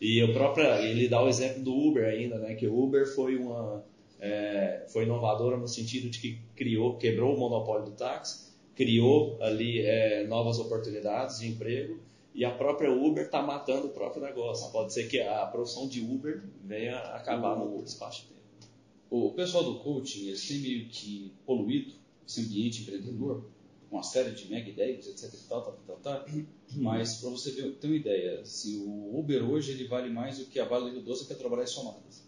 E 0.00 0.22
o 0.22 0.32
próprio, 0.32 0.66
ele 0.84 1.08
dá 1.08 1.22
o 1.22 1.28
exemplo 1.28 1.62
do 1.62 1.74
Uber 1.74 2.04
ainda, 2.04 2.38
né? 2.38 2.54
Que 2.54 2.66
o 2.66 2.78
Uber 2.78 3.12
foi 3.14 3.36
uma 3.36 3.84
é, 4.20 4.86
foi 4.88 5.04
inovadora 5.04 5.56
no 5.56 5.68
sentido 5.68 6.08
de 6.08 6.18
que 6.18 6.38
criou, 6.54 6.96
quebrou 6.96 7.34
o 7.34 7.38
monopólio 7.38 7.86
do 7.86 7.92
táxi, 7.92 8.52
criou 8.74 9.38
ali 9.40 9.80
é, 9.80 10.26
novas 10.26 10.58
oportunidades 10.58 11.40
de 11.40 11.48
emprego 11.48 11.98
e 12.34 12.44
a 12.44 12.50
própria 12.50 12.92
Uber 12.92 13.24
está 13.24 13.40
matando 13.42 13.86
o 13.86 13.90
próprio 13.90 14.22
negócio. 14.22 14.70
Pode 14.70 14.92
ser 14.92 15.08
que 15.08 15.18
a 15.20 15.46
profissão 15.46 15.88
de 15.88 16.00
Uber 16.00 16.44
venha 16.62 16.98
acabar 16.98 17.56
no 17.56 17.82
espaço 17.82 18.22
de 18.22 18.28
tempo. 18.28 18.36
O 19.08 19.32
pessoal 19.32 19.64
do 19.64 19.78
coaching, 19.78 20.26
eles 20.26 20.46
têm 20.46 20.58
meio 20.58 20.88
que 20.88 21.32
poluído 21.46 21.94
esse 22.28 22.42
ambiente 22.42 22.82
empreendedor 22.82 23.46
com 23.88 23.96
uma 23.96 24.02
série 24.02 24.32
de 24.32 24.50
mega 24.50 24.68
ideias, 24.68 25.06
etc. 25.06 25.32
Tal, 25.48 25.62
tal, 25.62 25.78
tal, 25.86 25.96
tal. 25.96 26.26
Mas, 26.74 27.16
para 27.16 27.30
você 27.30 27.52
ter, 27.52 27.86
uma 27.86 27.96
ideia, 27.96 28.40
assim, 28.40 28.84
o 28.84 29.18
Uber 29.18 29.48
hoje 29.48 29.72
ele 29.72 29.86
vale 29.86 30.10
mais 30.10 30.38
do 30.38 30.46
que 30.46 30.58
a 30.58 30.64
Vale 30.64 30.90
do 30.90 31.00
Doce 31.00 31.22
e 31.22 31.24
a 31.24 31.28
Petrobras 31.28 31.70
somadas. 31.70 32.25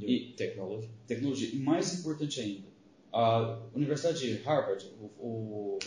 E- 0.00 0.32
tecnologia. 0.36 0.90
Tecnologia. 1.06 1.48
E 1.52 1.58
mais 1.58 1.98
importante 1.98 2.40
ainda, 2.40 2.68
a 3.12 3.60
Universidade 3.74 4.18
de 4.20 4.42
Harvard 4.42 4.84
o- 5.00 5.04
o- 5.26 5.78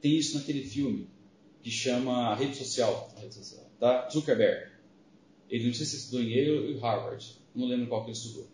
tem 0.00 0.16
isso 0.16 0.36
naquele 0.36 0.62
filme 0.64 1.08
que 1.62 1.70
chama 1.70 2.34
Rede 2.34 2.56
Social, 2.56 3.12
a 3.16 3.20
rede 3.20 3.34
social. 3.34 3.64
tá? 3.78 4.08
Zuckerberg. 4.10 4.72
Ele 5.48 5.66
não 5.66 5.74
sei 5.74 5.86
se 5.86 5.96
estudou 5.96 6.20
em 6.22 6.30
Yale 6.30 6.72
e 6.72 6.78
Harvard, 6.78 7.38
não 7.54 7.66
lembro 7.66 7.86
qual 7.88 8.02
que 8.04 8.10
ele 8.10 8.16
estudou. 8.16 8.48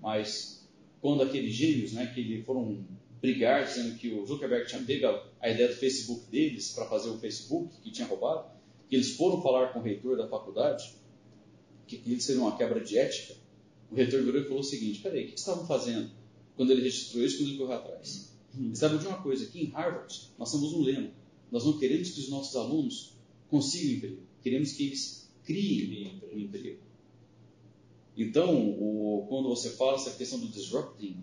Mas 0.00 0.68
quando 1.00 1.22
aqueles 1.22 1.52
gêmeos, 1.54 1.92
né, 1.92 2.06
que 2.14 2.42
foram 2.42 2.84
brigar 3.20 3.66
dizendo 3.66 3.96
que 3.98 4.12
o 4.12 4.24
Zuckerberg 4.26 4.66
tinha 4.66 4.82
pego 4.82 5.06
a- 5.06 5.28
a 5.40 5.50
ideia 5.50 5.68
do 5.68 5.74
Facebook 5.74 6.30
deles 6.30 6.72
para 6.72 6.86
fazer 6.86 7.10
o 7.10 7.18
Facebook, 7.18 7.74
que 7.82 7.90
tinha 7.90 8.06
roubado, 8.08 8.48
que 8.88 8.96
eles 8.96 9.16
foram 9.16 9.42
falar 9.42 9.72
com 9.72 9.80
o 9.80 9.82
reitor 9.82 10.16
da 10.16 10.26
faculdade, 10.28 10.94
que 11.86 11.96
aquilo 11.96 12.20
seria 12.20 12.40
uma 12.40 12.56
quebra 12.56 12.80
de 12.80 12.96
ética, 12.98 13.34
o 13.90 13.94
reitor 13.94 14.22
virou 14.22 14.40
e 14.40 14.44
falou 14.44 14.60
o 14.60 14.64
seguinte, 14.64 15.00
peraí, 15.00 15.24
o 15.24 15.28
que 15.28 15.38
estavam 15.38 15.66
fazendo 15.66 16.10
quando 16.56 16.70
ele 16.72 16.82
registrou 16.82 17.24
isso, 17.24 17.38
quando 17.38 17.48
ele 17.50 17.58
correu 17.58 17.76
atrás? 17.76 18.30
E 18.58 18.76
sabe 18.76 18.98
de 18.98 19.06
uma 19.06 19.22
coisa, 19.22 19.44
aqui 19.44 19.60
em 19.62 19.70
Harvard, 19.70 20.30
nós 20.38 20.50
temos 20.52 20.72
um 20.72 20.82
lema, 20.82 21.10
nós 21.50 21.64
não 21.64 21.78
queremos 21.78 22.10
que 22.10 22.20
os 22.20 22.28
nossos 22.28 22.54
alunos 22.56 23.12
consigam 23.48 23.96
emprego, 23.96 24.18
queremos 24.42 24.72
que 24.72 24.86
eles 24.86 25.30
criem 25.44 26.20
um 26.32 26.38
emprego. 26.38 26.80
Então, 28.16 28.70
o- 28.78 29.26
quando 29.28 29.48
você 29.48 29.70
fala 29.70 29.94
essa 29.94 30.10
questão 30.12 30.38
do 30.38 30.48
disrupting, 30.48 31.16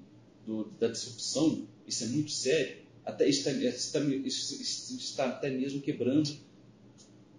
do- 0.45 0.65
da 0.80 0.88
disrupção, 0.88 1.67
isso 1.86 2.03
é 2.03 2.08
muito 2.08 2.32
sério. 2.32 2.77
Até 3.06 3.30
isso 3.30 3.39
está, 3.39 3.51
está- 3.51 3.99
isso- 4.25 4.62
isso 4.62 4.97
está 4.97 5.30
até 5.30 5.49
mesmo 5.49 5.82
quebrando, 5.82 6.30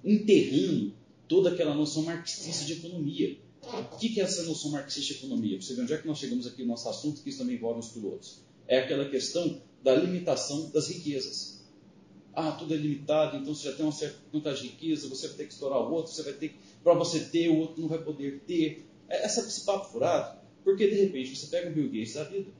enterrando 0.04 0.94
toda 1.26 1.50
aquela 1.50 1.74
noção 1.74 2.04
marxista 2.04 2.64
de 2.64 2.74
economia. 2.74 3.38
O 3.70 3.98
que 3.98 4.18
é 4.18 4.24
essa 4.24 4.42
noção 4.44 4.70
marxista 4.70 5.12
de 5.12 5.18
economia? 5.18 5.58
Pra 5.58 5.66
Você 5.66 5.74
vê 5.74 5.82
onde 5.82 5.92
é 5.92 5.98
que 5.98 6.06
nós 6.06 6.18
chegamos 6.18 6.46
aqui 6.46 6.62
no 6.62 6.68
nosso 6.68 6.88
assunto, 6.88 7.22
que 7.22 7.28
isso 7.28 7.38
também 7.38 7.56
envolve 7.56 7.80
os 7.80 7.88
pilotos. 7.88 8.40
É 8.66 8.78
aquela 8.78 9.08
questão 9.08 9.60
da 9.82 9.94
limitação 9.94 10.70
das 10.70 10.88
riquezas. 10.88 11.66
Ah, 12.34 12.52
tudo 12.52 12.72
é 12.72 12.76
limitado, 12.76 13.36
então 13.36 13.54
você 13.54 13.70
já 13.70 13.76
tem 13.76 13.84
uma 13.84 13.92
certa 13.92 14.16
quantidade 14.30 14.62
de 14.62 14.68
riqueza, 14.68 15.08
você 15.08 15.26
vai 15.28 15.36
ter 15.36 15.46
que 15.46 15.52
estourar 15.52 15.80
o 15.80 15.92
outro, 15.92 16.12
você 16.12 16.22
vai 16.22 16.32
ter 16.34 16.50
que, 16.50 16.56
para 16.82 16.94
você 16.94 17.20
ter, 17.20 17.48
o 17.48 17.56
outro 17.56 17.80
não 17.80 17.88
vai 17.88 18.02
poder 18.02 18.40
ter. 18.46 18.86
É 19.08 19.24
essa, 19.24 19.40
esse 19.40 19.64
papo 19.64 19.90
furado, 19.90 20.38
porque 20.64 20.86
de 20.88 20.94
repente 20.94 21.36
você 21.36 21.46
pega 21.48 21.68
o 21.68 21.72
Bill 21.72 21.90
Gates 21.90 22.14
da 22.14 22.24
vida, 22.24 22.50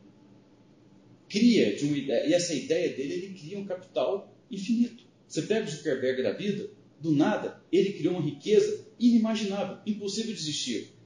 cria 1.28 1.76
de 1.76 1.84
uma 1.84 1.96
ideia, 1.96 2.28
e 2.28 2.34
essa 2.34 2.54
ideia 2.54 2.94
dele, 2.94 3.14
ele 3.14 3.38
cria 3.38 3.58
um 3.58 3.64
capital 3.64 4.34
infinito. 4.50 5.04
Você 5.26 5.42
pega 5.42 5.66
o 5.66 5.70
Zuckerberg 5.70 6.22
da 6.22 6.32
vida, 6.32 6.70
do 7.00 7.12
nada, 7.12 7.62
ele 7.70 7.92
criou 7.92 8.14
uma 8.14 8.22
riqueza 8.22 8.84
inimaginável, 8.98 9.78
impossível 9.86 10.34
de 10.34 10.40
existir. 10.40 10.97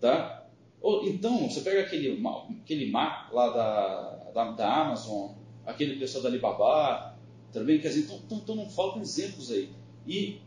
Tá? 0.00 0.46
Ou, 0.80 1.06
então, 1.06 1.48
você 1.48 1.60
pega 1.60 1.82
aquele, 1.82 2.22
aquele 2.62 2.90
lá 2.90 3.22
da, 3.32 4.30
da, 4.32 4.50
da 4.52 4.74
Amazon, 4.74 5.32
aquele 5.66 5.98
pessoal 5.98 6.22
da 6.22 6.28
Alibaba, 6.30 7.18
também, 7.52 7.80
quer 7.80 7.88
dizer, 7.88 8.00
então, 8.00 8.20
então, 8.24 8.38
então 8.38 8.56
não 8.56 8.70
faltam 8.70 9.02
exemplos 9.02 9.50
aí. 9.50 9.70
E 10.06 10.40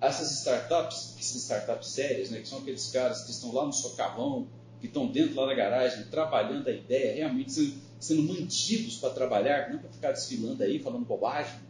essas 0.00 0.38
startups, 0.40 1.16
essas 1.18 1.42
startups 1.42 1.88
sérias, 1.88 2.30
né, 2.30 2.40
que 2.40 2.48
são 2.48 2.58
aqueles 2.58 2.90
caras 2.90 3.24
que 3.24 3.30
estão 3.30 3.52
lá 3.52 3.64
no 3.64 3.72
socarrão, 3.72 4.48
que 4.80 4.86
estão 4.86 5.06
dentro 5.06 5.34
lá 5.36 5.46
da 5.46 5.54
garagem, 5.54 6.04
trabalhando 6.04 6.68
a 6.68 6.72
ideia, 6.72 7.14
realmente 7.14 7.52
sendo, 7.52 7.74
sendo 7.98 8.22
mantidos 8.22 8.98
para 8.98 9.10
trabalhar, 9.10 9.70
não 9.70 9.78
para 9.78 9.90
ficar 9.90 10.12
desfilando 10.12 10.62
aí, 10.62 10.78
falando 10.78 11.04
bobagem. 11.04 11.60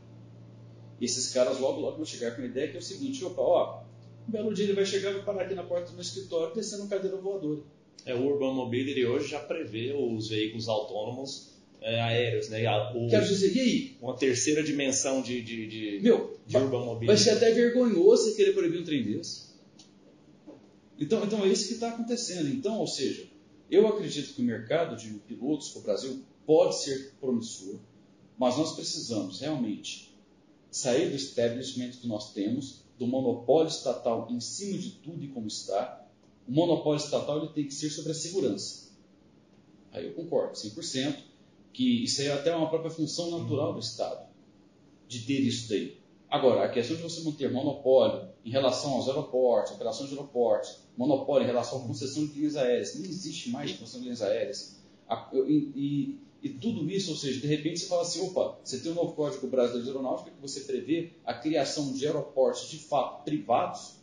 E 1.00 1.04
esses 1.04 1.32
caras 1.32 1.58
logo, 1.58 1.80
logo 1.80 1.96
vão 1.96 2.04
chegar 2.04 2.34
com 2.34 2.42
a 2.42 2.46
ideia 2.46 2.68
que 2.68 2.76
é 2.76 2.80
o 2.80 2.82
seguinte, 2.82 3.24
opa, 3.24 3.40
ó, 3.40 3.82
um 4.28 4.30
belo 4.30 4.52
dia 4.54 4.64
ele 4.66 4.74
vai 4.74 4.84
chegar 4.84 5.10
e 5.10 5.14
vai 5.14 5.24
parar 5.24 5.42
aqui 5.44 5.54
na 5.54 5.62
porta 5.64 5.86
do 5.88 5.92
meu 5.94 6.02
escritório 6.02 6.54
descendo 6.54 6.82
uma 6.82 6.88
cadeira 6.88 7.16
voadora. 7.16 7.60
É, 8.04 8.14
o 8.14 8.24
Urban 8.26 8.54
Mobility 8.54 9.04
hoje 9.04 9.28
já 9.28 9.40
prevê 9.40 9.92
os 9.92 10.28
veículos 10.28 10.68
autônomos 10.68 11.48
é, 11.80 12.00
aéreos, 12.00 12.48
né? 12.48 12.66
A- 12.66 12.92
o- 12.96 13.08
Quero 13.08 13.26
dizer, 13.26 13.54
e 13.56 13.60
aí? 13.60 13.96
uma 14.00 14.16
terceira 14.16 14.62
dimensão 14.62 15.22
de, 15.22 15.40
de, 15.42 15.66
de, 15.66 16.00
Meu, 16.02 16.38
de 16.46 16.56
Urban 16.56 16.84
Mobility. 16.84 17.06
vai 17.06 17.16
ser 17.16 17.30
até 17.30 17.50
vergonhoso 17.52 18.24
você 18.30 18.36
querer 18.36 18.52
proibir 18.52 18.80
um 18.80 18.84
trem 18.84 19.02
desse. 19.04 19.48
Então, 20.98 21.24
então 21.24 21.44
é 21.44 21.48
isso 21.48 21.68
que 21.68 21.74
está 21.74 21.90
acontecendo. 21.90 22.48
Então, 22.48 22.78
ou 22.78 22.86
seja, 22.86 23.26
eu 23.70 23.86
acredito 23.86 24.34
que 24.34 24.40
o 24.42 24.44
mercado 24.44 24.96
de 24.96 25.08
pilotos 25.26 25.68
para 25.70 25.80
o 25.80 25.82
Brasil 25.84 26.22
pode 26.44 26.82
ser 26.82 27.12
promissor, 27.20 27.78
mas 28.38 28.56
nós 28.56 28.74
precisamos 28.74 29.40
realmente 29.40 30.12
sair 30.70 31.10
do 31.10 31.16
establishment 31.16 31.90
que 32.00 32.08
nós 32.08 32.32
temos, 32.32 32.82
do 32.98 33.06
monopólio 33.06 33.68
estatal 33.68 34.28
em 34.30 34.40
cima 34.40 34.78
de 34.78 34.90
tudo 34.90 35.22
e 35.24 35.28
como 35.28 35.46
está. 35.46 36.06
O 36.46 36.52
monopólio 36.52 37.02
estatal 37.02 37.38
ele 37.38 37.52
tem 37.52 37.64
que 37.64 37.74
ser 37.74 37.90
sobre 37.90 38.12
a 38.12 38.14
segurança. 38.14 38.88
Aí 39.92 40.06
eu 40.06 40.14
concordo, 40.14 40.54
100%, 40.54 41.16
que 41.72 42.04
isso 42.04 42.22
é 42.22 42.32
até 42.32 42.54
uma 42.54 42.68
própria 42.68 42.90
função 42.90 43.38
natural 43.38 43.72
do 43.72 43.78
Estado, 43.80 44.26
de 45.06 45.20
ter 45.20 45.40
isso 45.40 45.68
daí. 45.68 45.96
Agora, 46.28 46.64
a 46.64 46.68
questão 46.68 46.96
de 46.96 47.02
você 47.02 47.22
manter 47.22 47.50
monopólio 47.50 48.28
em 48.44 48.50
relação 48.50 48.92
aos 48.94 49.08
aeroportos, 49.08 49.72
operações 49.72 50.10
de 50.10 50.16
aeroportos, 50.16 50.80
monopólio 50.96 51.44
em 51.44 51.46
relação 51.46 51.78
à 51.82 51.86
concessão 51.86 52.26
de 52.26 52.32
linhas 52.34 52.56
aéreas, 52.56 52.94
não 52.96 53.04
existe 53.04 53.50
mais 53.50 53.72
concessão 53.72 54.00
de 54.00 54.04
linhas 54.06 54.20
aéreas. 54.20 54.78
A- 55.08 55.30
e, 55.32 55.72
e- 55.74 56.18
e 56.42 56.48
tudo 56.48 56.88
isso, 56.90 57.10
ou 57.10 57.16
seja, 57.16 57.40
de 57.40 57.46
repente 57.46 57.80
você 57.80 57.86
fala 57.86 58.02
assim, 58.02 58.20
opa, 58.20 58.58
você 58.62 58.78
tem 58.78 58.92
um 58.92 58.94
novo 58.94 59.14
Código 59.14 59.46
Brasileiro 59.48 59.84
de 59.84 59.90
Aeronáutica 59.90 60.30
que 60.30 60.40
você 60.40 60.60
prevê 60.60 61.10
a 61.24 61.34
criação 61.34 61.92
de 61.92 62.06
aeroportos 62.06 62.68
de 62.70 62.78
fato 62.78 63.24
privados, 63.24 63.96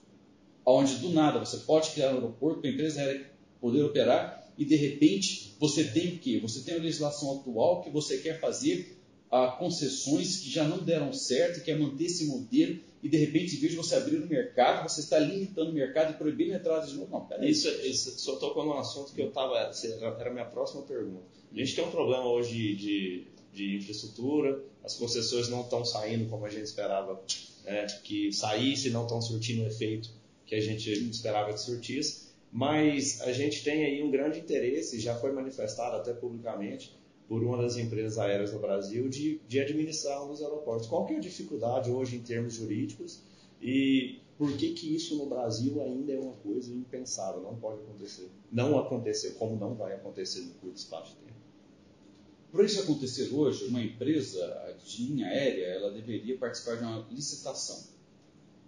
onde 0.66 0.96
do 0.96 1.10
nada 1.10 1.40
você 1.40 1.58
pode 1.58 1.92
criar 1.92 2.12
um 2.12 2.16
aeroporto 2.16 2.60
para 2.60 2.70
a 2.70 2.74
empresa 2.74 3.02
aérea 3.02 3.32
poder 3.62 3.84
operar 3.84 4.52
e 4.58 4.66
de 4.66 4.76
repente 4.76 5.56
você 5.60 5.84
tem 5.84 6.16
o 6.16 6.20
quê? 6.20 6.40
Você 6.42 6.62
tem 6.62 6.76
a 6.76 6.82
legislação 6.82 7.40
atual 7.40 7.82
que 7.82 7.90
você 7.90 8.18
quer 8.18 8.40
fazer 8.40 8.98
a 9.32 9.48
concessões 9.48 10.38
que 10.38 10.50
já 10.50 10.64
não 10.66 10.80
deram 10.80 11.12
certo, 11.12 11.64
quer 11.64 11.80
manter 11.80 12.06
esse 12.06 12.26
modelo 12.26 12.80
e 13.06 13.10
de 13.10 13.18
repente, 13.18 13.56
em 13.56 13.60
vez 13.60 13.72
de 13.72 13.78
você 13.78 13.96
abrir 13.96 14.18
o 14.18 14.28
mercado, 14.28 14.90
você 14.90 15.02
está 15.02 15.20
limitando 15.20 15.70
o 15.70 15.74
mercado 15.74 16.14
e 16.14 16.18
proibindo 16.18 16.54
a 16.54 16.56
entrada 16.56 16.88
de 16.88 16.96
novo. 16.96 17.12
Não, 17.12 17.26
peraí. 17.26 17.52
Isso, 17.52 17.70
isso 17.70 18.18
senhor 18.18 18.40
tocou 18.40 18.66
num 18.66 18.74
assunto 18.80 19.14
que 19.14 19.22
eu 19.22 19.28
estava. 19.28 19.58
Era 19.60 20.30
a 20.30 20.34
minha 20.34 20.46
próxima 20.46 20.82
pergunta. 20.82 21.24
A 21.56 21.58
gente 21.58 21.74
tem 21.74 21.86
um 21.86 21.92
problema 21.92 22.28
hoje 22.28 22.76
de, 22.76 23.28
de, 23.54 23.78
infraestrutura, 23.78 24.62
as 24.84 24.98
concessões 24.98 25.48
não 25.48 25.62
estão 25.62 25.86
saindo 25.86 26.30
como 26.30 26.46
a 26.46 26.50
gente 26.50 26.66
esperava 26.66 27.24
é, 27.64 27.86
que 28.04 28.34
saísse, 28.34 28.90
não 28.90 29.04
estão 29.04 29.22
surtindo 29.22 29.64
o 29.64 29.66
efeito 29.66 30.10
que 30.46 30.54
a 30.54 30.60
gente 30.60 30.92
esperava 31.10 31.54
que 31.54 31.62
surtisse, 31.62 32.26
mas 32.52 33.22
a 33.22 33.32
gente 33.32 33.64
tem 33.64 33.86
aí 33.86 34.04
um 34.04 34.12
grande 34.12 34.38
interesse, 34.38 35.00
já 35.00 35.16
foi 35.16 35.32
manifestado 35.32 35.96
até 35.96 36.14
publicamente, 36.14 36.94
por 37.28 37.42
uma 37.42 37.58
das 37.58 37.78
empresas 37.78 38.18
aéreas 38.20 38.52
do 38.52 38.60
Brasil 38.60 39.08
de, 39.08 39.40
de 39.48 39.60
administrar 39.60 40.28
dos 40.28 40.42
aeroportos. 40.42 40.88
Qual 40.88 41.08
é 41.10 41.16
a 41.16 41.20
dificuldade 41.20 41.90
hoje 41.90 42.18
em 42.18 42.22
termos 42.22 42.54
jurídicos 42.54 43.24
e 43.62 44.20
por 44.38 44.52
que, 44.58 44.74
que 44.74 44.94
isso 44.94 45.18
no 45.18 45.28
Brasil 45.28 45.82
ainda 45.82 46.12
é 46.12 46.20
uma 46.20 46.34
coisa 46.34 46.72
impensável, 46.72 47.42
não 47.42 47.56
pode 47.56 47.80
acontecer? 47.82 48.30
Não 48.52 48.78
aconteceu, 48.78 49.34
como 49.36 49.56
não 49.56 49.74
vai 49.74 49.94
acontecer 49.94 50.42
no 50.42 50.54
curto 50.56 50.76
espaço 50.76 51.12
de 51.12 51.18
tempo. 51.18 51.25
Para 52.56 52.64
isso 52.64 52.80
acontecer 52.80 53.34
hoje, 53.34 53.66
uma 53.66 53.82
empresa 53.82 54.78
de 54.86 55.04
linha 55.04 55.28
aérea 55.28 55.66
ela 55.66 55.92
deveria 55.92 56.38
participar 56.38 56.78
de 56.78 56.84
uma 56.84 57.06
licitação. 57.12 57.84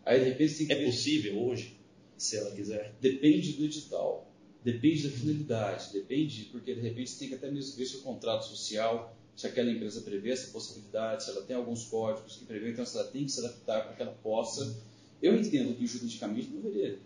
Aí, 0.06 0.20
de 0.20 0.26
repente, 0.26 0.56
tem 0.56 0.68
que 0.68 0.74
é 0.74 0.76
ver... 0.76 0.86
possível 0.88 1.42
hoje, 1.42 1.78
se 2.18 2.36
ela 2.36 2.52
quiser? 2.52 2.94
Depende 3.00 3.54
do 3.54 3.64
edital. 3.64 4.30
Depende 4.62 5.08
da 5.08 5.16
finalidade, 5.16 5.94
depende, 5.94 6.50
porque 6.52 6.76
de 6.76 6.82
repente 6.82 7.12
você 7.12 7.20
tem 7.20 7.30
que 7.30 7.36
até 7.36 7.50
mesmo 7.50 7.78
ver 7.78 7.86
se 7.86 7.96
o 7.96 8.02
contrato 8.02 8.46
social, 8.48 9.16
se 9.34 9.48
aquela 9.48 9.72
empresa 9.72 10.02
prevê 10.02 10.32
essa 10.32 10.52
possibilidade, 10.52 11.24
se 11.24 11.30
ela 11.30 11.44
tem 11.44 11.56
alguns 11.56 11.86
códigos 11.86 12.36
que 12.36 12.46
prevê, 12.46 12.72
então 12.72 12.86
se 12.86 12.98
ela 12.98 13.08
tem 13.08 13.24
que 13.24 13.32
se 13.32 13.40
adaptar 13.40 13.86
para 13.86 13.96
que 13.96 14.02
ela 14.02 14.12
possa. 14.22 14.78
Eu 15.22 15.40
entendo 15.40 15.74
que 15.74 15.88
juridicamente 15.88 16.50
não 16.50 16.62
veria. 16.62 17.00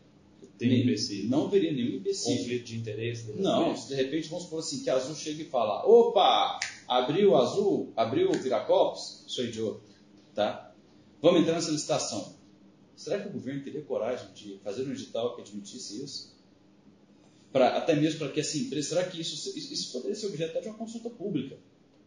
Tem 0.57 0.69
nem. 0.69 1.27
Não 1.27 1.49
veria 1.49 1.71
nenhum 1.71 1.97
empecilho. 1.97 2.37
Conflito 2.37 2.65
de 2.65 2.77
interesse? 2.77 3.31
De 3.31 3.41
não, 3.41 3.75
se 3.75 3.89
de 3.89 3.95
repente 3.95 4.29
vamos 4.29 4.45
supor 4.45 4.59
assim, 4.59 4.83
que 4.83 4.89
a 4.89 4.95
Azul 4.95 5.15
chega 5.15 5.41
e 5.41 5.45
fala, 5.45 5.85
opa, 5.85 6.59
abriu 6.91 7.37
Azul, 7.37 7.93
abriu 7.95 8.29
Viracopos, 8.33 9.23
sou 9.25 9.45
idiota, 9.45 9.79
tá? 10.35 10.75
Vamos 11.21 11.39
entrar 11.39 11.53
nessa 11.53 11.71
licitação. 11.71 12.35
Será 12.97 13.21
que 13.21 13.29
o 13.29 13.31
governo 13.31 13.63
teria 13.63 13.81
coragem 13.81 14.29
de 14.33 14.59
fazer 14.61 14.85
um 14.85 14.91
edital 14.91 15.33
que 15.33 15.41
admitisse 15.41 16.03
isso? 16.03 16.35
Pra, 17.49 17.77
até 17.77 17.95
mesmo 17.95 18.19
para 18.19 18.27
que 18.27 18.41
essa 18.41 18.57
empresa, 18.57 18.89
será 18.89 19.05
que 19.05 19.21
isso, 19.21 19.57
isso 19.57 19.93
poderia 19.93 20.15
ser 20.15 20.27
objeto 20.27 20.61
de 20.61 20.67
uma 20.67 20.77
consulta 20.77 21.09
pública? 21.09 21.57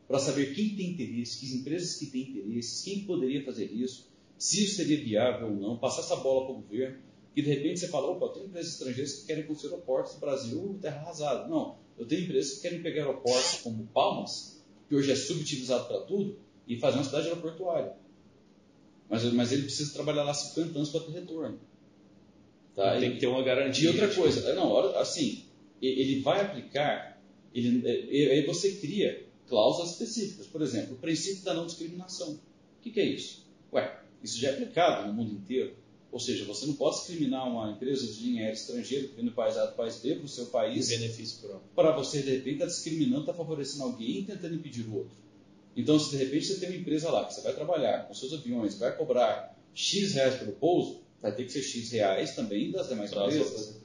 Para 0.06 0.18
saber 0.18 0.54
quem 0.54 0.76
tem 0.76 0.90
interesse, 0.90 1.40
que 1.40 1.56
empresas 1.56 1.96
que 1.96 2.06
têm 2.06 2.28
interesses, 2.28 2.82
quem 2.82 3.06
poderia 3.06 3.42
fazer 3.42 3.72
isso, 3.72 4.10
se 4.36 4.64
isso 4.64 4.76
seria 4.76 5.02
viável 5.02 5.48
ou 5.48 5.56
não, 5.56 5.78
passar 5.78 6.02
essa 6.02 6.16
bola 6.16 6.44
para 6.44 6.56
o 6.56 6.60
governo, 6.60 6.98
que 7.34 7.40
de 7.40 7.48
repente 7.48 7.80
você 7.80 7.88
fala, 7.88 8.10
opa, 8.10 8.34
tem 8.34 8.44
empresas 8.44 8.74
estrangeiras 8.74 9.14
que 9.14 9.26
querem 9.28 9.46
construir 9.46 9.72
aeroportos 9.72 10.12
no 10.12 10.20
Brasil, 10.20 10.78
terra 10.82 11.00
arrasada. 11.00 11.48
Não, 11.48 11.78
eu 11.96 12.06
tenho 12.06 12.24
empresas 12.24 12.56
que 12.56 12.60
querem 12.60 12.82
pegar 12.82 13.06
aeroportos 13.06 13.62
como 13.62 13.86
Palmas, 13.86 14.53
que 14.88 14.94
hoje 14.94 15.10
é 15.10 15.16
subutilizado 15.16 15.86
para 15.86 16.00
tudo, 16.00 16.38
e 16.66 16.78
fazer 16.78 16.98
uma 16.98 17.04
cidade 17.04 17.28
aeroportuária. 17.28 17.92
Mas, 19.08 19.22
mas 19.32 19.52
ele 19.52 19.62
precisa 19.62 19.92
trabalhar 19.92 20.24
lá 20.24 20.32
50 20.32 20.76
anos 20.76 20.90
para 20.90 21.00
ter 21.00 21.12
retorno. 21.12 21.60
Tá? 22.74 22.98
Tem 22.98 23.12
que 23.12 23.20
ter 23.20 23.26
uma 23.26 23.42
garantia. 23.42 23.84
E 23.84 23.88
outra 23.88 24.12
coisa, 24.12 24.54
não, 24.54 24.96
assim, 24.96 25.44
ele 25.80 26.20
vai 26.20 26.40
aplicar, 26.40 27.22
ele, 27.54 27.86
aí 27.86 28.44
você 28.46 28.72
cria 28.76 29.26
cláusulas 29.46 29.92
específicas. 29.92 30.46
Por 30.46 30.62
exemplo, 30.62 30.94
o 30.94 30.98
princípio 30.98 31.44
da 31.44 31.54
não 31.54 31.66
discriminação. 31.66 32.32
O 32.32 32.82
que, 32.82 32.90
que 32.90 33.00
é 33.00 33.04
isso? 33.04 33.46
Ué, 33.72 34.00
isso 34.22 34.38
já 34.38 34.48
é 34.48 34.52
aplicado 34.54 35.06
no 35.06 35.14
mundo 35.14 35.34
inteiro. 35.34 35.76
Ou 36.14 36.20
seja, 36.20 36.44
você 36.44 36.64
não 36.66 36.74
pode 36.74 36.98
discriminar 36.98 37.44
uma 37.50 37.72
empresa 37.72 38.06
de 38.06 38.22
linha 38.22 38.42
aérea 38.42 38.54
estrangeira 38.54 39.08
que 39.08 39.16
vem 39.16 39.24
do 39.24 39.32
país 39.32 39.56
A 39.56 39.66
do 39.66 39.74
país 39.74 39.96
B 39.96 40.14
para 40.14 40.24
o 40.24 40.28
seu 40.28 40.46
país. 40.46 40.88
benefício 40.88 41.40
próprio. 41.40 41.68
Para 41.74 41.90
você, 41.90 42.22
de 42.22 42.30
repente, 42.30 42.52
estar 42.52 42.66
tá 42.66 42.70
discriminando, 42.70 43.22
estar 43.22 43.32
tá 43.32 43.38
favorecendo 43.38 43.82
alguém 43.82 44.20
e 44.20 44.24
tentando 44.24 44.54
impedir 44.54 44.86
o 44.86 44.94
outro. 44.94 45.16
Então, 45.76 45.98
se 45.98 46.12
de 46.12 46.18
repente 46.18 46.46
você 46.46 46.60
tem 46.60 46.68
uma 46.68 46.78
empresa 46.78 47.10
lá 47.10 47.24
que 47.24 47.34
você 47.34 47.40
vai 47.40 47.52
trabalhar 47.52 48.06
com 48.06 48.14
seus 48.14 48.32
aviões, 48.32 48.78
vai 48.78 48.96
cobrar 48.96 49.58
X 49.74 50.12
reais 50.12 50.36
pelo 50.36 50.52
pouso, 50.52 51.00
vai 51.20 51.34
ter 51.34 51.46
que 51.46 51.50
ser 51.50 51.62
X 51.62 51.90
reais 51.90 52.36
também 52.36 52.70
das 52.70 52.88
demais 52.88 53.10
empresas. 53.10 53.80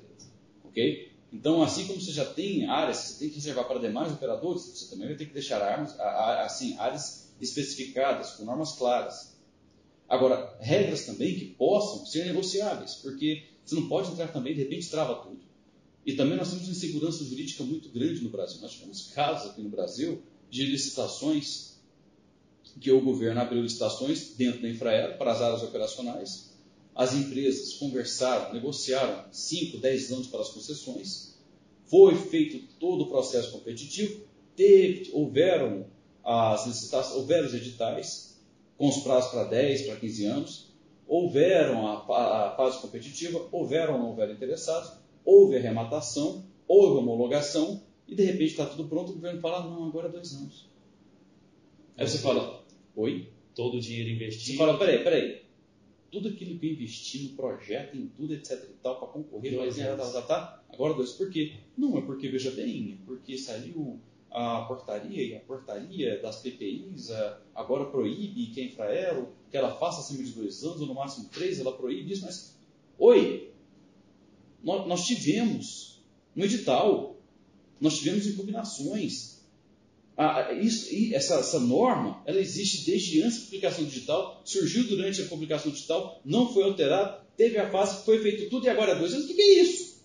Ok? 0.66 1.12
Então, 1.34 1.64
assim 1.64 1.88
como 1.88 2.00
você 2.00 2.12
já 2.12 2.26
tem 2.26 2.68
áreas 2.68 3.00
que 3.00 3.08
você 3.08 3.20
tem 3.22 3.30
que 3.30 3.36
reservar 3.38 3.66
para 3.66 3.80
demais 3.80 4.14
operadores, 4.14 4.66
você 4.66 4.92
também 4.92 5.08
vai 5.08 5.18
ter 5.18 5.26
que 5.26 5.34
deixar 5.34 5.64
armas, 5.64 6.00
assim, 6.00 6.78
áreas 6.78 7.32
especificadas, 7.42 8.34
com 8.34 8.46
normas 8.46 8.74
claras. 8.74 9.39
Agora, 10.10 10.58
regras 10.60 11.06
também 11.06 11.36
que 11.36 11.46
possam 11.46 12.06
ser 12.06 12.26
negociáveis, 12.26 12.96
porque 12.96 13.44
você 13.64 13.76
não 13.76 13.88
pode 13.88 14.12
entrar 14.12 14.28
também, 14.30 14.56
de 14.56 14.64
repente, 14.64 14.90
trava 14.90 15.16
tudo. 15.16 15.40
E 16.06 16.14
também 16.14 16.36
nós 16.36 16.50
temos 16.50 16.66
uma 16.66 16.72
insegurança 16.72 17.24
jurídica 17.24 17.64
muito 17.64 17.90
grande 17.90 18.22
no 18.22 18.30
Brasil. 18.30 18.60
Nós 18.62 18.72
tivemos 18.72 19.12
casos 19.14 19.52
aqui 19.52 19.62
no 19.62 19.70
Brasil 19.70 20.24
de 20.50 20.66
licitações 20.66 21.78
que 22.82 22.92
o 22.92 23.02
governo 23.02 23.40
abriu 23.40 23.62
licitações 23.62 24.34
dentro 24.36 24.62
da 24.62 24.70
Infraero 24.70 25.18
para 25.18 25.32
as 25.32 25.42
áreas 25.42 25.64
operacionais 25.64 26.50
as 27.00 27.14
empresas 27.14 27.76
conversaram, 27.76 28.54
negociaram 28.54 29.24
5, 29.32 29.78
10 29.78 30.12
anos 30.12 30.28
para 30.28 30.42
as 30.42 30.50
concessões, 30.50 31.34
foi 31.86 32.14
feito 32.14 32.60
todo 32.78 33.06
o 33.06 33.08
processo 33.08 33.54
competitivo, 33.54 34.22
teve, 34.54 35.10
houveram 35.14 35.86
as 36.26 36.68
licitações, 36.68 37.16
houveram 37.16 37.48
os 37.48 37.54
editais, 37.54 38.29
com 38.80 38.88
os 38.88 39.00
prazos 39.00 39.32
para 39.32 39.44
10, 39.44 39.88
para 39.88 39.98
15 39.98 40.26
anos, 40.26 40.74
houveram 41.06 41.86
a, 41.86 42.56
fase 42.56 42.80
competitiva, 42.82 43.46
houveram 43.52 43.96
ou 43.96 44.00
não 44.00 44.10
houveram 44.12 44.32
interessados, 44.32 44.94
houve 45.26 45.58
arrematação, 45.58 46.46
houve 46.66 46.98
homologação, 46.98 47.84
e 48.08 48.16
de 48.16 48.24
repente 48.24 48.52
está 48.52 48.66
tudo 48.66 48.88
pronto, 48.88 49.12
o 49.12 49.16
governo 49.16 49.42
fala, 49.42 49.70
não, 49.70 49.86
agora 49.86 50.08
é 50.08 50.12
dois 50.12 50.34
anos. 50.34 50.70
Aí 51.98 52.08
você 52.08 52.20
fala, 52.20 52.64
oi? 52.96 53.28
Todo 53.54 53.76
o 53.76 53.82
dinheiro 53.82 54.12
investido. 54.12 54.52
Você 54.52 54.58
fala, 54.58 54.78
peraí, 54.78 55.04
peraí, 55.04 55.42
tudo 56.10 56.30
aquilo 56.30 56.58
que 56.58 56.66
eu 56.66 56.72
investi 56.72 57.24
no 57.24 57.36
projeto, 57.36 57.98
em 57.98 58.08
tudo, 58.08 58.34
etc 58.34 58.64
e 58.64 58.74
tal, 58.82 58.98
para 58.98 59.10
concorrer, 59.10 59.56
dois 59.56 59.76
tá, 59.76 59.98
tá, 59.98 60.10
tá, 60.10 60.22
tá, 60.22 60.64
agora 60.72 60.94
dois. 60.94 61.12
Por 61.12 61.30
quê? 61.30 61.56
Não 61.78 61.98
é 61.98 62.02
porque, 62.02 62.30
veja 62.30 62.52
bem, 62.52 62.94
é 62.94 63.06
porque 63.06 63.38
saiu 63.38 64.00
a 64.32 64.62
portaria 64.68 65.24
e 65.24 65.36
a 65.36 65.40
portaria 65.40 66.22
das 66.22 66.42
PPIs 66.42 67.10
agora 67.56 67.86
proíbe 67.86 68.48
que 68.48 68.62
a 68.62 68.66
Infraero, 68.66 69.30
que 69.50 69.58
ela 69.58 69.76
faça 69.76 70.02
acima 70.02 70.24
de 70.24 70.32
dois 70.32 70.64
anos, 70.64 70.82
ou 70.82 70.88
no 70.88 70.94
máximo 70.94 71.30
três, 71.30 71.60
ela 71.60 71.76
proíbe 71.76 72.12
isso, 72.12 72.26
mas, 72.26 72.56
oi, 72.98 73.52
nós, 74.64 75.06
tivemos 75.06 76.04
no 76.36 76.46
edital, 76.46 77.18
nós 77.82 77.98
tivemos 77.98 78.28
impugnações, 78.28 79.40
ah, 80.16 80.52
isso, 80.52 80.90
essa, 81.16 81.36
essa, 81.36 81.60
norma, 81.62 82.22
ela 82.26 82.40
existe 82.40 82.86
desde 82.86 83.22
antes 83.24 83.40
da 83.40 83.46
publicação 83.46 83.86
digital, 83.86 84.42
surgiu 84.44 84.86
durante 84.86 85.22
a 85.22 85.26
publicação 85.26 85.72
digital, 85.72 86.22
não 86.26 86.54
foi 86.54 86.64
alterada, 86.64 87.26
teve 87.38 87.58
a 87.58 87.72
fase, 87.72 88.04
foi 88.04 88.22
feito 88.22 88.50
tudo 88.50 88.66
e 88.66 88.70
agora 88.70 88.92
é 88.92 88.96
dois 88.96 89.14
anos. 89.14 89.30
O 89.30 89.34
que 89.34 89.42
é 89.42 89.62
isso? 89.62 89.99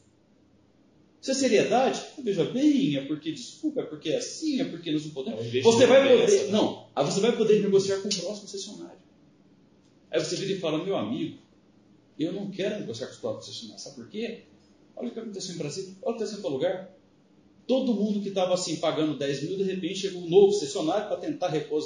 Isso 1.25 1.31
é 1.31 1.35
seriedade? 1.35 2.05
Veja 2.23 2.45
bem, 2.45 2.99
é 2.99 3.07
porque, 3.07 3.33
desculpa, 3.33 3.81
é 3.81 3.85
porque 3.85 4.11
é 4.11 4.19
assim, 4.19 4.61
é 4.61 4.65
porque 4.67 4.93
nós 4.93 5.07
não 5.07 5.13
podemos. 5.13 5.55
É 5.55 5.63
você 5.63 5.87
vai 5.87 6.07
poder, 6.07 6.51
não, 6.51 6.87
aí 6.95 7.03
você 7.03 7.21
vai 7.21 7.35
poder 7.35 7.63
negociar 7.63 7.97
com 8.03 8.09
o 8.09 8.15
próximo 8.15 8.41
concessionário. 8.43 8.99
Aí 10.11 10.23
você 10.23 10.37
vira 10.37 10.53
e 10.53 10.61
fala, 10.61 10.85
meu 10.85 10.95
amigo, 10.95 11.39
eu 12.19 12.31
não 12.31 12.51
quero 12.51 12.79
negociar 12.79 13.07
com 13.07 13.15
os 13.15 13.19
próximos 13.21 13.47
concessionários, 13.47 13.83
sabe 13.83 13.97
por 13.97 14.09
quê? 14.11 14.43
Olha 14.95 15.09
o 15.09 15.13
que 15.13 15.19
aconteceu 15.19 15.55
em 15.55 15.59
Brasília, 15.59 15.97
olha 16.03 16.15
o 16.15 16.19
que 16.19 16.25
está 16.25 16.37
acontecendo 16.37 16.41
em 16.41 16.43
outro 16.43 16.59
lugar. 16.59 16.99
Todo 17.67 17.95
mundo 17.95 18.21
que 18.21 18.29
estava 18.29 18.53
assim 18.53 18.77
pagando 18.77 19.17
10 19.17 19.45
mil, 19.45 19.57
de 19.57 19.65
repente 19.65 20.01
chegou 20.01 20.21
um 20.21 20.29
novo 20.29 20.53
cessionário 20.53 21.09
para 21.09 21.17
tentar 21.17 21.49
repor 21.49 21.83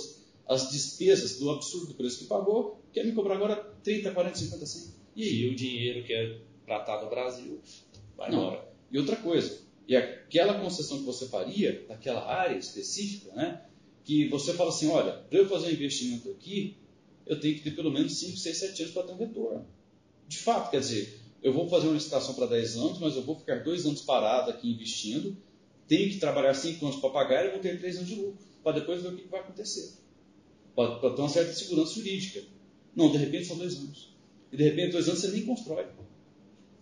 as 0.48 0.68
despesas 0.72 1.38
do 1.38 1.48
absurdo 1.50 1.94
preço 1.94 2.18
que 2.18 2.24
pagou, 2.24 2.82
quer 2.92 3.06
me 3.06 3.12
cobrar 3.12 3.36
agora 3.36 3.54
30, 3.84 4.10
40, 4.10 4.36
50, 4.36 4.66
100. 4.66 4.94
E 5.14 5.22
aí 5.22 5.48
o 5.48 5.54
dinheiro 5.54 6.04
que 6.04 6.12
é 6.12 6.40
tratado 6.66 7.04
no 7.04 7.10
Brasil 7.10 7.60
vai 8.16 8.32
Não. 8.32 8.38
embora. 8.38 8.67
E 8.90 8.98
outra 8.98 9.16
coisa, 9.16 9.60
e 9.86 9.96
aquela 9.96 10.60
concessão 10.60 10.98
que 10.98 11.04
você 11.04 11.26
faria, 11.26 11.84
daquela 11.88 12.24
área 12.26 12.56
específica, 12.56 13.32
né, 13.34 13.62
que 14.04 14.28
você 14.28 14.54
fala 14.54 14.70
assim, 14.70 14.88
olha, 14.88 15.12
para 15.12 15.38
eu 15.38 15.48
fazer 15.48 15.68
um 15.68 15.72
investimento 15.72 16.30
aqui, 16.30 16.76
eu 17.26 17.38
tenho 17.38 17.54
que 17.54 17.62
ter 17.62 17.72
pelo 17.72 17.90
menos 17.90 18.18
5, 18.18 18.36
6, 18.36 18.56
7 18.56 18.82
anos 18.82 18.94
para 18.94 19.02
ter 19.04 19.12
um 19.12 19.16
retorno. 19.16 19.66
De 20.26 20.38
fato, 20.38 20.70
quer 20.70 20.80
dizer, 20.80 21.20
eu 21.42 21.52
vou 21.52 21.68
fazer 21.68 21.86
uma 21.86 21.94
licitação 21.94 22.34
para 22.34 22.46
10 22.46 22.76
anos, 22.76 22.98
mas 22.98 23.16
eu 23.16 23.22
vou 23.22 23.36
ficar 23.36 23.62
dois 23.62 23.84
anos 23.86 24.00
parado 24.02 24.50
aqui 24.50 24.70
investindo, 24.70 25.36
tenho 25.86 26.10
que 26.10 26.18
trabalhar 26.18 26.54
cinco 26.54 26.86
anos 26.86 27.00
para 27.00 27.10
pagar 27.10 27.46
e 27.46 27.50
vou 27.50 27.60
ter 27.60 27.78
três 27.78 27.96
anos 27.96 28.08
de 28.08 28.14
lucro, 28.14 28.38
para 28.62 28.78
depois 28.78 29.02
ver 29.02 29.08
o 29.08 29.16
que 29.16 29.28
vai 29.28 29.40
acontecer. 29.40 29.94
Para 30.74 30.98
ter 30.98 31.20
uma 31.20 31.28
certa 31.28 31.52
segurança 31.52 31.94
jurídica. 31.94 32.42
Não, 32.94 33.10
de 33.10 33.18
repente 33.18 33.46
são 33.46 33.56
dois 33.56 33.74
anos. 33.76 34.14
E 34.52 34.56
de 34.56 34.64
repente, 34.64 34.92
dois 34.92 35.08
anos 35.08 35.20
você 35.20 35.28
nem 35.28 35.44
constrói. 35.44 35.86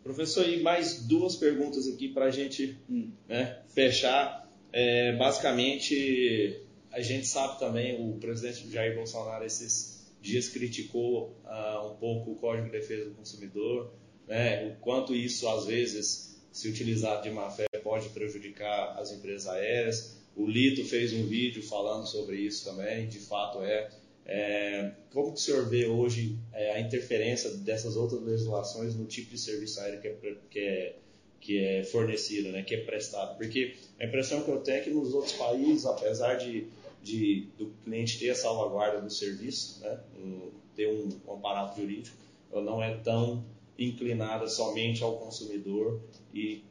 Professor, 0.07 0.49
e 0.49 0.63
mais 0.63 1.05
duas 1.05 1.35
perguntas 1.35 1.89
aqui 1.89 2.09
para 2.09 2.27
a 2.27 2.31
gente 2.31 2.79
hum. 2.89 3.11
né, 3.29 3.61
fechar. 3.75 4.49
É, 4.73 5.17
basicamente, 5.17 6.61
a 6.93 7.01
gente 7.01 7.27
sabe 7.27 7.59
também, 7.59 8.01
o 8.01 8.17
presidente 8.19 8.71
Jair 8.71 8.95
Bolsonaro 8.95 9.45
esses 9.45 10.07
dias 10.23 10.49
criticou 10.49 11.37
uh, 11.45 11.91
um 11.91 11.97
pouco 11.97 12.31
o 12.31 12.37
Código 12.37 12.67
de 12.67 12.73
Defesa 12.73 13.07
do 13.07 13.17
Consumidor, 13.17 13.93
né, 14.29 14.69
o 14.69 14.77
quanto 14.81 15.13
isso 15.13 15.49
às 15.49 15.67
vezes 15.67 16.41
se 16.53 16.69
utilizar 16.69 17.21
de 17.21 17.31
má 17.31 17.51
fé 17.51 17.67
pode 17.83 18.09
prejudicar 18.11 18.97
as 18.99 19.11
empresas 19.11 19.49
aéreas. 19.49 20.17
O 20.37 20.47
Lito 20.47 20.85
fez 20.85 21.13
um 21.13 21.27
vídeo 21.27 21.65
falando 21.65 22.07
sobre 22.07 22.37
isso 22.37 22.65
também, 22.65 23.09
de 23.09 23.19
fato 23.19 23.61
é. 23.61 23.91
É 24.27 24.93
como 25.13 25.33
que 25.33 25.39
o 25.39 25.41
senhor 25.41 25.69
vê 25.69 25.87
hoje 25.87 26.37
é, 26.53 26.73
a 26.73 26.81
interferência 26.81 27.51
dessas 27.59 27.97
outras 27.97 28.21
legislações 28.23 28.95
no 28.97 29.07
tipo 29.07 29.31
de 29.31 29.39
serviço 29.39 29.81
aéreo 29.81 30.01
que 30.01 30.09
é, 30.09 30.37
que 30.51 30.59
é, 30.59 30.97
que 31.41 31.59
é 31.59 31.85
fornecido, 31.85 32.51
né, 32.51 32.63
que 32.63 32.75
é 32.75 32.85
prestado? 32.85 33.37
Porque 33.37 33.77
a 34.01 34.05
impressão 34.05 34.43
que 34.43 34.51
eu 34.51 34.59
tenho 34.59 34.79
é 34.79 34.81
que 34.81 34.91
nos 34.91 35.15
outros 35.15 35.33
países, 35.35 35.87
apesar 35.87 36.35
de, 36.35 36.67
de 37.03 37.49
do 37.57 37.67
cliente 37.85 38.19
ter 38.19 38.31
a 38.31 38.35
salvaguarda 38.35 39.01
do 39.01 39.11
serviço, 39.11 39.81
né, 39.81 40.01
um, 40.19 40.51
ter 40.75 40.89
um, 40.89 41.09
um 41.27 41.35
aparato 41.35 41.81
jurídico, 41.81 42.17
ela 42.51 42.63
não 42.63 42.83
é 42.83 42.97
tão 42.97 43.45
inclinada 43.79 44.49
somente 44.49 45.03
ao 45.05 45.19
consumidor 45.19 46.01
e 46.35 46.65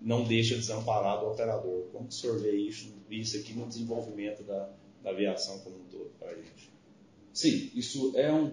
não 0.00 0.24
deixa 0.24 0.54
desamparado 0.56 1.24
o 1.24 1.32
operador. 1.32 1.86
Como 1.92 2.08
o 2.08 2.12
senhor 2.12 2.38
vê 2.38 2.52
isso, 2.52 2.94
isso 3.10 3.36
aqui 3.38 3.54
no 3.54 3.66
desenvolvimento 3.66 4.42
da, 4.42 4.70
da 5.02 5.10
aviação 5.10 5.58
como 5.60 5.76
um 5.76 5.84
todo 5.84 6.10
para 6.18 6.30
a 6.30 6.34
gente? 6.34 6.67
Sim, 7.38 7.70
isso 7.72 8.16
é 8.16 8.32
um. 8.32 8.52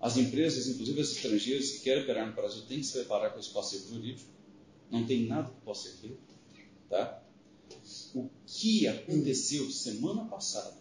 As 0.00 0.16
empresas, 0.16 0.66
inclusive 0.66 1.00
as 1.00 1.12
estrangeiras 1.12 1.70
que 1.70 1.80
querem 1.84 2.02
operar 2.02 2.26
no 2.26 2.34
Brasil, 2.34 2.62
têm 2.66 2.80
que 2.80 2.86
se 2.86 2.94
preparar 2.94 3.32
com 3.32 3.38
esse 3.38 3.50
passivo 3.50 3.94
jurídico. 3.94 4.28
Não 4.90 5.06
tem 5.06 5.26
nada 5.26 5.48
que 5.48 5.60
possa 5.60 5.88
ser 5.88 5.98
feito. 5.98 6.18
Tá? 6.90 7.22
O 8.12 8.28
que 8.44 8.88
aconteceu 8.88 9.70
semana 9.70 10.24
passada 10.24 10.76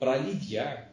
para 0.00 0.14
aliviar 0.14 0.92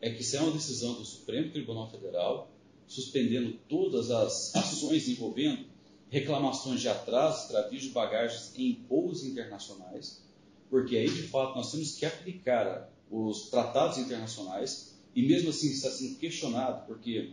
é 0.00 0.10
que 0.10 0.22
saiu 0.22 0.44
uma 0.44 0.52
decisão 0.52 0.94
do 0.94 1.04
Supremo 1.04 1.50
Tribunal 1.50 1.90
Federal 1.90 2.48
suspendendo 2.86 3.58
todas 3.68 4.12
as 4.12 4.54
ações 4.54 5.08
envolvendo 5.08 5.66
reclamações 6.08 6.80
de 6.80 6.88
atraso, 6.88 7.46
extravios 7.46 7.82
de 7.82 7.90
bagagens 7.90 8.52
em 8.56 8.80
voos 8.88 9.24
internacionais, 9.24 10.22
porque 10.70 10.96
aí 10.96 11.10
de 11.10 11.22
fato 11.24 11.56
nós 11.56 11.72
temos 11.72 11.96
que 11.96 12.06
aplicar 12.06 12.88
os 13.10 13.48
tratados 13.50 13.98
internacionais 13.98 14.94
e 15.14 15.26
mesmo 15.26 15.50
assim 15.50 15.70
está 15.70 15.90
sendo 15.90 16.16
questionado, 16.16 16.86
porque 16.86 17.32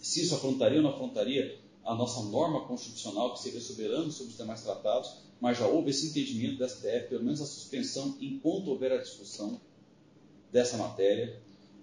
se 0.00 0.22
isso 0.22 0.34
afrontaria 0.34 0.78
ou 0.78 0.82
não 0.82 0.90
afrontaria 0.90 1.58
a 1.84 1.94
nossa 1.94 2.22
norma 2.24 2.66
constitucional, 2.66 3.32
que 3.34 3.40
seria 3.40 3.60
soberano 3.60 4.10
sobre 4.10 4.32
os 4.32 4.38
demais 4.38 4.62
tratados, 4.62 5.16
mas 5.40 5.58
já 5.58 5.66
houve 5.66 5.90
esse 5.90 6.08
entendimento 6.08 6.58
da 6.58 6.68
STF, 6.68 7.08
pelo 7.08 7.24
menos 7.24 7.40
a 7.40 7.46
suspensão, 7.46 8.16
enquanto 8.20 8.68
houver 8.68 8.92
a 8.92 8.98
discussão 8.98 9.60
dessa 10.52 10.76
matéria. 10.76 11.40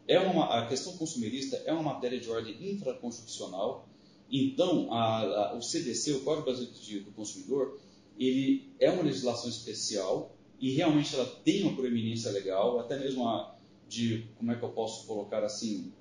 É 0.08 0.20
uma, 0.20 0.46
a 0.46 0.68
questão 0.68 0.96
consumerista 0.96 1.58
é 1.66 1.74
uma 1.74 1.94
matéria 1.94 2.20
de 2.20 2.30
ordem 2.30 2.72
infraconstitucional, 2.72 3.88
então 4.32 4.94
a, 4.94 5.22
a, 5.22 5.54
o 5.56 5.62
CDC, 5.62 6.14
o 6.14 6.22
Código 6.22 6.46
Brasileiro 6.46 7.06
do 7.06 7.12
Consumidor, 7.12 7.80
ele 8.18 8.72
é 8.80 8.90
uma 8.90 9.04
legislação 9.04 9.50
especial 9.50 10.36
e 10.60 10.72
realmente 10.74 11.16
ela 11.16 11.26
tem 11.44 11.64
uma 11.64 11.76
proeminência 11.76 12.32
legal, 12.32 12.80
até 12.80 13.00
mesmo 13.00 13.28
a 13.28 13.56
de, 13.88 14.28
como 14.38 14.52
é 14.52 14.56
que 14.56 14.64
eu 14.64 14.70
posso 14.70 15.08
colocar 15.08 15.44
assim, 15.44 15.92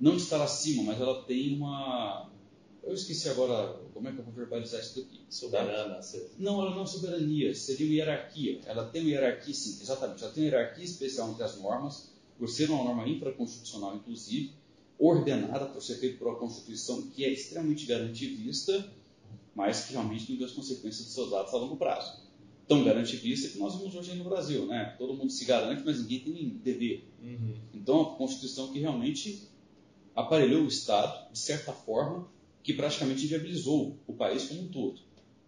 não 0.00 0.16
de 0.16 0.22
estar 0.22 0.42
acima, 0.42 0.82
mas 0.82 1.00
ela 1.00 1.22
tem 1.24 1.56
uma, 1.56 2.30
eu 2.88 2.94
esqueci 2.94 3.28
agora 3.28 3.78
como 3.92 4.08
é 4.08 4.12
que 4.12 4.18
eu 4.18 4.24
vou 4.24 4.32
verbalizar 4.32 4.80
isso 4.80 4.98
daqui. 4.98 5.20
Soberana. 5.28 6.00
Não, 6.38 6.62
ela 6.62 6.74
não 6.74 6.82
é 6.82 6.86
soberania, 6.86 7.54
seria 7.54 7.86
uma 7.86 7.94
hierarquia. 7.94 8.60
Ela 8.64 8.86
tem 8.86 9.02
uma 9.02 9.10
hierarquia, 9.10 9.52
sim, 9.52 9.78
exatamente. 9.80 10.24
Ela 10.24 10.32
tem 10.32 10.44
uma 10.44 10.50
hierarquia 10.50 10.84
especial 10.84 11.30
entre 11.30 11.42
as 11.42 11.58
normas, 11.58 12.10
por 12.38 12.48
ser 12.48 12.70
uma 12.70 12.84
norma 12.84 13.06
infraconstitucional, 13.06 13.94
inclusive, 13.94 14.52
ordenada 14.98 15.66
por 15.66 15.82
ser 15.82 15.96
feita 15.96 16.18
por 16.18 16.28
uma 16.28 16.38
Constituição 16.38 17.02
que 17.10 17.24
é 17.24 17.30
extremamente 17.30 17.84
garantivista, 17.84 18.90
mas 19.54 19.84
que 19.84 19.92
realmente 19.92 20.30
não 20.30 20.38
vê 20.38 20.44
as 20.44 20.52
consequências 20.52 21.04
dos 21.04 21.14
seus 21.14 21.32
atos 21.32 21.52
a 21.52 21.58
longo 21.58 21.76
prazo. 21.76 22.27
Tão 22.68 22.84
garantivista 22.84 23.48
que 23.48 23.58
nós 23.58 23.76
vemos 23.76 23.94
hoje 23.94 24.14
no 24.14 24.24
Brasil, 24.24 24.66
né? 24.66 24.94
Todo 24.98 25.14
mundo 25.14 25.32
se 25.32 25.44
garante, 25.46 25.82
mas 25.84 26.00
ninguém 26.02 26.20
tem 26.20 26.48
dever. 26.62 27.08
Uhum. 27.22 27.54
Então, 27.72 27.94
é 27.96 27.98
uma 28.02 28.14
Constituição 28.16 28.70
que 28.70 28.78
realmente 28.78 29.48
aparelhou 30.14 30.64
o 30.64 30.68
Estado, 30.68 31.32
de 31.32 31.38
certa 31.38 31.72
forma, 31.72 32.28
que 32.62 32.74
praticamente 32.74 33.26
viabilizou 33.26 33.98
o 34.06 34.12
país 34.12 34.44
como 34.44 34.62
um 34.62 34.68
todo. 34.68 35.00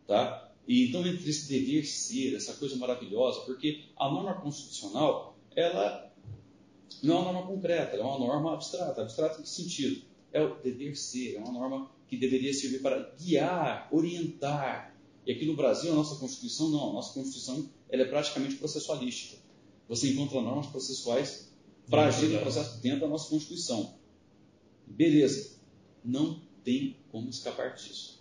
Tá? 0.07 0.51
E 0.67 0.89
então, 0.89 1.07
entre 1.07 1.29
esse 1.29 1.49
dever 1.49 1.85
ser, 1.85 2.35
essa 2.35 2.55
coisa 2.55 2.77
maravilhosa, 2.77 3.41
porque 3.41 3.85
a 3.97 4.09
norma 4.11 4.41
constitucional, 4.41 5.37
ela 5.55 6.11
não 7.03 7.17
é 7.17 7.19
uma 7.21 7.33
norma 7.33 7.47
concreta, 7.49 7.97
é 7.97 8.01
uma 8.01 8.19
norma 8.19 8.55
abstrata. 8.55 9.03
Abstrata 9.03 9.41
em 9.41 9.43
que 9.43 9.49
sentido? 9.49 10.03
É 10.33 10.41
o 10.41 10.55
dever 10.63 10.97
ser, 10.97 11.37
é 11.37 11.39
uma 11.39 11.53
norma 11.53 11.91
que 12.07 12.17
deveria 12.17 12.53
servir 12.53 12.81
para 12.81 13.13
guiar, 13.19 13.89
orientar. 13.91 14.90
E 15.31 15.33
aqui 15.33 15.47
no 15.47 15.55
Brasil, 15.55 15.93
a 15.93 15.95
nossa 15.95 16.17
Constituição 16.17 16.71
não, 16.71 16.91
a 16.91 16.93
nossa 16.93 17.15
Constituição 17.15 17.71
ela 17.89 18.03
é 18.03 18.05
praticamente 18.05 18.57
processualística. 18.57 19.39
Você 19.89 20.11
encontra 20.11 20.41
normas 20.41 20.67
processuais 20.67 21.53
para 21.89 22.09
agir 22.09 22.31
no 22.31 22.41
processo 22.41 22.81
dentro 22.81 23.03
da 23.03 23.07
nossa 23.07 23.31
Constituição. 23.31 23.95
Beleza, 24.89 25.53
não 26.05 26.43
tem 26.65 26.97
como 27.13 27.31
escapar 27.31 27.77
disso. 27.77 28.21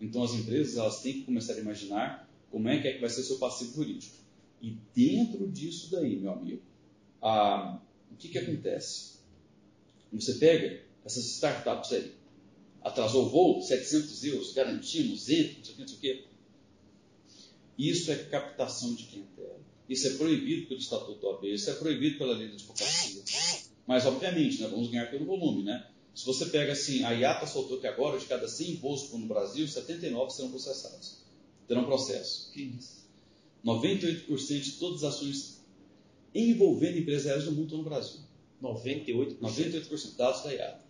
Então 0.00 0.22
as 0.22 0.32
empresas 0.34 0.76
elas 0.76 1.02
têm 1.02 1.14
que 1.14 1.22
começar 1.22 1.54
a 1.54 1.58
imaginar 1.58 2.30
como 2.48 2.68
é 2.68 2.80
que, 2.80 2.86
é 2.86 2.92
que 2.92 3.00
vai 3.00 3.10
ser 3.10 3.24
seu 3.24 3.38
passivo 3.38 3.74
jurídico. 3.74 4.14
E 4.62 4.78
dentro 4.94 5.48
disso 5.48 5.90
daí, 5.90 6.14
meu 6.14 6.30
amigo, 6.30 6.62
a, 7.20 7.80
o 8.08 8.14
que, 8.14 8.28
que 8.28 8.38
acontece? 8.38 9.18
Você 10.12 10.34
pega 10.34 10.80
essas 11.04 11.24
startups 11.24 11.90
aí, 11.90 12.14
atrasou 12.82 13.26
o 13.26 13.28
voo, 13.28 13.62
700 13.62 14.24
euros, 14.24 14.52
garantimos, 14.52 15.28
entre, 15.28 15.58
não 15.58 15.64
sei 15.64 15.72
o 15.72 15.76
que, 15.76 15.80
não 15.80 15.88
sei 15.88 15.96
o 15.96 16.00
que. 16.00 16.24
Isso 17.78 18.12
é 18.12 18.16
captação 18.16 18.94
de 18.94 19.04
clientela. 19.04 19.60
Isso 19.88 20.06
é 20.06 20.10
proibido 20.10 20.68
pelo 20.68 20.80
Estatuto 20.80 21.20
do 21.20 21.30
AB, 21.30 21.52
isso 21.52 21.70
é 21.70 21.74
proibido 21.74 22.18
pela 22.18 22.34
lei 22.34 22.48
de 22.48 22.54
advocacia. 22.54 23.22
Mas, 23.86 24.06
obviamente, 24.06 24.60
né, 24.60 24.68
vamos 24.68 24.88
ganhar 24.88 25.10
pelo 25.10 25.24
volume, 25.24 25.64
né? 25.64 25.90
Se 26.14 26.24
você 26.26 26.46
pega 26.46 26.72
assim, 26.72 27.02
a 27.02 27.10
IATA 27.10 27.46
soltou 27.46 27.80
que 27.80 27.86
agora, 27.86 28.18
de 28.18 28.26
cada 28.26 28.46
100 28.46 28.76
voos 28.76 29.10
no 29.12 29.26
Brasil, 29.26 29.66
79 29.66 30.30
serão 30.30 30.50
processados. 30.50 31.18
Terão 31.66 31.84
processo. 31.84 32.52
Que 32.52 32.62
isso? 32.62 33.00
98% 33.64 34.60
de 34.60 34.72
todas 34.72 35.04
as 35.04 35.14
ações 35.14 35.60
envolvendo 36.34 36.98
empresas 36.98 37.26
aéreas 37.26 37.44
do 37.44 37.52
mundo 37.52 37.64
estão 37.64 37.78
no 37.78 37.84
Brasil. 37.84 38.20
98%? 38.62 39.38
98% 39.38 40.16
dados 40.16 40.42
da 40.42 40.52
IATA. 40.52 40.84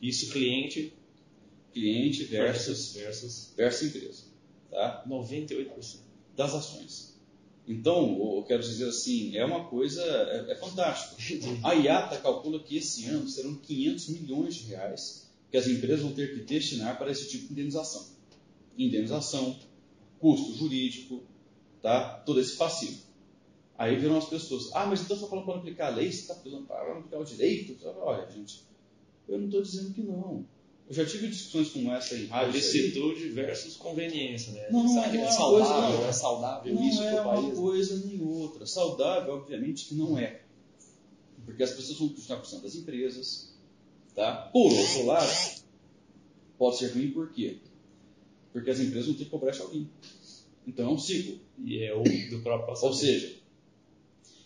Isso 0.00 0.30
cliente? 0.30 0.92
Cliente 1.72 2.24
versus, 2.24 2.92
versus, 2.92 3.52
versus 3.56 3.88
empresa. 3.88 4.24
Tá? 4.70 5.04
98%. 5.08 6.00
Das 6.36 6.54
ações. 6.54 7.20
Então, 7.66 8.36
eu 8.36 8.44
quero 8.46 8.62
dizer 8.62 8.88
assim, 8.88 9.36
é 9.36 9.44
uma 9.44 9.64
coisa, 9.66 10.02
é, 10.02 10.52
é 10.52 10.54
fantástico. 10.56 11.16
A 11.62 11.74
IATA 11.74 12.18
calcula 12.18 12.62
que 12.62 12.76
esse 12.76 13.06
ano 13.06 13.28
serão 13.28 13.54
500 13.54 14.08
milhões 14.08 14.54
de 14.54 14.64
reais 14.64 15.22
que 15.52 15.58
as 15.58 15.66
empresas 15.66 16.00
vão 16.00 16.14
ter 16.14 16.34
que 16.34 16.44
destinar 16.44 16.96
para 16.96 17.10
esse 17.10 17.28
tipo 17.28 17.48
de 17.48 17.52
indenização. 17.52 18.06
Indenização, 18.76 19.60
custo 20.18 20.54
jurídico, 20.54 21.22
tá? 21.82 22.20
todo 22.24 22.40
esse 22.40 22.56
passivo. 22.56 23.02
Aí 23.76 23.96
viram 23.96 24.16
as 24.16 24.24
pessoas, 24.24 24.70
ah, 24.72 24.86
mas 24.86 25.02
então 25.02 25.14
você 25.14 25.24
está 25.24 25.28
falando 25.28 25.44
para 25.44 25.56
aplicar 25.56 25.86
a 25.88 25.96
lei, 25.96 26.10
você 26.10 26.20
está 26.20 26.34
falando 26.34 26.66
para 26.66 26.92
aplicar 26.92 27.18
o 27.18 27.24
direito? 27.24 27.76
Olha, 27.98 28.30
gente, 28.30 28.64
eu 29.28 29.38
não 29.38 29.46
estou 29.46 29.60
dizendo 29.60 29.92
que 29.92 30.02
não. 30.02 30.46
Eu 30.92 30.96
já 30.96 31.06
tive 31.06 31.28
discussões 31.28 31.70
como 31.70 31.90
essa 31.90 32.14
em 32.14 32.26
rádio. 32.26 32.52
Licitude 32.52 33.30
versus 33.30 33.76
conveniência, 33.76 34.52
né? 34.52 34.68
Não, 34.70 34.84
não, 34.84 35.02
é, 35.02 35.10
não 35.10 35.22
é, 35.22 35.24
é 35.24 35.30
saudável, 35.30 35.86
coisa, 35.86 36.02
não. 36.02 36.06
é 36.06 36.12
saudável 36.12 36.74
não 36.74 36.86
isso 36.86 37.02
é 37.02 37.12
para 37.12 37.22
o 37.22 37.30
uma 37.30 37.42
país? 37.42 37.58
coisa 37.58 38.06
nem 38.06 38.22
outra. 38.22 38.66
Saudável, 38.66 39.32
obviamente, 39.32 39.86
que 39.86 39.94
não 39.94 40.18
é. 40.18 40.42
Porque 41.46 41.62
as 41.62 41.70
pessoas 41.70 41.98
vão 41.98 42.10
continuar 42.10 42.40
precisando 42.40 42.64
das 42.64 42.74
empresas. 42.74 43.54
Tá? 44.14 44.50
Por 44.52 44.70
outro 44.70 45.06
lado, 45.06 45.62
pode 46.58 46.76
ser 46.76 46.88
ruim 46.88 47.10
por 47.10 47.32
quê? 47.32 47.56
Porque 48.52 48.68
as 48.68 48.78
empresas 48.78 49.06
vão 49.06 49.14
ter 49.14 49.24
que 49.24 49.30
cobrar 49.30 49.52
de 49.52 49.62
alguém. 49.62 49.88
Então 50.66 50.90
é 50.90 50.92
um 50.92 50.98
ciclo. 50.98 51.40
E 51.64 51.82
é 51.82 51.94
o 51.94 52.02
do 52.02 52.42
próprio 52.42 52.66
passageiro. 52.66 52.92
Ou 52.92 52.92
seja, 52.92 53.36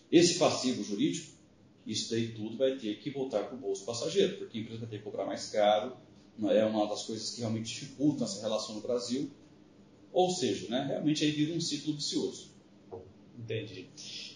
esse 0.09 0.39
passivo 0.39 0.81
jurídico, 0.81 1.27
isso 1.85 2.09
daí 2.09 2.29
tudo 2.29 2.55
vai 2.55 2.77
ter 2.77 2.97
que 2.99 3.09
voltar 3.09 3.43
para 3.43 3.55
o 3.55 3.59
bolso 3.59 3.83
passageiro, 3.83 4.37
porque 4.37 4.57
a 4.57 4.61
empresa 4.61 4.79
vai 4.79 4.89
ter 4.89 4.97
que 4.99 5.03
cobrar 5.03 5.25
mais 5.25 5.49
caro, 5.49 5.89
não 5.89 6.06
é 6.45 6.65
uma 6.65 6.87
das 6.87 7.03
coisas 7.03 7.31
que 7.31 7.39
realmente 7.39 7.73
dificultam 7.73 8.25
essa 8.25 8.41
relação 8.41 8.75
no 8.75 8.81
Brasil. 8.81 9.29
Ou 10.11 10.29
seja, 10.29 10.69
né, 10.69 10.85
realmente 10.87 11.23
aí 11.23 11.31
vira 11.31 11.53
um 11.53 11.61
ciclo 11.61 11.95
vicioso. 11.95 12.51
Entendi. 13.37 13.87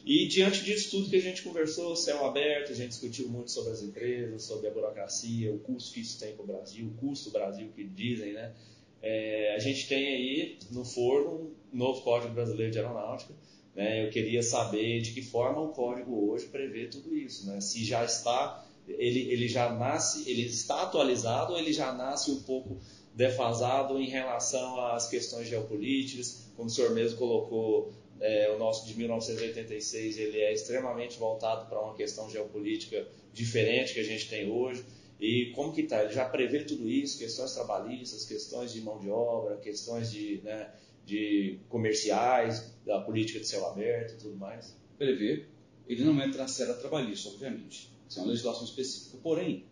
E 0.06 0.28
diante 0.28 0.64
disso 0.64 0.92
tudo 0.92 1.10
que 1.10 1.16
a 1.16 1.22
gente 1.22 1.42
conversou, 1.42 1.96
céu 1.96 2.26
aberto, 2.26 2.72
a 2.72 2.76
gente 2.76 2.90
discutiu 2.90 3.28
muito 3.30 3.52
sobre 3.52 3.72
as 3.72 3.82
empresas, 3.82 4.44
sobre 4.44 4.68
a 4.68 4.72
burocracia, 4.72 5.52
o 5.52 5.60
custo 5.60 5.94
que 5.94 6.02
isso 6.02 6.20
tem 6.20 6.34
para 6.34 6.44
o 6.44 6.48
Brasil, 6.48 6.88
o 6.88 6.94
custo 6.98 7.30
do 7.30 7.34
Brasil 7.34 7.70
que 7.76 7.84
dizem, 7.84 8.34
né? 8.34 8.54
É, 9.02 9.56
a 9.56 9.60
gente 9.60 9.88
tem 9.88 10.08
aí 10.08 10.60
no 10.70 10.86
forno 10.86 11.52
um 11.74 11.78
novo 11.78 12.02
Código 12.02 12.34
Brasileiro 12.34 12.72
de 12.72 12.78
Aeronáutica. 12.78 13.34
Né? 13.76 14.06
Eu 14.06 14.12
queria 14.12 14.44
saber 14.44 15.02
de 15.02 15.14
que 15.14 15.22
forma 15.22 15.62
o 15.62 15.70
código 15.70 16.30
hoje 16.30 16.46
prevê 16.48 16.88
tudo 16.88 17.16
isso, 17.16 17.48
né? 17.48 17.60
Se 17.62 17.84
já 17.84 18.04
está 18.06 18.68
ele, 18.98 19.32
ele 19.32 19.48
já 19.48 19.74
nasce, 19.74 20.30
ele 20.30 20.44
está 20.44 20.84
atualizado 20.84 21.54
ou 21.54 21.60
ele 21.60 21.74
já 21.74 21.94
nasce 21.94 22.32
um 22.32 22.42
pouco 22.42 22.78
defasado 23.14 24.00
em 24.00 24.08
relação 24.08 24.80
às 24.88 25.10
questões 25.10 25.48
geopolíticas, 25.48 26.48
como 26.56 26.68
o 26.68 26.72
senhor 26.72 26.92
mesmo 26.92 27.18
colocou 27.18 27.94
é, 28.22 28.52
o 28.52 28.60
nosso 28.60 28.86
de 28.86 28.96
1986 28.98 30.18
ele 30.18 30.40
é 30.40 30.54
extremamente 30.54 31.18
voltado 31.18 31.68
para 31.68 31.82
uma 31.82 31.96
questão 31.96 32.30
geopolítica 32.30 33.08
diferente 33.34 33.94
que 33.94 34.00
a 34.00 34.04
gente 34.04 34.30
tem 34.30 34.50
hoje. 34.50 34.86
E 35.20 35.52
como 35.56 35.74
que 35.74 35.82
está? 35.82 36.04
Ele 36.04 36.14
já 36.14 36.26
prevê 36.26 36.64
tudo 36.64 36.90
isso, 36.90 37.20
questões 37.20 37.54
trabalhistas, 37.54 38.26
questões 38.26 38.72
de 38.74 38.82
mão 38.82 39.00
de 39.00 39.10
obra, 39.10 39.58
questões 39.58 40.12
de, 40.12 40.42
né, 40.44 40.72
de 41.06 41.60
comerciais, 41.70 42.74
da 42.86 43.02
política 43.02 43.40
de 43.40 43.48
céu 43.48 43.68
aberto 43.68 44.14
e 44.14 44.18
tudo 44.18 44.36
mais? 44.36 44.76
Prevê. 44.98 45.46
Ele 45.88 46.04
não 46.04 46.20
entra 46.22 46.44
na 46.44 46.48
seara 46.48 46.74
trabalhista, 46.74 47.30
obviamente. 47.30 47.91
Isso 48.12 48.20
é 48.20 48.24
uma 48.24 48.32
legislação 48.32 48.66
específica. 48.66 49.18
Porém, 49.24 49.64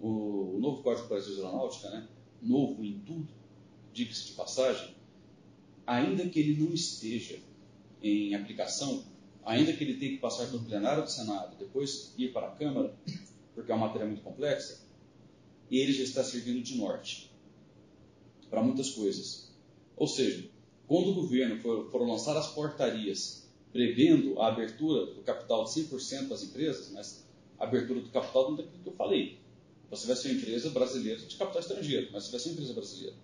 o, 0.00 0.56
o 0.56 0.58
novo 0.58 0.82
Código 0.82 1.06
do 1.06 1.10
Brasil 1.10 1.32
de 1.32 1.40
Aeronáutica, 1.40 1.90
né, 1.90 2.08
novo 2.42 2.84
em 2.84 2.98
tudo, 2.98 3.28
diga-se 3.92 4.26
de 4.26 4.32
passagem, 4.32 4.96
ainda 5.86 6.28
que 6.28 6.40
ele 6.40 6.60
não 6.60 6.74
esteja 6.74 7.38
em 8.02 8.34
aplicação, 8.34 9.04
ainda 9.44 9.72
que 9.72 9.84
ele 9.84 9.94
tenha 9.94 10.10
que 10.10 10.18
passar 10.18 10.48
pelo 10.48 10.64
plenário 10.64 11.04
do 11.04 11.08
Senado, 11.08 11.56
depois 11.56 12.12
ir 12.18 12.32
para 12.32 12.48
a 12.48 12.50
Câmara, 12.50 12.98
porque 13.54 13.70
é 13.70 13.74
uma 13.76 13.86
matéria 13.86 14.08
muito 14.08 14.24
complexa, 14.24 14.84
ele 15.70 15.92
já 15.92 16.02
está 16.02 16.24
servindo 16.24 16.64
de 16.64 16.76
norte 16.76 17.30
para 18.50 18.60
muitas 18.60 18.90
coisas. 18.90 19.54
Ou 19.96 20.08
seja, 20.08 20.50
quando 20.88 21.10
o 21.10 21.14
governo 21.14 21.60
for, 21.60 21.88
for 21.92 22.04
lançar 22.04 22.36
as 22.36 22.52
portarias 22.52 23.48
prevendo 23.72 24.40
a 24.40 24.48
abertura 24.48 25.14
do 25.14 25.22
capital 25.22 25.62
de 25.62 25.70
100% 25.70 26.26
das 26.26 26.42
empresas, 26.42 26.90
mas 26.90 27.24
abertura 27.58 28.00
do 28.00 28.10
capital 28.10 28.50
não 28.50 28.56
daquilo 28.56 28.82
que 28.82 28.88
eu 28.88 28.94
falei. 28.94 29.38
Você 29.90 30.06
vai 30.06 30.16
ser 30.16 30.28
uma 30.30 30.38
empresa 30.38 30.70
brasileira 30.70 31.20
de 31.20 31.36
capital 31.36 31.60
estrangeiro, 31.60 32.08
mas 32.12 32.24
você 32.24 32.30
vai 32.32 32.40
ser 32.40 32.48
uma 32.48 32.52
empresa 32.54 32.74
brasileira. 32.74 33.16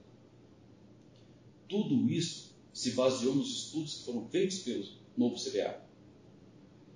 Tudo 1.69 2.11
isso 2.11 2.55
se 2.73 2.93
baseou 2.93 3.35
nos 3.35 3.65
estudos 3.65 3.95
que 3.99 4.05
foram 4.05 4.29
feitos 4.29 4.59
pelo 4.61 4.85
novo 5.17 5.37
CBA. 5.37 5.81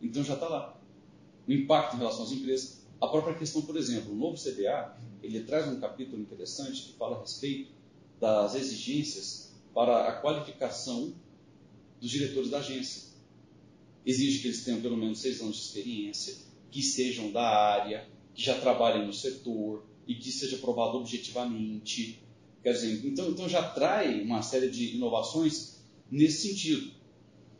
Então 0.01 0.23
já 0.23 0.35
está 0.35 0.49
lá. 0.49 0.81
O 1.47 1.53
impacto 1.53 1.97
em 1.97 1.99
relação 1.99 2.25
às 2.25 2.33
empresas. 2.33 2.85
A 3.01 3.09
própria 3.09 3.35
questão, 3.35 3.63
por 3.63 3.77
exemplo, 3.77 4.13
o 4.13 4.17
novo 4.17 4.37
CBA, 4.37 4.97
ele 5.23 5.43
traz 5.43 5.69
um 5.69 5.81
capítulo 5.81 6.23
interessante 6.23 6.83
que 6.83 6.93
fala 6.95 7.17
a 7.17 7.21
respeito 7.21 7.73
das 8.21 8.55
exigências 8.55 9.53
para 9.75 10.09
a 10.09 10.21
qualificação 10.21 11.15
dos 12.01 12.11
diretores 12.11 12.51
da 12.51 12.59
agência. 12.59 13.13
Exige 14.07 14.41
que 14.41 14.49
eles 14.49 14.65
tenham 14.65 14.81
pelo 14.81 14.97
menos 14.97 15.19
seis 15.19 15.41
anos 15.41 15.57
de 15.57 15.63
experiência, 15.63 16.37
que 16.75 16.83
sejam 16.83 17.31
da 17.31 17.41
área, 17.41 18.05
que 18.35 18.43
já 18.43 18.59
trabalhem 18.59 19.07
no 19.07 19.13
setor 19.13 19.87
e 20.09 20.17
que 20.17 20.33
seja 20.33 20.57
provado 20.57 20.99
objetivamente. 20.99 22.21
Quer 22.65 22.73
dizer, 22.73 23.07
então, 23.07 23.31
então 23.31 23.49
já 23.49 23.63
traz 23.63 24.21
uma 24.25 24.43
série 24.43 24.69
de 24.69 24.97
inovações 24.97 25.85
nesse 26.11 26.49
sentido. 26.49 26.91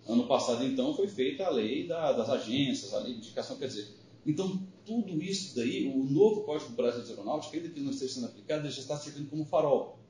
Ano 0.09 0.27
passado, 0.27 0.65
então, 0.67 0.97
foi 0.97 1.07
feita 1.07 1.47
a 1.47 1.51
lei 1.51 1.87
da, 1.87 2.11
das 2.11 2.29
agências, 2.29 2.93
a 2.93 2.99
lei 2.99 3.13
de 3.13 3.19
indicação, 3.21 3.57
quer 3.57 3.69
dizer, 3.69 3.87
então 4.27 4.67
tudo 4.85 5.23
isso 5.23 5.55
daí, 5.55 5.87
o 5.87 6.03
novo 6.03 6.43
Código 6.43 6.71
do 6.71 6.77
Brasil 6.77 7.05
de 7.05 7.11
Aeronáutica, 7.11 7.57
ainda 7.57 7.69
que 7.69 7.79
não 7.79 7.93
esteja 7.93 8.15
sendo 8.15 8.27
aplicado, 8.27 8.69
já 8.69 8.81
está 8.81 8.99
servindo 8.99 9.31
como 9.31 9.45
farol 9.45 10.01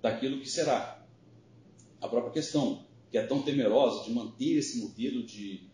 daquilo 0.00 0.40
que 0.40 0.48
será. 0.48 1.06
A 2.00 2.08
própria 2.08 2.32
questão, 2.32 2.86
que 3.10 3.18
é 3.18 3.26
tão 3.26 3.42
temerosa 3.42 4.02
de 4.02 4.12
manter 4.12 4.56
esse 4.56 4.78
modelo 4.78 5.24
de, 5.24 5.68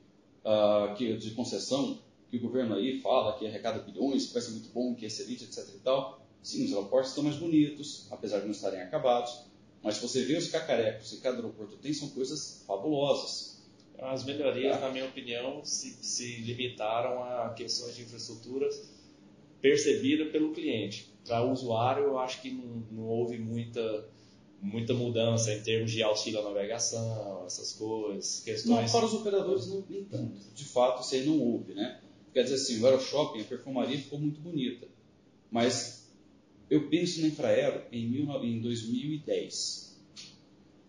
uh, 0.45 1.17
de 1.17 1.31
concessão 1.31 2.05
que 2.31 2.37
o 2.37 2.41
governo 2.41 2.75
aí 2.75 3.01
fala 3.01 3.39
que 3.39 3.47
arrecada 3.47 3.81
bilhões, 3.81 4.27
que 4.27 4.33
vai 4.33 4.43
ser 4.43 4.53
muito 4.53 4.69
bom, 4.71 4.95
que 4.95 5.05
é 5.05 5.09
excelente, 5.09 5.45
etc 5.45 5.69
e 5.75 5.79
tal. 5.79 6.27
Sim, 6.43 6.65
os 6.65 6.73
aeroportos 6.73 7.11
estão 7.11 7.25
mais 7.25 7.37
bonitos, 7.37 8.07
apesar 8.11 8.39
de 8.39 8.45
não 8.45 8.53
estarem 8.53 8.81
acabados, 8.81 9.47
mas 9.83 9.97
se 9.97 10.03
você 10.03 10.23
vê 10.25 10.37
os 10.37 10.49
cacarecos 10.49 11.11
que 11.11 11.19
cada 11.19 11.37
aeroporto 11.37 11.77
tem, 11.77 11.93
são 11.93 12.09
coisas 12.11 12.65
fabulosas. 12.67 13.57
As 13.99 14.25
melhorias, 14.25 14.81
na 14.81 14.91
minha 14.91 15.07
opinião, 15.07 15.65
se, 15.65 15.97
se 16.03 16.37
limitaram 16.43 17.23
a 17.23 17.55
questões 17.55 17.97
de 17.97 18.03
infraestrutura 18.03 18.69
percebida 19.61 20.27
pelo 20.27 20.53
cliente. 20.53 21.11
Para 21.27 21.45
o 21.45 21.51
usuário, 21.51 22.05
eu 22.05 22.19
acho 22.19 22.43
que 22.43 22.51
não, 22.51 22.85
não 22.93 23.09
houve 23.09 23.39
muita 23.39 24.07
muita 24.61 24.95
mudança 24.95 25.53
em 25.53 25.63
termos 25.63 25.93
de 25.93 26.03
auxílio 26.03 26.41
à 26.41 26.43
navegação, 26.43 27.45
essas 27.47 27.73
coisas, 27.73 28.41
questões. 28.41 28.93
Não, 28.93 29.01
para 29.01 29.07
os 29.07 29.15
operadores 29.15 29.67
não 29.69 29.85
nem 29.89 30.05
tanto. 30.05 30.35
De 30.55 30.65
fato, 30.65 31.03
isso 31.03 31.15
aí 31.15 31.27
não 31.27 31.39
houve, 31.39 31.75
né? 31.75 32.01
Quer 32.37 32.43
dizer 32.43 32.57
assim, 32.57 32.81
o 32.83 32.87
Aeroshopping, 32.87 33.41
a 33.41 33.45
perfumaria 33.45 33.97
ficou 33.97 34.19
muito 34.19 34.39
bonita. 34.43 34.87
Mas 35.51 36.13
eu 36.69 36.87
penso 36.91 37.23
na 37.23 37.29
Infraero 37.29 37.83
em, 37.91 38.07
mil, 38.07 38.31
em 38.45 38.61
2010. 38.61 39.99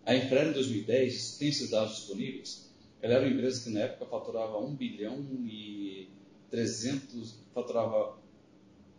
A 0.04 0.14
Infraero 0.14 0.50
em 0.50 0.52
2010, 0.52 1.38
tem 1.38 1.48
esses 1.48 1.70
dados 1.70 1.96
disponíveis, 1.96 2.70
ela 3.00 3.14
era 3.14 3.24
uma 3.24 3.32
empresa 3.32 3.64
que 3.64 3.70
na 3.70 3.80
época 3.80 4.04
faturava 4.04 4.58
1 4.58 4.76
bilhão 4.76 5.24
e 5.46 6.10
300, 6.50 7.38
faturava, 7.54 8.18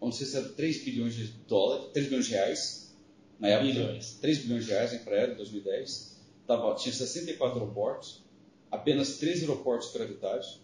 não 0.01 0.11
sei 0.11 0.25
se 0.25 0.35
era 0.35 0.49
3 0.49 0.83
bilhões 0.83 1.13
de 1.13 1.27
dólares, 1.47 1.91
3 1.93 2.07
bilhões 2.07 2.25
de 2.25 2.31
reais, 2.31 2.95
na 3.39 3.49
época, 3.49 3.73
bilhões. 3.73 4.13
3 4.19 4.37
bilhões 4.39 4.65
de 4.65 4.71
reais 4.71 4.91
em 4.91 4.95
Infraero 4.95 5.33
em 5.33 5.35
2010, 5.35 6.17
tava, 6.47 6.73
tinha 6.73 6.95
64 6.95 7.59
aeroportos, 7.59 8.23
apenas 8.71 9.19
13 9.19 9.41
aeroportos 9.41 9.89
superavitários, 9.89 10.59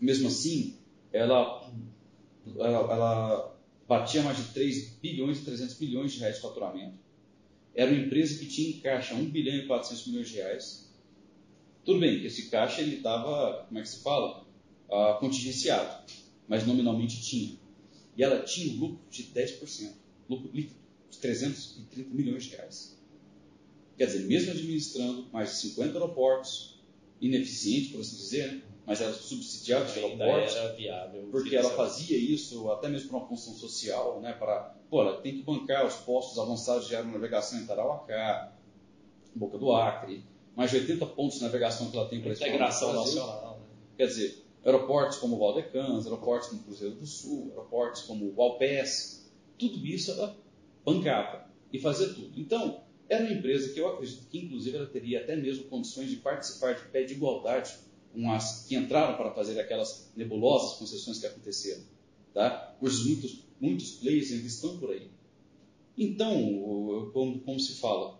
mesmo 0.00 0.28
assim, 0.28 0.74
ela, 1.12 1.70
ela, 2.56 2.92
ela 2.92 3.58
batia 3.88 4.22
mais 4.22 4.36
de 4.36 4.44
3 4.52 4.98
bilhões 5.00 5.38
e 5.38 5.44
300 5.44 5.78
milhões 5.78 6.12
de 6.12 6.20
reais 6.20 6.36
de 6.36 6.42
faturamento. 6.42 6.98
Era 7.74 7.90
uma 7.90 8.00
empresa 8.00 8.38
que 8.38 8.46
tinha 8.46 8.70
em 8.70 8.80
caixa 8.80 9.14
1 9.14 9.30
bilhão 9.30 9.56
e 9.56 9.66
400 9.66 10.06
milhões 10.08 10.28
de 10.28 10.36
reais. 10.36 10.92
Tudo 11.84 12.00
bem, 12.00 12.24
esse 12.24 12.48
caixa 12.48 12.80
ele 12.80 12.96
estava, 12.96 13.64
como 13.68 13.78
é 13.78 13.82
que 13.82 13.88
se 13.88 14.02
fala? 14.02 14.44
Uh, 14.88 15.20
contingenciado, 15.20 16.04
mas 16.48 16.66
nominalmente 16.66 17.22
tinha. 17.22 17.56
E 18.16 18.22
ela 18.22 18.42
tinha 18.42 18.72
um 18.72 18.78
lucro 18.78 19.00
de 19.10 19.24
10%, 19.24 19.92
lucro 20.28 20.50
líquido, 20.52 20.80
de 21.10 21.18
330 21.18 22.10
milhões 22.10 22.44
de 22.44 22.50
reais. 22.56 22.98
Quer 23.96 24.06
dizer, 24.06 24.26
mesmo 24.26 24.50
administrando 24.50 25.28
mais 25.32 25.50
de 25.50 25.56
50 25.56 25.92
aeroportos, 25.92 26.80
ineficiente, 27.20 27.90
por 27.90 28.00
assim 28.00 28.16
dizer, 28.16 28.52
né? 28.52 28.62
Mas 28.86 29.00
era 29.00 29.12
subsidiada 29.12 29.90
pela 29.92 30.16
Porte, 30.16 30.56
era 30.56 30.72
viável, 30.72 31.28
porque 31.32 31.56
ela 31.56 31.70
fazia 31.70 32.16
isso 32.16 32.70
até 32.70 32.88
mesmo 32.88 33.08
para 33.08 33.18
uma 33.18 33.26
função 33.26 33.52
social, 33.54 34.20
né, 34.20 34.32
para, 34.32 34.76
pô, 34.88 35.02
ela 35.02 35.20
tem 35.20 35.34
que 35.34 35.42
bancar 35.42 35.84
os 35.84 35.96
postos 35.96 36.38
avançados 36.38 36.86
de 36.86 36.94
aeronavegação 36.94 37.58
em 37.58 37.66
Tarauacá, 37.66 38.52
Boca 39.34 39.58
do 39.58 39.72
Acre, 39.72 40.24
mais 40.54 40.70
de 40.70 40.76
80 40.76 41.04
pontos 41.06 41.38
de 41.38 41.42
navegação 41.42 41.90
que 41.90 41.96
ela 41.96 42.08
tem 42.08 42.22
para 42.22 42.32
Integração 42.32 42.94
nacional. 42.94 43.58
Né? 43.58 43.66
Quer 43.96 44.06
dizer, 44.06 44.46
aeroportos 44.64 45.18
como 45.18 45.36
Valdecans, 45.36 46.06
aeroportos 46.06 46.48
como 46.48 46.62
Cruzeiro 46.62 46.94
do 46.94 47.06
Sul, 47.06 47.48
aeroportos 47.50 48.02
como 48.02 48.32
Valpes, 48.32 49.28
tudo 49.58 49.84
isso 49.84 50.12
ela 50.12 50.36
bancava 50.84 51.50
e 51.72 51.78
fazia 51.80 52.08
tudo. 52.08 52.32
Então, 52.40 52.82
era 53.08 53.24
uma 53.24 53.32
empresa 53.32 53.72
que 53.74 53.80
eu 53.80 53.88
acredito 53.88 54.28
que, 54.28 54.38
inclusive, 54.38 54.76
ela 54.76 54.86
teria 54.86 55.20
até 55.20 55.36
mesmo 55.36 55.64
condições 55.64 56.08
de 56.08 56.16
participar 56.16 56.74
de 56.74 56.88
pé 56.88 57.02
de 57.02 57.14
igualdade 57.14 57.76
com 58.16 58.32
as 58.32 58.64
que 58.64 58.74
entraram 58.74 59.14
para 59.18 59.30
fazer 59.34 59.60
aquelas 59.60 60.10
nebulosas 60.16 60.78
concessões 60.78 61.18
que 61.18 61.26
aconteceram, 61.26 61.82
tá? 62.32 62.74
Muitos, 62.80 63.44
muitos 63.60 63.90
players 63.90 64.32
ainda 64.32 64.46
estão 64.46 64.78
por 64.78 64.90
aí. 64.90 65.10
Então, 65.98 67.10
como, 67.12 67.40
como 67.40 67.60
se 67.60 67.74
fala, 67.74 68.18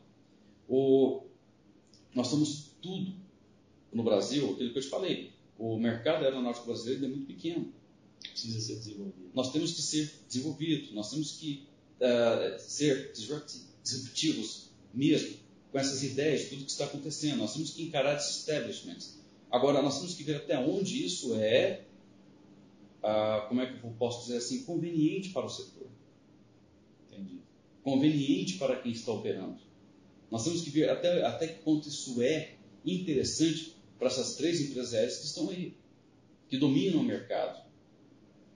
o, 0.69 1.23
nós 2.15 2.29
temos 2.29 2.73
tudo 2.83 3.15
no 3.91 4.03
Brasil, 4.03 4.53
aquilo 4.53 4.71
que 4.71 4.79
eu 4.79 4.83
te 4.83 4.89
falei, 4.89 5.33
o 5.59 5.79
mercado 5.79 6.25
aeronáutico 6.25 6.67
brasileiro 6.67 7.07
é 7.07 7.09
muito 7.09 7.27
pequeno. 7.27 7.73
Precisa 8.21 8.61
ser 8.61 8.77
desenvolvido. 8.77 9.31
Nós 9.33 9.51
temos 9.51 9.73
que 9.73 9.81
ser 9.81 10.13
desenvolvido, 10.29 10.95
nós 10.95 11.11
temos 11.11 11.33
que 11.33 11.67
uh, 12.01 12.61
ser 12.61 13.13
disruptivos 13.83 14.69
mesmo, 14.93 15.37
com 15.73 15.79
essas 15.79 16.03
ideias 16.03 16.43
de 16.43 16.47
tudo 16.51 16.65
que 16.67 16.71
está 16.71 16.85
acontecendo. 16.85 17.39
Nós 17.39 17.55
temos 17.55 17.71
que 17.71 17.83
encarar 17.83 18.17
esses 18.17 18.41
establishments. 18.41 19.17
Agora, 19.51 19.81
nós 19.83 19.99
temos 19.99 20.15
que 20.15 20.23
ver 20.23 20.37
até 20.37 20.59
onde 20.59 21.05
isso 21.05 21.35
é, 21.37 21.85
ah, 23.03 23.47
como 23.49 23.61
é 23.61 23.67
que 23.67 23.85
eu 23.85 23.91
posso 23.99 24.27
dizer 24.27 24.39
assim, 24.39 24.65
conveniente 24.65 25.31
para 25.31 25.47
o 25.47 25.49
setor. 25.49 25.89
Entendi. 27.07 27.41
Conveniente 27.83 28.59
para 28.59 28.77
quem 28.77 28.93
está 28.93 29.13
operando. 29.13 29.59
Nós 30.31 30.45
temos 30.45 30.63
que 30.63 30.71
ver 30.71 30.91
até, 30.91 31.25
até 31.25 31.47
que 31.47 31.63
ponto 31.63 31.89
isso 31.89 32.21
é 32.21 32.57
interessante 32.85 33.77
para 33.99 34.09
essas 34.09 34.37
três 34.37 34.61
empresas 34.61 34.95
aéreas 34.95 35.19
que 35.19 35.27
estão 35.27 35.51
aí, 35.51 35.75
que 36.49 36.59
dominam 36.59 37.01
o 37.01 37.05
mercado. 37.05 37.65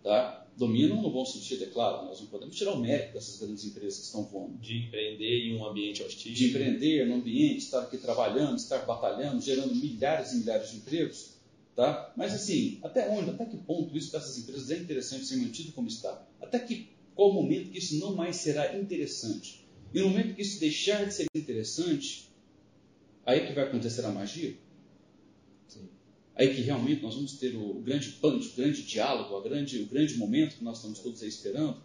Tá? 0.03 0.40
Dominam 0.57 1.01
no 1.01 1.11
bom 1.11 1.25
sentido, 1.25 1.65
é 1.65 1.67
claro. 1.67 2.07
Nós 2.07 2.21
não 2.21 2.27
podemos 2.27 2.57
tirar 2.57 2.73
o 2.73 2.81
mérito 2.81 3.15
dessas 3.15 3.39
grandes 3.39 3.65
empresas 3.65 3.99
que 3.99 4.05
estão 4.07 4.25
voando. 4.25 4.59
De 4.59 4.87
empreender 4.87 5.47
em 5.47 5.57
um 5.57 5.65
ambiente 5.65 6.03
hostil. 6.03 6.33
De 6.33 6.49
empreender 6.49 7.07
no 7.07 7.17
ambiente, 7.17 7.59
estar 7.59 7.81
aqui 7.83 7.99
trabalhando, 7.99 8.57
estar 8.57 8.79
batalhando, 8.85 9.41
gerando 9.41 9.75
milhares 9.75 10.33
e 10.33 10.37
milhares 10.39 10.71
de 10.71 10.77
empregos. 10.77 11.31
Tá? 11.75 12.13
Mas 12.17 12.35
assim, 12.35 12.79
até 12.83 13.09
onde, 13.09 13.31
até 13.31 13.47
que 13.47 13.57
ponto 13.57 13.97
isso 13.97 14.13
dessas 14.13 14.37
empresas 14.39 14.71
é 14.71 14.77
interessante 14.77 15.25
ser 15.25 15.37
mantido 15.37 15.73
como 15.73 15.89
está? 15.89 16.27
Até 16.41 16.59
que 16.59 16.91
qual 17.15 17.33
momento 17.33 17.71
que 17.71 17.79
isso 17.79 17.99
não 17.99 18.15
mais 18.15 18.37
será 18.37 18.77
interessante? 18.77 19.65
E 19.93 20.01
no 20.01 20.09
momento 20.09 20.35
que 20.35 20.43
isso 20.43 20.61
deixar 20.61 21.05
de 21.07 21.15
ser 21.15 21.27
interessante, 21.35 22.31
aí 23.25 23.47
que 23.47 23.53
vai 23.53 23.65
acontecer 23.65 24.05
a 24.05 24.11
magia. 24.11 24.57
Sim. 25.69 25.89
Aí 26.41 26.55
que 26.55 26.63
realmente 26.63 27.03
nós 27.03 27.15
vamos 27.15 27.35
ter 27.35 27.55
o 27.55 27.75
grande 27.83 28.13
punch, 28.13 28.49
o 28.49 28.57
grande 28.57 28.83
diálogo, 28.83 29.37
o 29.37 29.43
grande, 29.43 29.83
o 29.83 29.87
grande 29.87 30.17
momento 30.17 30.57
que 30.57 30.65
nós 30.65 30.79
estamos 30.79 30.99
todos 31.01 31.23
aí 31.23 31.29
esperando. 31.29 31.77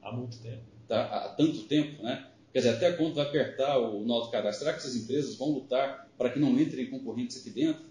Há 0.00 0.12
muito 0.12 0.38
tempo. 0.38 0.62
Tá? 0.86 1.06
Há 1.06 1.28
tanto 1.30 1.64
tempo, 1.64 2.00
né? 2.00 2.30
Quer 2.52 2.60
dizer, 2.60 2.70
até 2.76 2.92
quando 2.92 3.14
vai 3.14 3.26
apertar 3.26 3.78
o 3.78 4.04
nó 4.04 4.20
do 4.20 4.30
cadastro? 4.30 4.64
Será 4.64 4.74
que 4.74 4.78
essas 4.78 4.94
empresas 4.94 5.34
vão 5.34 5.50
lutar 5.50 6.08
para 6.16 6.30
que 6.30 6.38
não 6.38 6.56
entrem 6.60 6.88
concorrentes 6.88 7.38
aqui 7.38 7.50
dentro? 7.50 7.82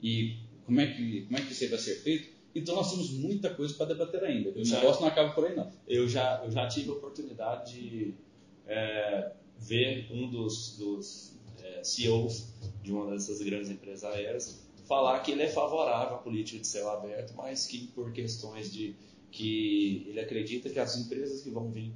E 0.00 0.36
como 0.64 0.80
é 0.80 0.86
que, 0.92 1.22
como 1.22 1.38
é 1.38 1.40
que 1.40 1.52
isso 1.52 1.68
vai 1.70 1.78
ser 1.80 1.96
feito? 1.96 2.28
Então 2.54 2.76
nós 2.76 2.88
temos 2.88 3.10
muita 3.10 3.52
coisa 3.52 3.74
para 3.74 3.86
debater 3.86 4.22
ainda. 4.22 4.50
O 4.50 4.64
já, 4.64 4.78
negócio 4.78 5.00
não 5.00 5.08
acaba 5.08 5.32
por 5.32 5.44
aí, 5.44 5.56
não. 5.56 5.72
Eu 5.88 6.08
já, 6.08 6.40
eu 6.44 6.52
já 6.52 6.68
tive 6.68 6.90
a 6.90 6.92
oportunidade 6.92 7.72
de 7.72 8.14
é, 8.64 9.32
ver 9.58 10.06
um 10.08 10.30
dos, 10.30 10.76
dos 10.78 11.36
é, 11.60 11.82
CEOs 11.82 12.46
de 12.84 12.92
uma 12.92 13.10
dessas 13.10 13.40
grandes 13.40 13.70
empresas 13.70 14.04
aéreas 14.04 14.65
falar 14.86 15.20
que 15.20 15.32
ele 15.32 15.42
é 15.42 15.48
favorável 15.48 16.16
à 16.16 16.18
política 16.18 16.60
de 16.60 16.66
céu 16.66 16.90
aberto, 16.90 17.34
mas 17.36 17.66
que 17.66 17.88
por 17.88 18.12
questões 18.12 18.72
de 18.72 18.94
que 19.30 20.06
ele 20.08 20.20
acredita 20.20 20.70
que 20.70 20.78
as 20.78 20.96
empresas 20.96 21.42
que 21.42 21.50
vão 21.50 21.70
vir 21.70 21.92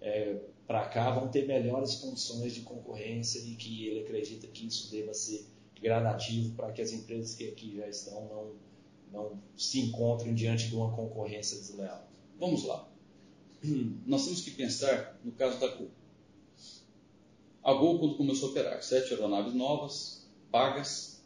é, 0.00 0.36
para 0.66 0.86
cá 0.86 1.10
vão 1.10 1.28
ter 1.28 1.46
melhores 1.46 1.94
condições 1.96 2.54
de 2.54 2.60
concorrência 2.60 3.38
e 3.38 3.54
que 3.54 3.86
ele 3.86 4.00
acredita 4.00 4.46
que 4.48 4.66
isso 4.66 4.90
deva 4.90 5.14
ser 5.14 5.46
gradativo 5.80 6.54
para 6.54 6.72
que 6.72 6.82
as 6.82 6.92
empresas 6.92 7.34
que 7.34 7.48
aqui 7.48 7.76
já 7.76 7.88
estão 7.88 8.28
não, 8.28 8.52
não 9.12 9.42
se 9.56 9.80
encontrem 9.80 10.34
diante 10.34 10.68
de 10.68 10.74
uma 10.74 10.94
concorrência 10.94 11.58
desleal. 11.58 12.06
Vamos 12.38 12.64
lá. 12.64 12.88
Nós 14.06 14.24
temos 14.24 14.40
que 14.42 14.50
pensar 14.50 15.18
no 15.24 15.32
caso 15.32 15.58
da 15.60 15.68
Gol. 15.68 15.90
A 17.62 17.72
Gol, 17.72 17.98
quando 17.98 18.16
começou 18.16 18.48
a 18.48 18.50
operar, 18.52 18.82
sete 18.82 19.14
aeronaves 19.14 19.54
novas, 19.54 20.28
pagas, 20.50 21.17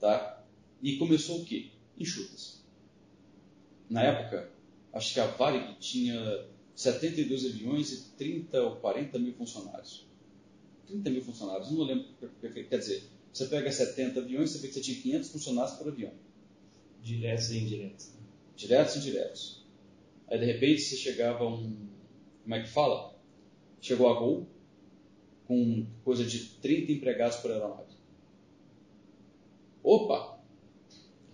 tá? 0.00 0.44
E 0.82 0.96
começou 0.96 1.42
o 1.42 1.44
quê? 1.44 1.70
Enxutas. 1.98 2.64
Na 3.88 4.02
época, 4.02 4.50
acho 4.92 5.12
que 5.12 5.20
a 5.20 5.26
Varig 5.26 5.76
tinha 5.78 6.46
72 6.74 7.44
aviões 7.44 7.92
e 7.92 8.10
30 8.16 8.62
ou 8.62 8.76
40 8.76 9.18
mil 9.18 9.34
funcionários. 9.34 10.06
30 10.86 11.10
mil 11.10 11.22
funcionários, 11.22 11.70
não 11.70 11.82
lembro 11.82 12.06
perfeito. 12.40 12.68
Quer 12.70 12.78
dizer, 12.78 13.02
você 13.32 13.46
pega 13.46 13.70
70 13.70 14.20
aviões, 14.20 14.50
você 14.50 14.58
vê 14.58 14.68
que 14.68 14.74
você 14.74 14.80
tinha 14.80 15.00
500 15.00 15.30
funcionários 15.30 15.76
por 15.76 15.88
avião. 15.88 16.12
Diretos 17.02 17.50
e 17.50 17.58
indiretos. 17.58 18.12
Diretos 18.56 18.96
e 18.96 18.98
indiretos. 18.98 19.66
Aí, 20.28 20.38
de 20.38 20.46
repente, 20.46 20.80
você 20.80 20.96
chegava 20.96 21.44
a 21.44 21.48
um... 21.48 21.88
Como 22.42 22.54
é 22.54 22.62
que 22.62 22.68
fala? 22.68 23.14
Chegou 23.80 24.08
a 24.08 24.18
Gol 24.18 24.46
com 25.46 25.86
coisa 26.04 26.24
de 26.24 26.38
30 26.60 26.92
empregados 26.92 27.36
por 27.38 27.50
aeronave. 27.50 27.89
Opa! 29.82 30.40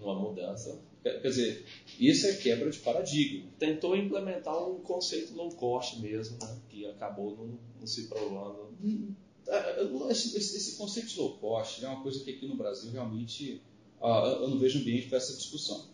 Uma 0.01 0.15
mudança 0.15 0.81
Quer 1.13 1.29
dizer, 1.29 1.65
isso 2.01 2.27
é 2.27 2.35
quebra 2.35 2.69
de 2.69 2.79
paradigma. 2.81 3.49
Tentou 3.59 3.97
implementar 3.97 4.69
um 4.69 4.81
conceito 4.81 5.35
low 5.35 5.51
cost 5.51 6.01
mesmo, 6.01 6.37
né? 6.43 6.59
que 6.69 6.85
acabou 6.87 7.37
não, 7.37 7.59
não 7.79 7.87
se 7.87 8.09
provando. 8.09 8.75
Hum, 8.83 9.15
é, 9.47 9.85
esse, 10.11 10.37
esse, 10.37 10.77
conceito 10.77 11.09
de 11.09 11.19
low 11.21 11.39
cost 11.39 11.85
é 11.85 11.89
uma 11.89 12.03
coisa 12.03 12.25
que 12.25 12.31
aqui 12.33 12.49
no 12.49 12.57
Brasil 12.57 12.91
realmente 12.91 13.63
ah, 14.03 14.37
eu 14.41 14.49
não 14.49 14.59
vejo 14.59 14.81
ambiente 14.81 15.09
para 15.09 15.19
essa 15.19 15.37
discussão. 15.37 15.87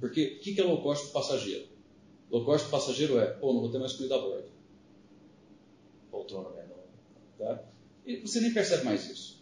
Porque 0.00 0.38
o 0.38 0.40
que 0.40 0.60
é 0.60 0.64
low 0.64 0.82
cost 0.82 1.04
para 1.04 1.20
passageiro? 1.20 1.68
Low 2.28 2.44
cost 2.44 2.68
para 2.68 2.78
passageiro 2.78 3.18
é, 3.20 3.26
pô, 3.26 3.52
não 3.52 3.60
vou 3.60 3.70
ter 3.70 3.78
mais 3.78 3.92
comida 3.92 4.16
a 4.16 4.18
bordo. 4.18 4.50
Poltrona 6.10 6.50
menor. 6.50 6.84
Tá? 7.38 7.64
E 8.04 8.16
você 8.16 8.40
nem 8.40 8.52
percebe 8.52 8.84
mais 8.84 9.08
isso 9.08 9.37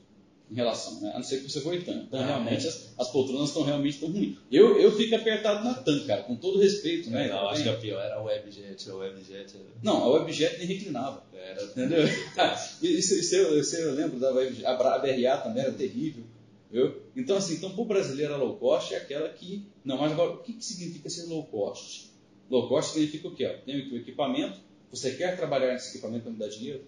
em 0.51 0.55
relação, 0.55 1.01
né? 1.01 1.11
a 1.13 1.19
não 1.19 1.25
ser 1.25 1.41
que 1.41 1.51
você 1.51 1.61
voe 1.61 1.83
tanto. 1.83 2.05
Então, 2.05 2.21
ah, 2.21 2.27
realmente, 2.27 2.67
é. 2.67 2.69
as, 2.69 2.95
as, 2.97 3.11
poltronas 3.11 3.49
estão 3.49 3.65
realmente 3.65 3.99
tão 3.99 4.11
ruins. 4.11 4.37
Eu, 4.51 4.81
eu 4.81 4.93
fico 4.93 5.15
apertado 5.17 5.65
na 5.65 5.75
TAM, 5.75 6.07
cara, 6.07 6.23
com 6.23 6.37
todo 6.37 6.61
respeito, 6.61 7.11
né? 7.11 7.29
Não, 7.29 7.49
acho 7.49 7.65
que 7.65 7.69
a 7.69 7.77
pior 7.77 8.01
era 8.01 8.15
a 8.15 8.23
Webjet. 8.23 8.91
A 8.91 8.95
Webjet 8.95 9.57
era... 9.57 9.67
Não, 9.83 10.05
a 10.05 10.09
Webjet 10.11 10.59
nem 10.59 10.69
reclinava. 10.69 11.25
Era, 11.35 11.65
entendeu? 11.65 12.05
isso, 12.83 13.15
isso, 13.15 13.35
eu, 13.35 13.59
isso 13.59 13.77
eu 13.77 13.95
lembro 13.95 14.21
da 14.21 14.31
Webjet. 14.33 14.65
A 14.65 14.99
BRA 14.99 15.39
também 15.39 15.63
era 15.63 15.73
terrível. 15.73 16.23
Viu? 16.71 16.95
Então, 17.15 17.37
assim, 17.37 17.55
então, 17.55 17.71
para 17.71 17.83
o 17.83 17.85
brasileiro, 17.85 18.35
a 18.35 18.37
low 18.37 18.57
cost 18.57 18.95
é 18.95 18.99
aquela 18.99 19.29
que. 19.29 19.67
Não, 19.85 19.97
mas 19.99 20.13
agora, 20.13 20.33
o 20.33 20.39
que, 20.39 20.53
que 20.53 20.65
significa 20.65 21.09
ser 21.09 21.27
low 21.27 21.45
cost? 21.45 22.11
Low 22.51 22.69
cost 22.69 22.93
significa 22.93 23.29
o 23.29 23.35
quê? 23.35 23.59
Tem 23.65 23.77
o 23.77 23.97
equipamento, 23.97 24.61
você 24.91 25.15
quer 25.15 25.37
trabalhar 25.37 25.73
nesse 25.73 25.91
equipamento 25.91 26.25
para 26.25 26.33
me 26.33 26.39
dar 26.39 26.49
dinheiro? 26.49 26.85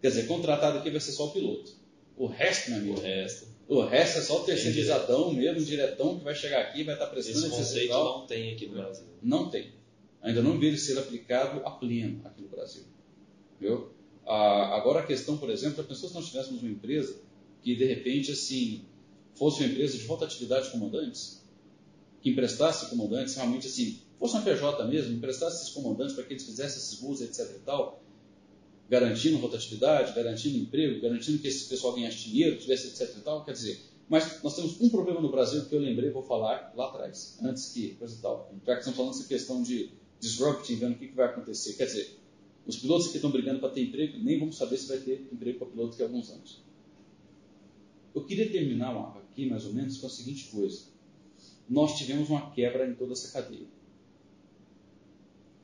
Quer 0.00 0.08
dizer, 0.08 0.26
contratado 0.26 0.78
aqui 0.78 0.90
vai 0.90 1.00
ser 1.00 1.12
só 1.12 1.26
o 1.26 1.30
piloto. 1.30 1.72
O 2.20 2.26
resto, 2.26 2.70
meu 2.70 2.80
amigo, 2.80 2.98
o 2.98 3.00
resto. 3.00 3.48
O 3.66 3.80
resto 3.80 4.18
é 4.18 4.20
só 4.20 4.42
o 4.42 4.44
terceirizadão 4.44 5.32
mesmo, 5.32 5.64
diretão, 5.64 6.18
que 6.18 6.22
vai 6.22 6.34
chegar 6.34 6.60
aqui 6.60 6.84
vai 6.84 6.94
estar 6.94 7.06
prestando 7.06 7.38
Esse 7.38 7.48
conceito 7.48 7.94
não 7.94 8.26
tem 8.26 8.52
aqui 8.52 8.66
no 8.66 8.74
Brasil. 8.74 9.06
Não 9.22 9.48
tem. 9.48 9.72
Ainda 10.20 10.42
não 10.42 10.58
veio 10.58 10.76
ser 10.76 10.98
aplicado 10.98 11.66
a 11.66 11.70
pleno 11.70 12.20
aqui 12.26 12.42
no 12.42 12.48
Brasil. 12.48 12.82
Viu? 13.58 13.88
Ah, 14.26 14.76
agora 14.76 15.00
a 15.00 15.06
questão, 15.06 15.38
por 15.38 15.48
exemplo, 15.48 15.80
a 15.80 15.84
pessoa 15.84 16.10
se 16.10 16.14
nós 16.14 16.26
tivéssemos 16.26 16.60
uma 16.60 16.70
empresa 16.70 17.22
que 17.62 17.74
de 17.74 17.86
repente 17.86 18.32
assim 18.32 18.84
fosse 19.34 19.62
uma 19.62 19.72
empresa 19.72 19.96
de 19.96 20.04
rotatividade 20.04 20.66
de 20.66 20.72
comandantes, 20.72 21.42
que 22.20 22.28
emprestasse 22.28 22.90
comandantes 22.90 23.34
realmente 23.34 23.66
assim, 23.66 23.98
fosse 24.18 24.34
uma 24.34 24.42
PJ 24.42 24.86
mesmo, 24.88 25.16
emprestasse 25.16 25.62
esses 25.62 25.72
comandantes 25.72 26.14
para 26.14 26.24
que 26.24 26.34
eles 26.34 26.44
fizessem 26.44 26.76
esses 26.76 27.00
voos, 27.00 27.22
etc 27.22 27.56
e 27.56 27.60
tal, 27.60 28.02
garantindo 28.90 29.38
rotatividade, 29.38 30.12
garantindo 30.14 30.58
emprego, 30.58 31.00
garantindo 31.00 31.38
que 31.38 31.46
esse 31.46 31.68
pessoal 31.68 31.94
ganhasse 31.94 32.28
dinheiro, 32.28 32.58
tivesse 32.58 32.88
etc 32.88 33.16
e 33.16 33.20
tal, 33.20 33.44
quer 33.44 33.52
dizer, 33.52 33.80
mas 34.08 34.42
nós 34.42 34.56
temos 34.56 34.80
um 34.80 34.90
problema 34.90 35.20
no 35.20 35.30
Brasil 35.30 35.64
que 35.66 35.74
eu 35.76 35.78
lembrei, 35.78 36.10
vou 36.10 36.24
falar 36.24 36.72
lá 36.74 36.88
atrás, 36.88 37.38
antes 37.40 37.72
que 37.72 37.94
coisa 37.94 38.16
e 38.16 38.20
tal. 38.20 38.52
Já 38.66 38.72
que 38.72 38.80
estamos 38.80 38.96
falando 38.96 39.12
dessa 39.12 39.28
questão 39.28 39.62
de 39.62 39.92
disrupting, 40.18 40.74
vendo 40.74 40.94
o 40.94 40.98
que, 40.98 41.06
que 41.06 41.14
vai 41.14 41.26
acontecer. 41.26 41.74
Quer 41.74 41.86
dizer, 41.86 42.18
os 42.66 42.76
pilotos 42.76 43.06
que 43.06 43.16
estão 43.16 43.30
brigando 43.30 43.60
para 43.60 43.68
ter 43.68 43.84
emprego, 43.84 44.18
nem 44.18 44.40
vamos 44.40 44.56
saber 44.56 44.76
se 44.76 44.88
vai 44.88 44.98
ter 44.98 45.28
emprego 45.32 45.60
para 45.60 45.68
pilotos 45.68 45.92
daqui 45.92 46.02
a 46.02 46.06
alguns 46.06 46.28
anos. 46.28 46.60
Eu 48.12 48.24
queria 48.24 48.50
terminar 48.50 49.16
aqui, 49.16 49.48
mais 49.48 49.64
ou 49.64 49.72
menos, 49.72 49.98
com 49.98 50.08
a 50.08 50.10
seguinte 50.10 50.50
coisa. 50.50 50.86
Nós 51.68 51.96
tivemos 51.96 52.28
uma 52.28 52.50
quebra 52.50 52.90
em 52.90 52.96
toda 52.96 53.12
essa 53.12 53.30
cadeia. 53.32 53.68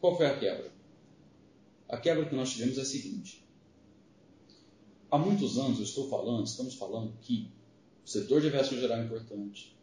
Qual 0.00 0.16
foi 0.16 0.26
a 0.26 0.38
quebra? 0.38 0.75
A 1.88 1.96
quebra 1.96 2.26
que 2.26 2.34
nós 2.34 2.52
tivemos 2.52 2.78
é 2.78 2.82
a 2.82 2.84
seguinte. 2.84 3.46
Há 5.10 5.18
muitos 5.18 5.56
anos 5.56 5.78
eu 5.78 5.84
estou 5.84 6.08
falando, 6.08 6.46
estamos 6.46 6.74
falando 6.74 7.16
que 7.20 7.48
o 8.04 8.08
setor 8.08 8.40
de 8.40 8.48
aviação 8.48 8.78
geral 8.78 8.98
é 8.98 9.04
importante, 9.04 9.76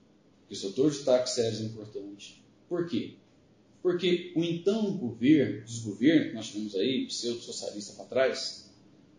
que 0.48 0.54
o 0.54 0.58
setor 0.58 0.92
de 0.92 1.00
táxi 1.00 1.42
é 1.42 1.62
importante. 1.62 2.44
Por 2.68 2.88
quê? 2.88 3.16
Porque 3.82 4.34
o 4.36 4.44
então 4.44 4.98
governo, 4.98 5.64
desgoverno 5.66 6.30
que 6.30 6.36
nós 6.36 6.48
tivemos 6.48 6.76
aí, 6.76 7.06
pseudo-socialista 7.08 7.94
para 7.94 8.06
trás, 8.06 8.70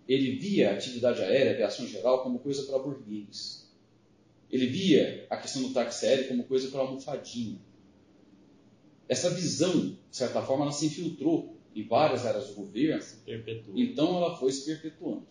ele 0.07 0.37
via 0.37 0.71
a 0.71 0.75
atividade 0.75 1.23
aérea, 1.23 1.53
a 1.53 1.55
aviação 1.55 1.87
geral, 1.87 2.23
como 2.23 2.39
coisa 2.39 2.65
para 2.65 2.79
burguês. 2.79 3.71
Ele 4.51 4.67
via 4.67 5.27
a 5.31 5.37
questão 5.37 5.63
do 5.63 5.73
táxi 5.73 6.07
aéreo 6.07 6.29
como 6.29 6.45
coisa 6.45 6.69
para 6.69 6.81
almofadinha. 6.81 7.59
Essa 9.09 9.31
visão, 9.31 9.91
de 10.11 10.17
certa 10.17 10.43
forma, 10.43 10.65
ela 10.65 10.73
se 10.73 10.87
infiltrou 10.87 11.54
em 11.75 11.87
várias 11.87 12.25
áreas 12.25 12.49
do 12.49 12.55
governo, 12.55 13.03
então 13.75 14.17
ela 14.17 14.37
foi 14.37 14.53
se 14.53 14.65
perpetuando. 14.65 15.27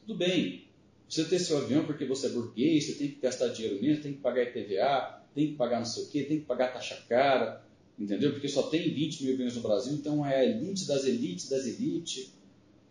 Tudo 0.00 0.16
bem, 0.16 0.66
você 1.08 1.24
tem 1.24 1.38
seu 1.38 1.58
avião 1.58 1.84
porque 1.84 2.04
você 2.04 2.26
é 2.26 2.30
burguês, 2.30 2.86
você 2.86 2.94
tem 2.94 3.08
que 3.08 3.20
gastar 3.20 3.48
dinheiro 3.48 3.80
mesmo, 3.80 4.02
tem 4.02 4.14
que 4.14 4.20
pagar 4.20 4.42
IPVA, 4.42 5.22
tem 5.34 5.48
que 5.48 5.54
pagar 5.54 5.78
não 5.78 5.86
sei 5.86 6.04
o 6.04 6.08
quê, 6.08 6.24
tem 6.24 6.40
que 6.40 6.46
pagar 6.46 6.72
taxa 6.72 6.96
cara, 7.08 7.64
entendeu? 7.98 8.32
Porque 8.32 8.48
só 8.48 8.64
tem 8.64 8.92
20 8.92 9.24
mil 9.24 9.34
aviões 9.34 9.54
no 9.54 9.62
Brasil, 9.62 9.92
então 9.92 10.26
é 10.26 10.40
a 10.40 10.44
elite 10.44 10.86
das 10.86 11.04
elites 11.04 11.48
das 11.48 11.66
elites, 11.66 12.32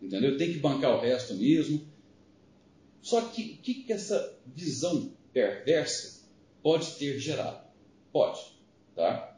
entendeu? 0.00 0.36
Tem 0.36 0.52
que 0.52 0.58
bancar 0.58 0.96
o 0.96 1.00
resto 1.00 1.34
mesmo. 1.34 1.86
Só 3.00 3.20
que 3.22 3.42
o 3.42 3.56
que, 3.58 3.74
que 3.82 3.92
essa 3.92 4.38
visão 4.46 5.12
perversa 5.32 6.22
pode 6.62 6.92
ter 6.92 7.18
gerado? 7.18 7.66
Pode, 8.12 8.40
tá? 8.94 9.31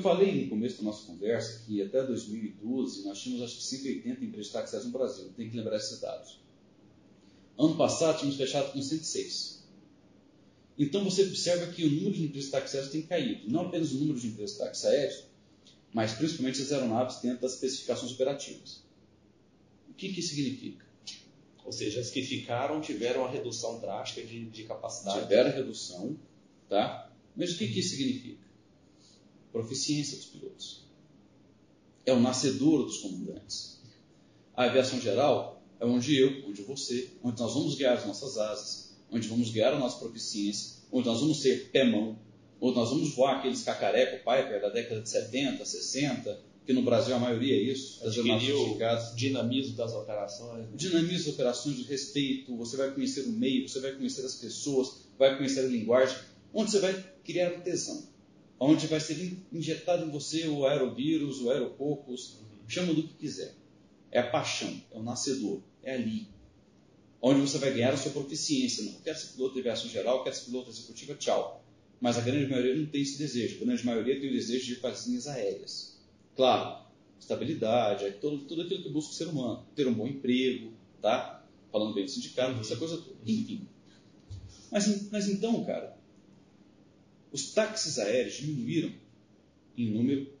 Eu 0.00 0.02
falei 0.02 0.44
no 0.44 0.48
começo 0.48 0.78
da 0.78 0.84
nossa 0.84 1.06
conversa 1.06 1.62
que 1.66 1.82
até 1.82 2.02
2012 2.02 3.04
nós 3.04 3.20
tínhamos 3.20 3.44
acho 3.44 3.56
que 3.56 3.64
180 3.64 4.24
empresas 4.24 4.46
de 4.46 4.52
taxistas 4.54 4.86
no 4.86 4.92
Brasil. 4.92 5.30
Tem 5.36 5.50
que 5.50 5.54
lembrar 5.54 5.76
esses 5.76 6.00
dados. 6.00 6.40
Ano 7.58 7.76
passado 7.76 8.16
tínhamos 8.16 8.38
fechado 8.38 8.72
com 8.72 8.80
106. 8.80 9.62
Então 10.78 11.04
você 11.04 11.24
observa 11.24 11.70
que 11.70 11.84
o 11.84 11.90
número 11.90 12.14
de 12.14 12.24
empresas 12.24 12.54
aéreos 12.54 12.90
tem 12.90 13.02
caído. 13.02 13.50
Não 13.50 13.66
apenas 13.66 13.92
o 13.92 13.98
número 13.98 14.18
de 14.18 14.28
empresas 14.28 14.86
aéreos, 14.86 15.24
mas 15.92 16.12
principalmente 16.14 16.62
as 16.62 16.72
aeronaves 16.72 17.20
dentro 17.20 17.42
das 17.42 17.52
especificações 17.52 18.12
operativas. 18.12 18.82
O 19.90 19.92
que, 19.92 20.14
que 20.14 20.22
significa? 20.22 20.86
Ou 21.62 21.72
seja, 21.72 22.00
as 22.00 22.08
que 22.08 22.22
ficaram 22.22 22.80
tiveram 22.80 23.20
uma 23.20 23.30
redução 23.30 23.78
drástica 23.78 24.26
de, 24.26 24.46
de 24.46 24.64
capacidade. 24.64 25.20
Tiveram 25.20 25.50
redução, 25.50 26.18
tá? 26.70 27.12
Mas 27.36 27.52
o 27.52 27.58
que, 27.58 27.68
que 27.68 27.80
isso 27.80 27.90
significa? 27.90 28.49
Proficiência 29.52 30.16
dos 30.16 30.26
pilotos. 30.26 30.84
É 32.06 32.12
o 32.12 32.20
nascedor 32.20 32.84
dos 32.84 32.98
comandantes. 32.98 33.80
A 34.56 34.64
aviação 34.64 35.00
geral 35.00 35.62
é 35.78 35.84
onde 35.84 36.16
eu, 36.18 36.48
onde 36.48 36.62
você, 36.62 37.10
onde 37.22 37.40
nós 37.40 37.54
vamos 37.54 37.74
guiar 37.74 37.96
as 37.96 38.06
nossas 38.06 38.36
asas, 38.36 38.96
onde 39.10 39.28
vamos 39.28 39.50
ganhar 39.50 39.72
a 39.72 39.78
nossa 39.78 39.98
proficiência, 39.98 40.80
onde 40.92 41.06
nós 41.06 41.20
vamos 41.20 41.40
ser 41.40 41.70
pé-mão, 41.70 42.18
onde 42.60 42.76
nós 42.76 42.90
vamos 42.90 43.14
voar 43.14 43.38
aqueles 43.38 43.62
cacareco 43.62 44.18
Piper 44.18 44.60
da 44.60 44.68
década 44.68 45.00
de 45.00 45.08
70, 45.08 45.64
60, 45.64 46.40
que 46.66 46.72
no 46.72 46.82
Brasil 46.82 47.14
a 47.16 47.18
maioria 47.18 47.54
é 47.54 47.72
isso, 47.72 48.04
das 48.04 48.16
o 48.16 49.16
dinamismo 49.16 49.76
das 49.76 49.92
operações. 49.92 50.68
Né? 50.68 50.76
Dinamismo 50.76 51.24
das 51.24 51.34
operações, 51.34 51.76
de 51.76 51.82
respeito, 51.84 52.56
você 52.56 52.76
vai 52.76 52.92
conhecer 52.92 53.22
o 53.22 53.32
meio, 53.32 53.68
você 53.68 53.80
vai 53.80 53.92
conhecer 53.92 54.24
as 54.24 54.34
pessoas, 54.34 55.00
vai 55.18 55.36
conhecer 55.36 55.60
a 55.60 55.68
linguagem, 55.68 56.16
onde 56.52 56.70
você 56.70 56.80
vai 56.80 57.04
criar 57.24 57.50
tesão, 57.62 58.04
onde 58.60 58.86
vai 58.86 59.00
ser 59.00 59.38
injetado 59.50 60.04
em 60.04 60.10
você 60.10 60.46
o 60.46 60.66
aerovírus, 60.66 61.40
o 61.40 61.50
aeropocos, 61.50 62.34
uhum. 62.34 62.68
chama 62.68 62.92
do 62.92 63.02
que 63.02 63.14
quiser. 63.14 63.54
É 64.12 64.20
a 64.20 64.30
paixão, 64.30 64.70
é 64.92 64.98
o 64.98 65.02
nascedor, 65.02 65.62
é 65.82 65.94
ali. 65.94 66.28
Onde 67.22 67.40
você 67.40 67.56
vai 67.58 67.72
ganhar 67.72 67.94
a 67.94 67.96
sua 67.96 68.12
proficiência. 68.12 68.84
Não 68.84 68.92
quer 69.00 69.16
ser 69.16 69.32
piloto 69.32 69.54
de 69.54 69.60
aviação 69.60 69.88
geral, 69.88 70.22
quer 70.22 70.34
ser 70.34 70.46
piloto 70.46 70.70
executiva, 70.70 71.14
tchau. 71.14 71.64
Mas 72.00 72.18
a 72.18 72.20
grande 72.20 72.50
maioria 72.50 72.76
não 72.76 72.86
tem 72.86 73.02
esse 73.02 73.18
desejo. 73.18 73.62
A 73.62 73.64
grande 73.64 73.84
maioria 73.84 74.20
tem 74.20 74.28
o 74.28 74.32
desejo 74.32 74.64
de 74.64 74.72
ir 74.72 74.80
para 74.80 74.90
as 74.90 75.06
linhas 75.06 75.26
aéreas. 75.26 75.98
Claro, 76.34 76.84
estabilidade, 77.18 78.04
é 78.04 78.10
tudo, 78.10 78.44
tudo 78.44 78.62
aquilo 78.62 78.82
que 78.82 78.88
busca 78.88 79.12
o 79.12 79.14
ser 79.14 79.28
humano. 79.28 79.66
Ter 79.74 79.86
um 79.86 79.92
bom 79.92 80.06
emprego, 80.06 80.72
tá? 81.00 81.46
Falando 81.70 81.94
bem 81.94 82.04
do 82.04 82.10
sindicato, 82.10 82.58
essa 82.58 82.76
coisa 82.76 82.96
toda. 82.96 83.16
Enfim. 83.26 83.68
Mas, 84.72 85.10
mas 85.10 85.28
então, 85.28 85.62
cara, 85.64 85.99
os 87.32 87.52
táxis 87.52 87.98
aéreos 87.98 88.34
diminuíram 88.34 88.92
em 89.76 89.90
número, 89.90 90.32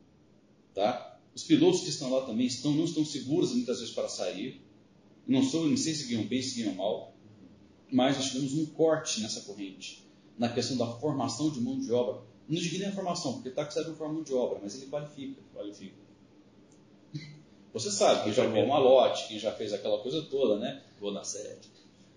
tá? 0.74 1.18
Os 1.34 1.44
pilotos 1.44 1.82
que 1.82 1.88
estão 1.88 2.10
lá 2.10 2.26
também 2.26 2.46
estão, 2.46 2.72
não 2.72 2.84
estão 2.84 3.04
seguros 3.04 3.54
muitas 3.54 3.78
vezes 3.78 3.94
para 3.94 4.08
sair. 4.08 4.60
Não, 5.26 5.42
sou, 5.42 5.68
não 5.68 5.76
sei 5.76 5.94
se 5.94 6.08
ganham 6.08 6.26
bem, 6.26 6.42
se 6.42 6.60
ganham 6.60 6.74
mal, 6.74 7.14
mas 7.90 8.16
nós 8.16 8.26
tivemos 8.28 8.54
um 8.54 8.66
corte 8.66 9.20
nessa 9.20 9.42
corrente, 9.42 10.04
na 10.36 10.48
questão 10.48 10.76
da 10.76 10.86
formação 10.86 11.50
de 11.50 11.60
mão 11.60 11.78
de 11.78 11.92
obra 11.92 12.30
não 12.50 12.60
digo 12.60 12.78
nem 12.78 12.88
a 12.88 12.92
formação, 12.92 13.34
porque 13.34 13.50
táxi 13.50 13.74
serve 13.74 13.96
para 13.96 14.08
mão 14.08 14.24
de 14.24 14.34
obra, 14.34 14.58
mas 14.60 14.74
ele 14.74 14.90
qualifica. 14.90 15.40
Qualifica. 15.54 15.94
Você 17.72 17.92
sabe, 17.92 18.24
quem 18.24 18.32
já 18.32 18.44
voou 18.44 18.64
uma 18.64 18.78
lote, 18.78 19.28
quem 19.28 19.38
já 19.38 19.52
fez 19.52 19.72
aquela 19.72 20.00
coisa 20.02 20.22
toda, 20.22 20.58
né? 20.58 20.82
Vou 20.98 21.12
na 21.12 21.22
sete. 21.22 21.70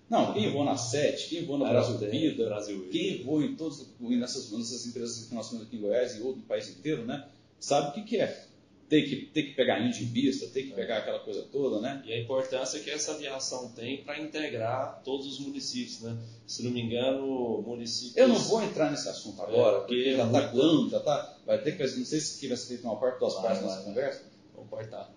Não, 0.10 0.34
quem 0.34 0.52
voou 0.52 0.66
na 0.66 0.78
sete, 0.78 1.30
quem 1.30 1.46
voou 1.46 1.58
no 1.58 1.66
Brasil 1.68 1.98
Vida, 1.98 2.46
Brasil 2.46 2.88
quem 2.92 3.24
voou 3.24 3.42
em 3.42 3.56
todas 3.56 3.88
nessas, 4.00 4.52
nessas 4.52 4.86
empresas 4.86 5.28
que 5.28 5.34
nós 5.34 5.50
temos 5.50 5.66
aqui 5.66 5.78
em 5.78 5.82
Goiás 5.82 6.16
e 6.16 6.22
outro 6.22 6.42
no 6.42 6.48
país 6.48 6.70
inteiro, 6.70 7.06
né? 7.06 7.28
Sabe 7.60 7.90
o 7.90 7.92
que, 7.94 8.04
que 8.04 8.18
é 8.18 8.46
ter 8.94 9.10
que, 9.10 9.16
ter 9.28 9.44
que 9.44 9.54
pegar 9.54 9.80
índio 9.80 10.06
vista, 10.08 10.46
ter 10.48 10.64
que 10.64 10.74
é. 10.74 10.76
pegar 10.76 10.98
aquela 11.00 11.20
coisa 11.20 11.42
toda, 11.52 11.80
né? 11.82 12.04
E 12.06 12.14
a 12.14 12.20
importância 12.22 12.80
que 12.80 12.92
essa 12.92 13.14
aviação 13.14 13.70
tem 13.70 14.04
para 14.04 14.20
integrar 14.20 15.02
todos 15.04 15.26
os 15.26 15.40
municípios, 15.40 16.02
né? 16.02 16.16
Se 16.46 16.64
não 16.64 16.70
me 16.70 16.82
engano, 16.82 17.64
municípios... 17.66 18.16
Eu 18.18 18.28
não 18.28 18.38
vou 18.38 18.62
entrar 18.62 18.92
nesse 18.92 19.10
assunto 19.10 19.42
é, 19.42 19.46
agora, 19.46 19.78
é, 19.78 19.80
porque 19.80 20.16
já 20.16 20.26
está 20.26 20.54
muito... 20.54 20.90
já 20.92 20.98
está... 20.98 21.38
Vai 21.44 21.62
ter 21.62 21.76
que... 21.76 21.84
Não 21.84 22.06
sei 22.06 22.20
se 22.20 22.48
vai 22.48 22.56
ser 22.56 22.68
feito 22.68 22.84
uma 22.84 23.00
parte, 23.00 23.20
duas 23.20 23.34
partes 23.36 23.64
nessa 23.64 23.82
conversa. 23.82 24.24
Vamos 24.54 24.70
cortar. 24.70 25.12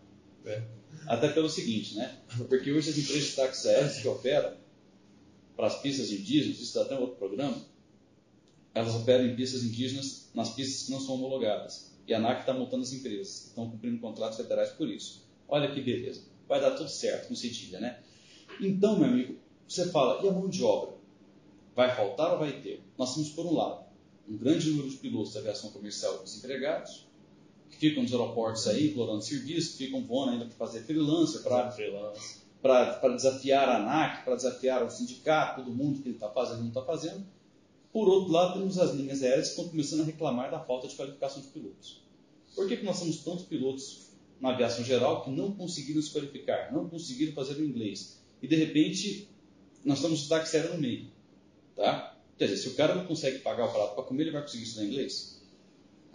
É. 0.46 0.62
Até 1.06 1.28
pelo 1.28 1.50
seguinte, 1.50 1.96
né? 1.96 2.18
Porque 2.48 2.72
hoje 2.72 2.90
as 2.90 2.96
empresas 2.96 3.24
de 3.24 3.36
táxi 3.36 3.68
aéreos 3.68 3.98
que 3.98 4.08
operam 4.08 4.54
para 5.56 5.68
as 5.68 5.80
pistas 5.80 6.10
indígenas, 6.10 6.60
isso 6.60 6.74
dá 6.74 6.82
até 6.82 6.94
um 6.94 7.00
outro 7.00 7.16
programa, 7.16 7.56
elas 8.74 8.94
operam 8.94 9.24
em 9.24 9.34
pistas 9.34 9.64
indígenas 9.64 10.30
nas 10.34 10.50
pistas 10.50 10.82
que 10.82 10.92
não 10.92 11.00
são 11.00 11.14
homologadas. 11.14 11.96
E 12.06 12.12
a 12.14 12.18
ANAC 12.18 12.40
está 12.40 12.52
multando 12.52 12.82
as 12.82 12.92
empresas 12.92 13.46
estão 13.46 13.68
cumprindo 13.70 13.98
contratos 13.98 14.36
federais 14.36 14.70
por 14.70 14.88
isso. 14.88 15.24
Olha 15.48 15.72
que 15.72 15.80
beleza. 15.80 16.22
Vai 16.46 16.60
dar 16.60 16.72
tudo 16.72 16.88
certo, 16.88 17.28
com 17.28 17.34
cedilha, 17.34 17.80
né? 17.80 18.00
Então, 18.60 18.98
meu 18.98 19.08
amigo, 19.08 19.36
você 19.66 19.90
fala, 19.90 20.24
e 20.24 20.28
a 20.28 20.32
mão 20.32 20.48
de 20.48 20.62
obra? 20.62 20.94
Vai 21.74 21.94
faltar 21.94 22.32
ou 22.32 22.38
vai 22.38 22.60
ter? 22.60 22.82
Nós 22.96 23.14
temos, 23.14 23.30
por 23.30 23.46
um 23.46 23.54
lado, 23.54 23.86
um 24.28 24.36
grande 24.36 24.70
número 24.70 24.88
de 24.88 24.96
pilotos 24.96 25.34
da 25.34 25.40
aviação 25.40 25.70
comercial 25.70 26.22
desempregados, 26.22 27.06
que 27.70 27.78
ficam 27.78 28.02
nos 28.02 28.12
aeroportos 28.12 28.66
aí, 28.68 28.90
implorando 28.90 29.22
serviço, 29.22 29.76
ficam 29.76 30.04
voando 30.04 30.32
ainda 30.32 30.46
para 30.46 30.54
fazer 30.54 30.82
freelancer, 30.82 31.42
para 31.42 31.70
desafiar 33.14 33.68
a 33.68 33.76
ANAC, 33.76 34.24
para 34.24 34.36
desafiar 34.36 34.84
o 34.84 34.90
sindicato, 34.90 35.62
todo 35.62 35.74
mundo 35.74 36.02
que 36.02 36.08
ele 36.08 36.16
está 36.16 36.28
fazendo 36.28 36.60
não 36.60 36.68
está 36.68 36.82
fazendo. 36.82 37.24
Por 37.92 38.08
outro 38.08 38.32
lado, 38.32 38.58
temos 38.58 38.78
as 38.78 38.94
linhas 38.94 39.22
aéreas 39.22 39.46
que 39.46 39.50
estão 39.52 39.68
começando 39.68 40.02
a 40.02 40.04
reclamar 40.04 40.50
da 40.50 40.60
falta 40.60 40.86
de 40.86 40.94
qualificação 40.94 41.40
de 41.40 41.48
pilotos. 41.48 42.02
Por 42.54 42.68
que, 42.68 42.76
que 42.76 42.84
nós 42.84 42.98
temos 43.00 43.18
tantos 43.18 43.44
pilotos 43.44 44.10
na 44.40 44.50
aviação 44.50 44.84
geral 44.84 45.24
que 45.24 45.30
não 45.30 45.52
conseguiram 45.52 46.02
se 46.02 46.10
qualificar, 46.10 46.72
não 46.72 46.88
conseguiram 46.88 47.32
fazer 47.32 47.54
o 47.54 47.64
inglês? 47.64 48.20
E 48.42 48.46
de 48.46 48.56
repente, 48.56 49.28
nós 49.84 49.98
estamos 49.98 50.20
de 50.20 50.28
táxi 50.28 50.58
no 50.58 50.78
meio. 50.78 51.10
Tá? 51.74 52.16
Quer 52.36 52.46
dizer, 52.46 52.56
se 52.58 52.68
o 52.68 52.74
cara 52.74 52.94
não 52.94 53.06
consegue 53.06 53.38
pagar 53.38 53.66
o 53.66 53.72
prato 53.72 53.94
para 53.94 54.04
comer, 54.04 54.24
ele 54.24 54.32
vai 54.32 54.42
conseguir 54.42 54.64
estudar 54.64 54.86
inglês? 54.86 55.35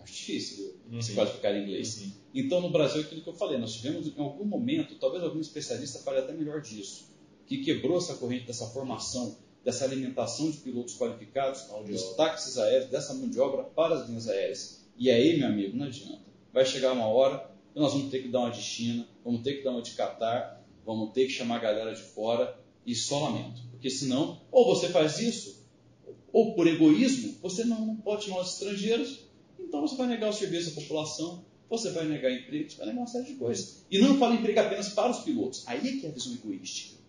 Acho 0.02 0.14
difícil 0.14 0.76
uhum. 0.92 1.02
se 1.02 1.14
qualificar 1.14 1.56
em 1.56 1.64
inglês. 1.64 2.02
Uhum. 2.02 2.12
Então, 2.34 2.62
no 2.62 2.70
Brasil, 2.70 3.02
é 3.02 3.04
aquilo 3.04 3.22
que 3.22 3.30
eu 3.30 3.34
falei, 3.34 3.58
nós 3.58 3.74
tivemos 3.74 4.08
em 4.08 4.20
algum 4.20 4.46
momento, 4.46 4.96
talvez 5.00 5.24
algum 5.24 5.40
especialista 5.40 6.00
fale 6.00 6.20
até 6.20 6.34
melhor 6.34 6.62
disso, 6.62 7.10
que 7.46 7.58
quebrou 7.58 7.98
essa 7.98 8.16
corrente 8.16 8.46
dessa 8.46 8.68
formação 8.68 9.38
dessa 9.64 9.86
alimentação 9.86 10.50
de 10.50 10.58
pilotos 10.58 10.96
qualificados, 10.96 11.68
dos 11.88 12.16
táxis 12.16 12.58
aéreos, 12.58 12.90
dessa 12.90 13.14
mão 13.14 13.30
de 13.30 13.40
obra 13.40 13.64
para 13.64 13.96
as 13.96 14.08
linhas 14.08 14.28
aéreas. 14.28 14.86
E 14.98 15.10
aí, 15.10 15.38
meu 15.38 15.48
amigo, 15.48 15.78
não 15.78 15.86
adianta. 15.86 16.22
Vai 16.52 16.66
chegar 16.66 16.94
uma 16.94 17.08
hora 17.08 17.50
que 17.74 17.80
nós 17.80 17.94
vamos 17.94 18.10
ter 18.10 18.24
que 18.24 18.28
dar 18.28 18.40
uma 18.40 18.52
de 18.52 18.62
China, 18.62 19.08
vamos 19.24 19.42
ter 19.42 19.56
que 19.56 19.64
dar 19.64 19.72
uma 19.72 19.82
de 19.82 19.92
Qatar, 19.92 20.62
vamos 20.86 21.14
ter 21.14 21.26
que 21.26 21.32
chamar 21.32 21.58
a 21.58 21.60
galera 21.60 21.94
de 21.94 22.02
fora 22.02 22.60
e 22.86 22.96
só 22.96 23.20
lamento. 23.20 23.62
Porque 23.72 23.90
senão, 23.90 24.42
ou 24.52 24.66
você 24.66 24.90
faz 24.90 25.20
isso, 25.20 25.64
ou 26.34 26.56
por 26.56 26.68
egoísmo, 26.68 27.36
você 27.42 27.64
não, 27.64 27.86
não 27.86 27.96
pode 27.96 28.26
chamar 28.26 28.42
os 28.42 28.54
estrangeiros, 28.54 29.26
então 29.72 29.88
você 29.88 29.96
vai 29.96 30.08
negar 30.08 30.30
o 30.30 30.34
serviço 30.34 30.72
à 30.72 30.82
população, 30.82 31.46
você 31.70 31.92
vai 31.92 32.06
negar 32.06 32.30
emprego, 32.30 32.70
você 32.70 32.76
vai 32.76 32.88
negar 32.88 33.00
uma 33.00 33.08
série 33.08 33.26
de 33.26 33.36
coisas. 33.36 33.86
E 33.90 34.00
não 34.00 34.20
fala 34.20 34.36
emprego 34.36 34.60
apenas 34.60 34.90
para 34.90 35.10
os 35.10 35.20
pilotos. 35.20 35.64
Aí 35.66 35.80
é 35.80 36.00
que 36.00 36.06
é 36.06 36.10
a 36.10 36.12
visão 36.12 36.34
egoística 36.34 37.02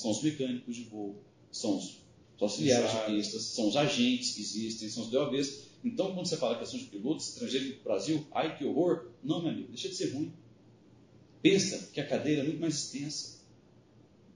são 0.00 0.10
os 0.10 0.22
mecânicos 0.22 0.76
de 0.76 0.84
voo, 0.84 1.22
são 1.52 1.76
os, 1.76 2.00
auxiliares 2.40 2.90
de 2.90 3.12
pistas, 3.12 3.42
são 3.42 3.68
os 3.68 3.76
agentes 3.76 4.32
que 4.32 4.40
existem, 4.40 4.88
são 4.88 5.02
os 5.02 5.10
DOVs. 5.10 5.68
Então, 5.84 6.14
quando 6.14 6.26
você 6.26 6.38
fala 6.38 6.58
questão 6.58 6.78
de 6.78 6.86
pilotos 6.86 7.28
estrangeiros 7.28 7.76
do 7.76 7.82
Brasil, 7.82 8.26
ai 8.32 8.56
que 8.56 8.64
horror, 8.64 9.10
não, 9.22 9.42
meu 9.42 9.50
amigo, 9.50 9.68
deixa 9.68 9.90
de 9.90 9.94
ser 9.94 10.12
ruim. 10.14 10.32
Pensa 11.42 11.90
que 11.92 12.00
a 12.00 12.06
cadeira 12.06 12.40
é 12.40 12.44
muito 12.44 12.60
mais 12.60 12.74
extensa. 12.76 13.40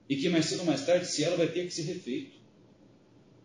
E 0.07 0.15
que 0.15 0.29
mais 0.29 0.45
cedo 0.45 0.59
ou 0.59 0.65
mais 0.67 0.85
tarde, 0.85 1.07
se 1.07 1.23
ela 1.23 1.35
vai 1.35 1.47
ter 1.47 1.65
que 1.65 1.73
ser 1.73 1.81
refeito. 1.81 2.37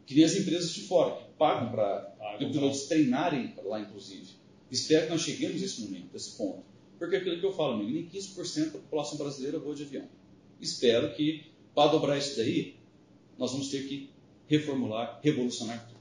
Que 0.05 0.15
nem 0.15 0.25
as 0.25 0.35
empresas 0.35 0.75
de 0.75 0.83
fora, 0.83 1.17
que 1.17 1.33
pagam 1.39 1.71
para 1.71 2.10
os 2.39 2.53
pilotos 2.53 2.83
treinarem 2.85 3.55
lá, 3.65 3.81
inclusive. 3.81 4.29
Espero 4.71 5.07
que 5.07 5.13
nós 5.13 5.23
cheguemos 5.23 5.63
a 5.63 5.65
esse 5.65 5.81
momento, 5.81 6.11
a 6.13 6.17
esse 6.17 6.37
ponto. 6.37 6.65
Porque 6.99 7.17
é 7.17 7.19
aquilo 7.19 7.41
que 7.41 7.47
eu 7.47 7.53
falo, 7.53 7.75
amigo, 7.75 7.91
nem 7.91 8.07
15% 8.09 8.73
da 8.73 8.79
população 8.79 9.19
brasileira 9.19 9.59
voa 9.59 9.75
de 9.75 9.85
avião. 9.85 10.09
Espero 10.61 11.15
que 11.15 11.51
para 11.75 11.91
dobrar 11.91 12.19
isso 12.19 12.37
daí, 12.37 12.77
nós 13.39 13.53
vamos 13.53 13.71
ter 13.71 13.89
que 13.89 14.11
reformular, 14.47 15.21
revolucionar 15.23 15.89
tudo. 15.89 16.01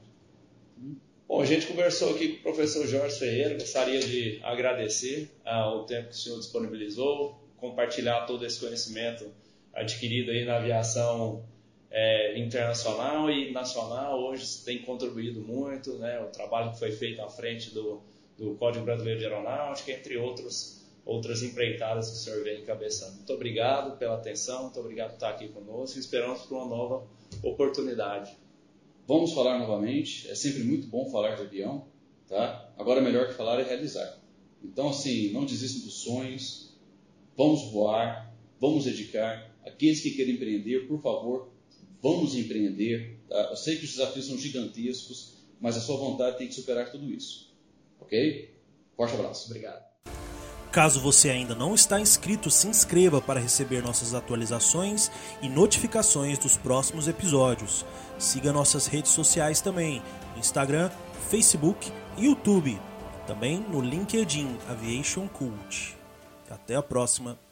Bom, 1.26 1.40
a 1.40 1.46
gente 1.46 1.66
conversou 1.66 2.14
aqui 2.14 2.28
com 2.28 2.40
o 2.40 2.42
professor 2.42 2.86
Jorge 2.86 3.18
Ferreira, 3.18 3.54
gostaria 3.54 4.00
de 4.00 4.40
agradecer 4.42 5.30
ah, 5.44 5.72
o 5.72 5.84
tempo 5.84 6.08
que 6.08 6.14
o 6.14 6.18
senhor 6.18 6.38
disponibilizou, 6.38 7.40
compartilhar 7.56 8.26
todo 8.26 8.44
esse 8.44 8.58
conhecimento 8.58 9.32
adquirido 9.72 10.32
aí 10.32 10.44
na 10.44 10.56
aviação 10.56 11.44
é, 11.90 12.38
internacional 12.38 13.30
e 13.30 13.52
nacional. 13.52 14.22
Hoje 14.22 14.64
tem 14.64 14.82
contribuído 14.82 15.40
muito, 15.40 15.94
né, 15.98 16.20
o 16.20 16.26
trabalho 16.26 16.72
que 16.72 16.78
foi 16.78 16.92
feito 16.92 17.20
à 17.20 17.28
frente 17.28 17.74
do, 17.74 18.00
do 18.38 18.54
Código 18.54 18.84
Brasileiro 18.84 19.18
de 19.18 19.26
Aeronáutica, 19.26 19.92
entre 19.92 20.16
outros 20.16 20.80
outras 21.04 21.42
empreitadas 21.42 22.10
que 22.10 22.16
o 22.16 22.18
senhor 22.18 22.44
vem 22.44 22.60
encabeçando. 22.60 23.16
Muito 23.16 23.32
obrigado 23.32 23.98
pela 23.98 24.14
atenção, 24.14 24.64
muito 24.64 24.78
obrigado 24.78 25.08
por 25.08 25.14
estar 25.14 25.30
aqui 25.30 25.48
conosco 25.48 25.96
e 25.96 26.00
esperamos 26.00 26.42
por 26.42 26.56
uma 26.56 26.66
nova 26.66 27.06
oportunidade. 27.42 28.36
Vamos 29.08 29.32
falar 29.32 29.58
novamente, 29.58 30.30
é 30.30 30.34
sempre 30.34 30.62
muito 30.62 30.86
bom 30.86 31.10
falar 31.10 31.34
de 31.34 31.42
avião, 31.42 31.88
tá? 32.28 32.72
Agora, 32.78 33.00
melhor 33.00 33.26
que 33.26 33.34
falar 33.34 33.58
é 33.58 33.64
realizar. 33.64 34.20
Então, 34.62 34.90
assim, 34.90 35.32
não 35.32 35.44
desistam 35.44 35.82
dos 35.84 36.02
sonhos, 36.02 36.78
vamos 37.36 37.72
voar, 37.72 38.32
vamos 38.60 38.84
dedicar. 38.84 39.50
Aqueles 39.66 40.00
que 40.00 40.12
querem 40.12 40.34
empreender, 40.34 40.86
por 40.86 41.02
favor, 41.02 41.50
vamos 42.02 42.34
empreender. 42.34 43.20
Tá? 43.28 43.48
Eu 43.50 43.56
sei 43.56 43.76
que 43.76 43.84
os 43.84 43.92
desafios 43.92 44.26
são 44.26 44.38
gigantescos, 44.38 45.34
mas 45.60 45.76
a 45.76 45.80
sua 45.80 45.96
vontade 45.96 46.38
tem 46.38 46.48
que 46.48 46.54
superar 46.54 46.90
tudo 46.90 47.10
isso. 47.10 47.52
Ok? 48.00 48.54
Forte 48.96 49.14
abraço. 49.14 49.46
Obrigado. 49.46 49.90
Caso 50.72 51.00
você 51.00 51.30
ainda 51.30 51.52
não 51.52 51.74
está 51.74 51.98
inscrito, 52.00 52.48
se 52.48 52.68
inscreva 52.68 53.20
para 53.20 53.40
receber 53.40 53.82
nossas 53.82 54.14
atualizações 54.14 55.10
e 55.42 55.48
notificações 55.48 56.38
dos 56.38 56.56
próximos 56.56 57.08
episódios. 57.08 57.84
Siga 58.18 58.52
nossas 58.52 58.86
redes 58.86 59.10
sociais 59.10 59.60
também, 59.60 60.00
Instagram, 60.36 60.88
Facebook 61.28 61.90
e 62.16 62.26
YouTube. 62.26 62.80
Também 63.26 63.60
no 63.68 63.80
LinkedIn 63.80 64.56
Aviation 64.68 65.26
Cult. 65.28 65.96
Até 66.48 66.76
a 66.76 66.82
próxima. 66.82 67.49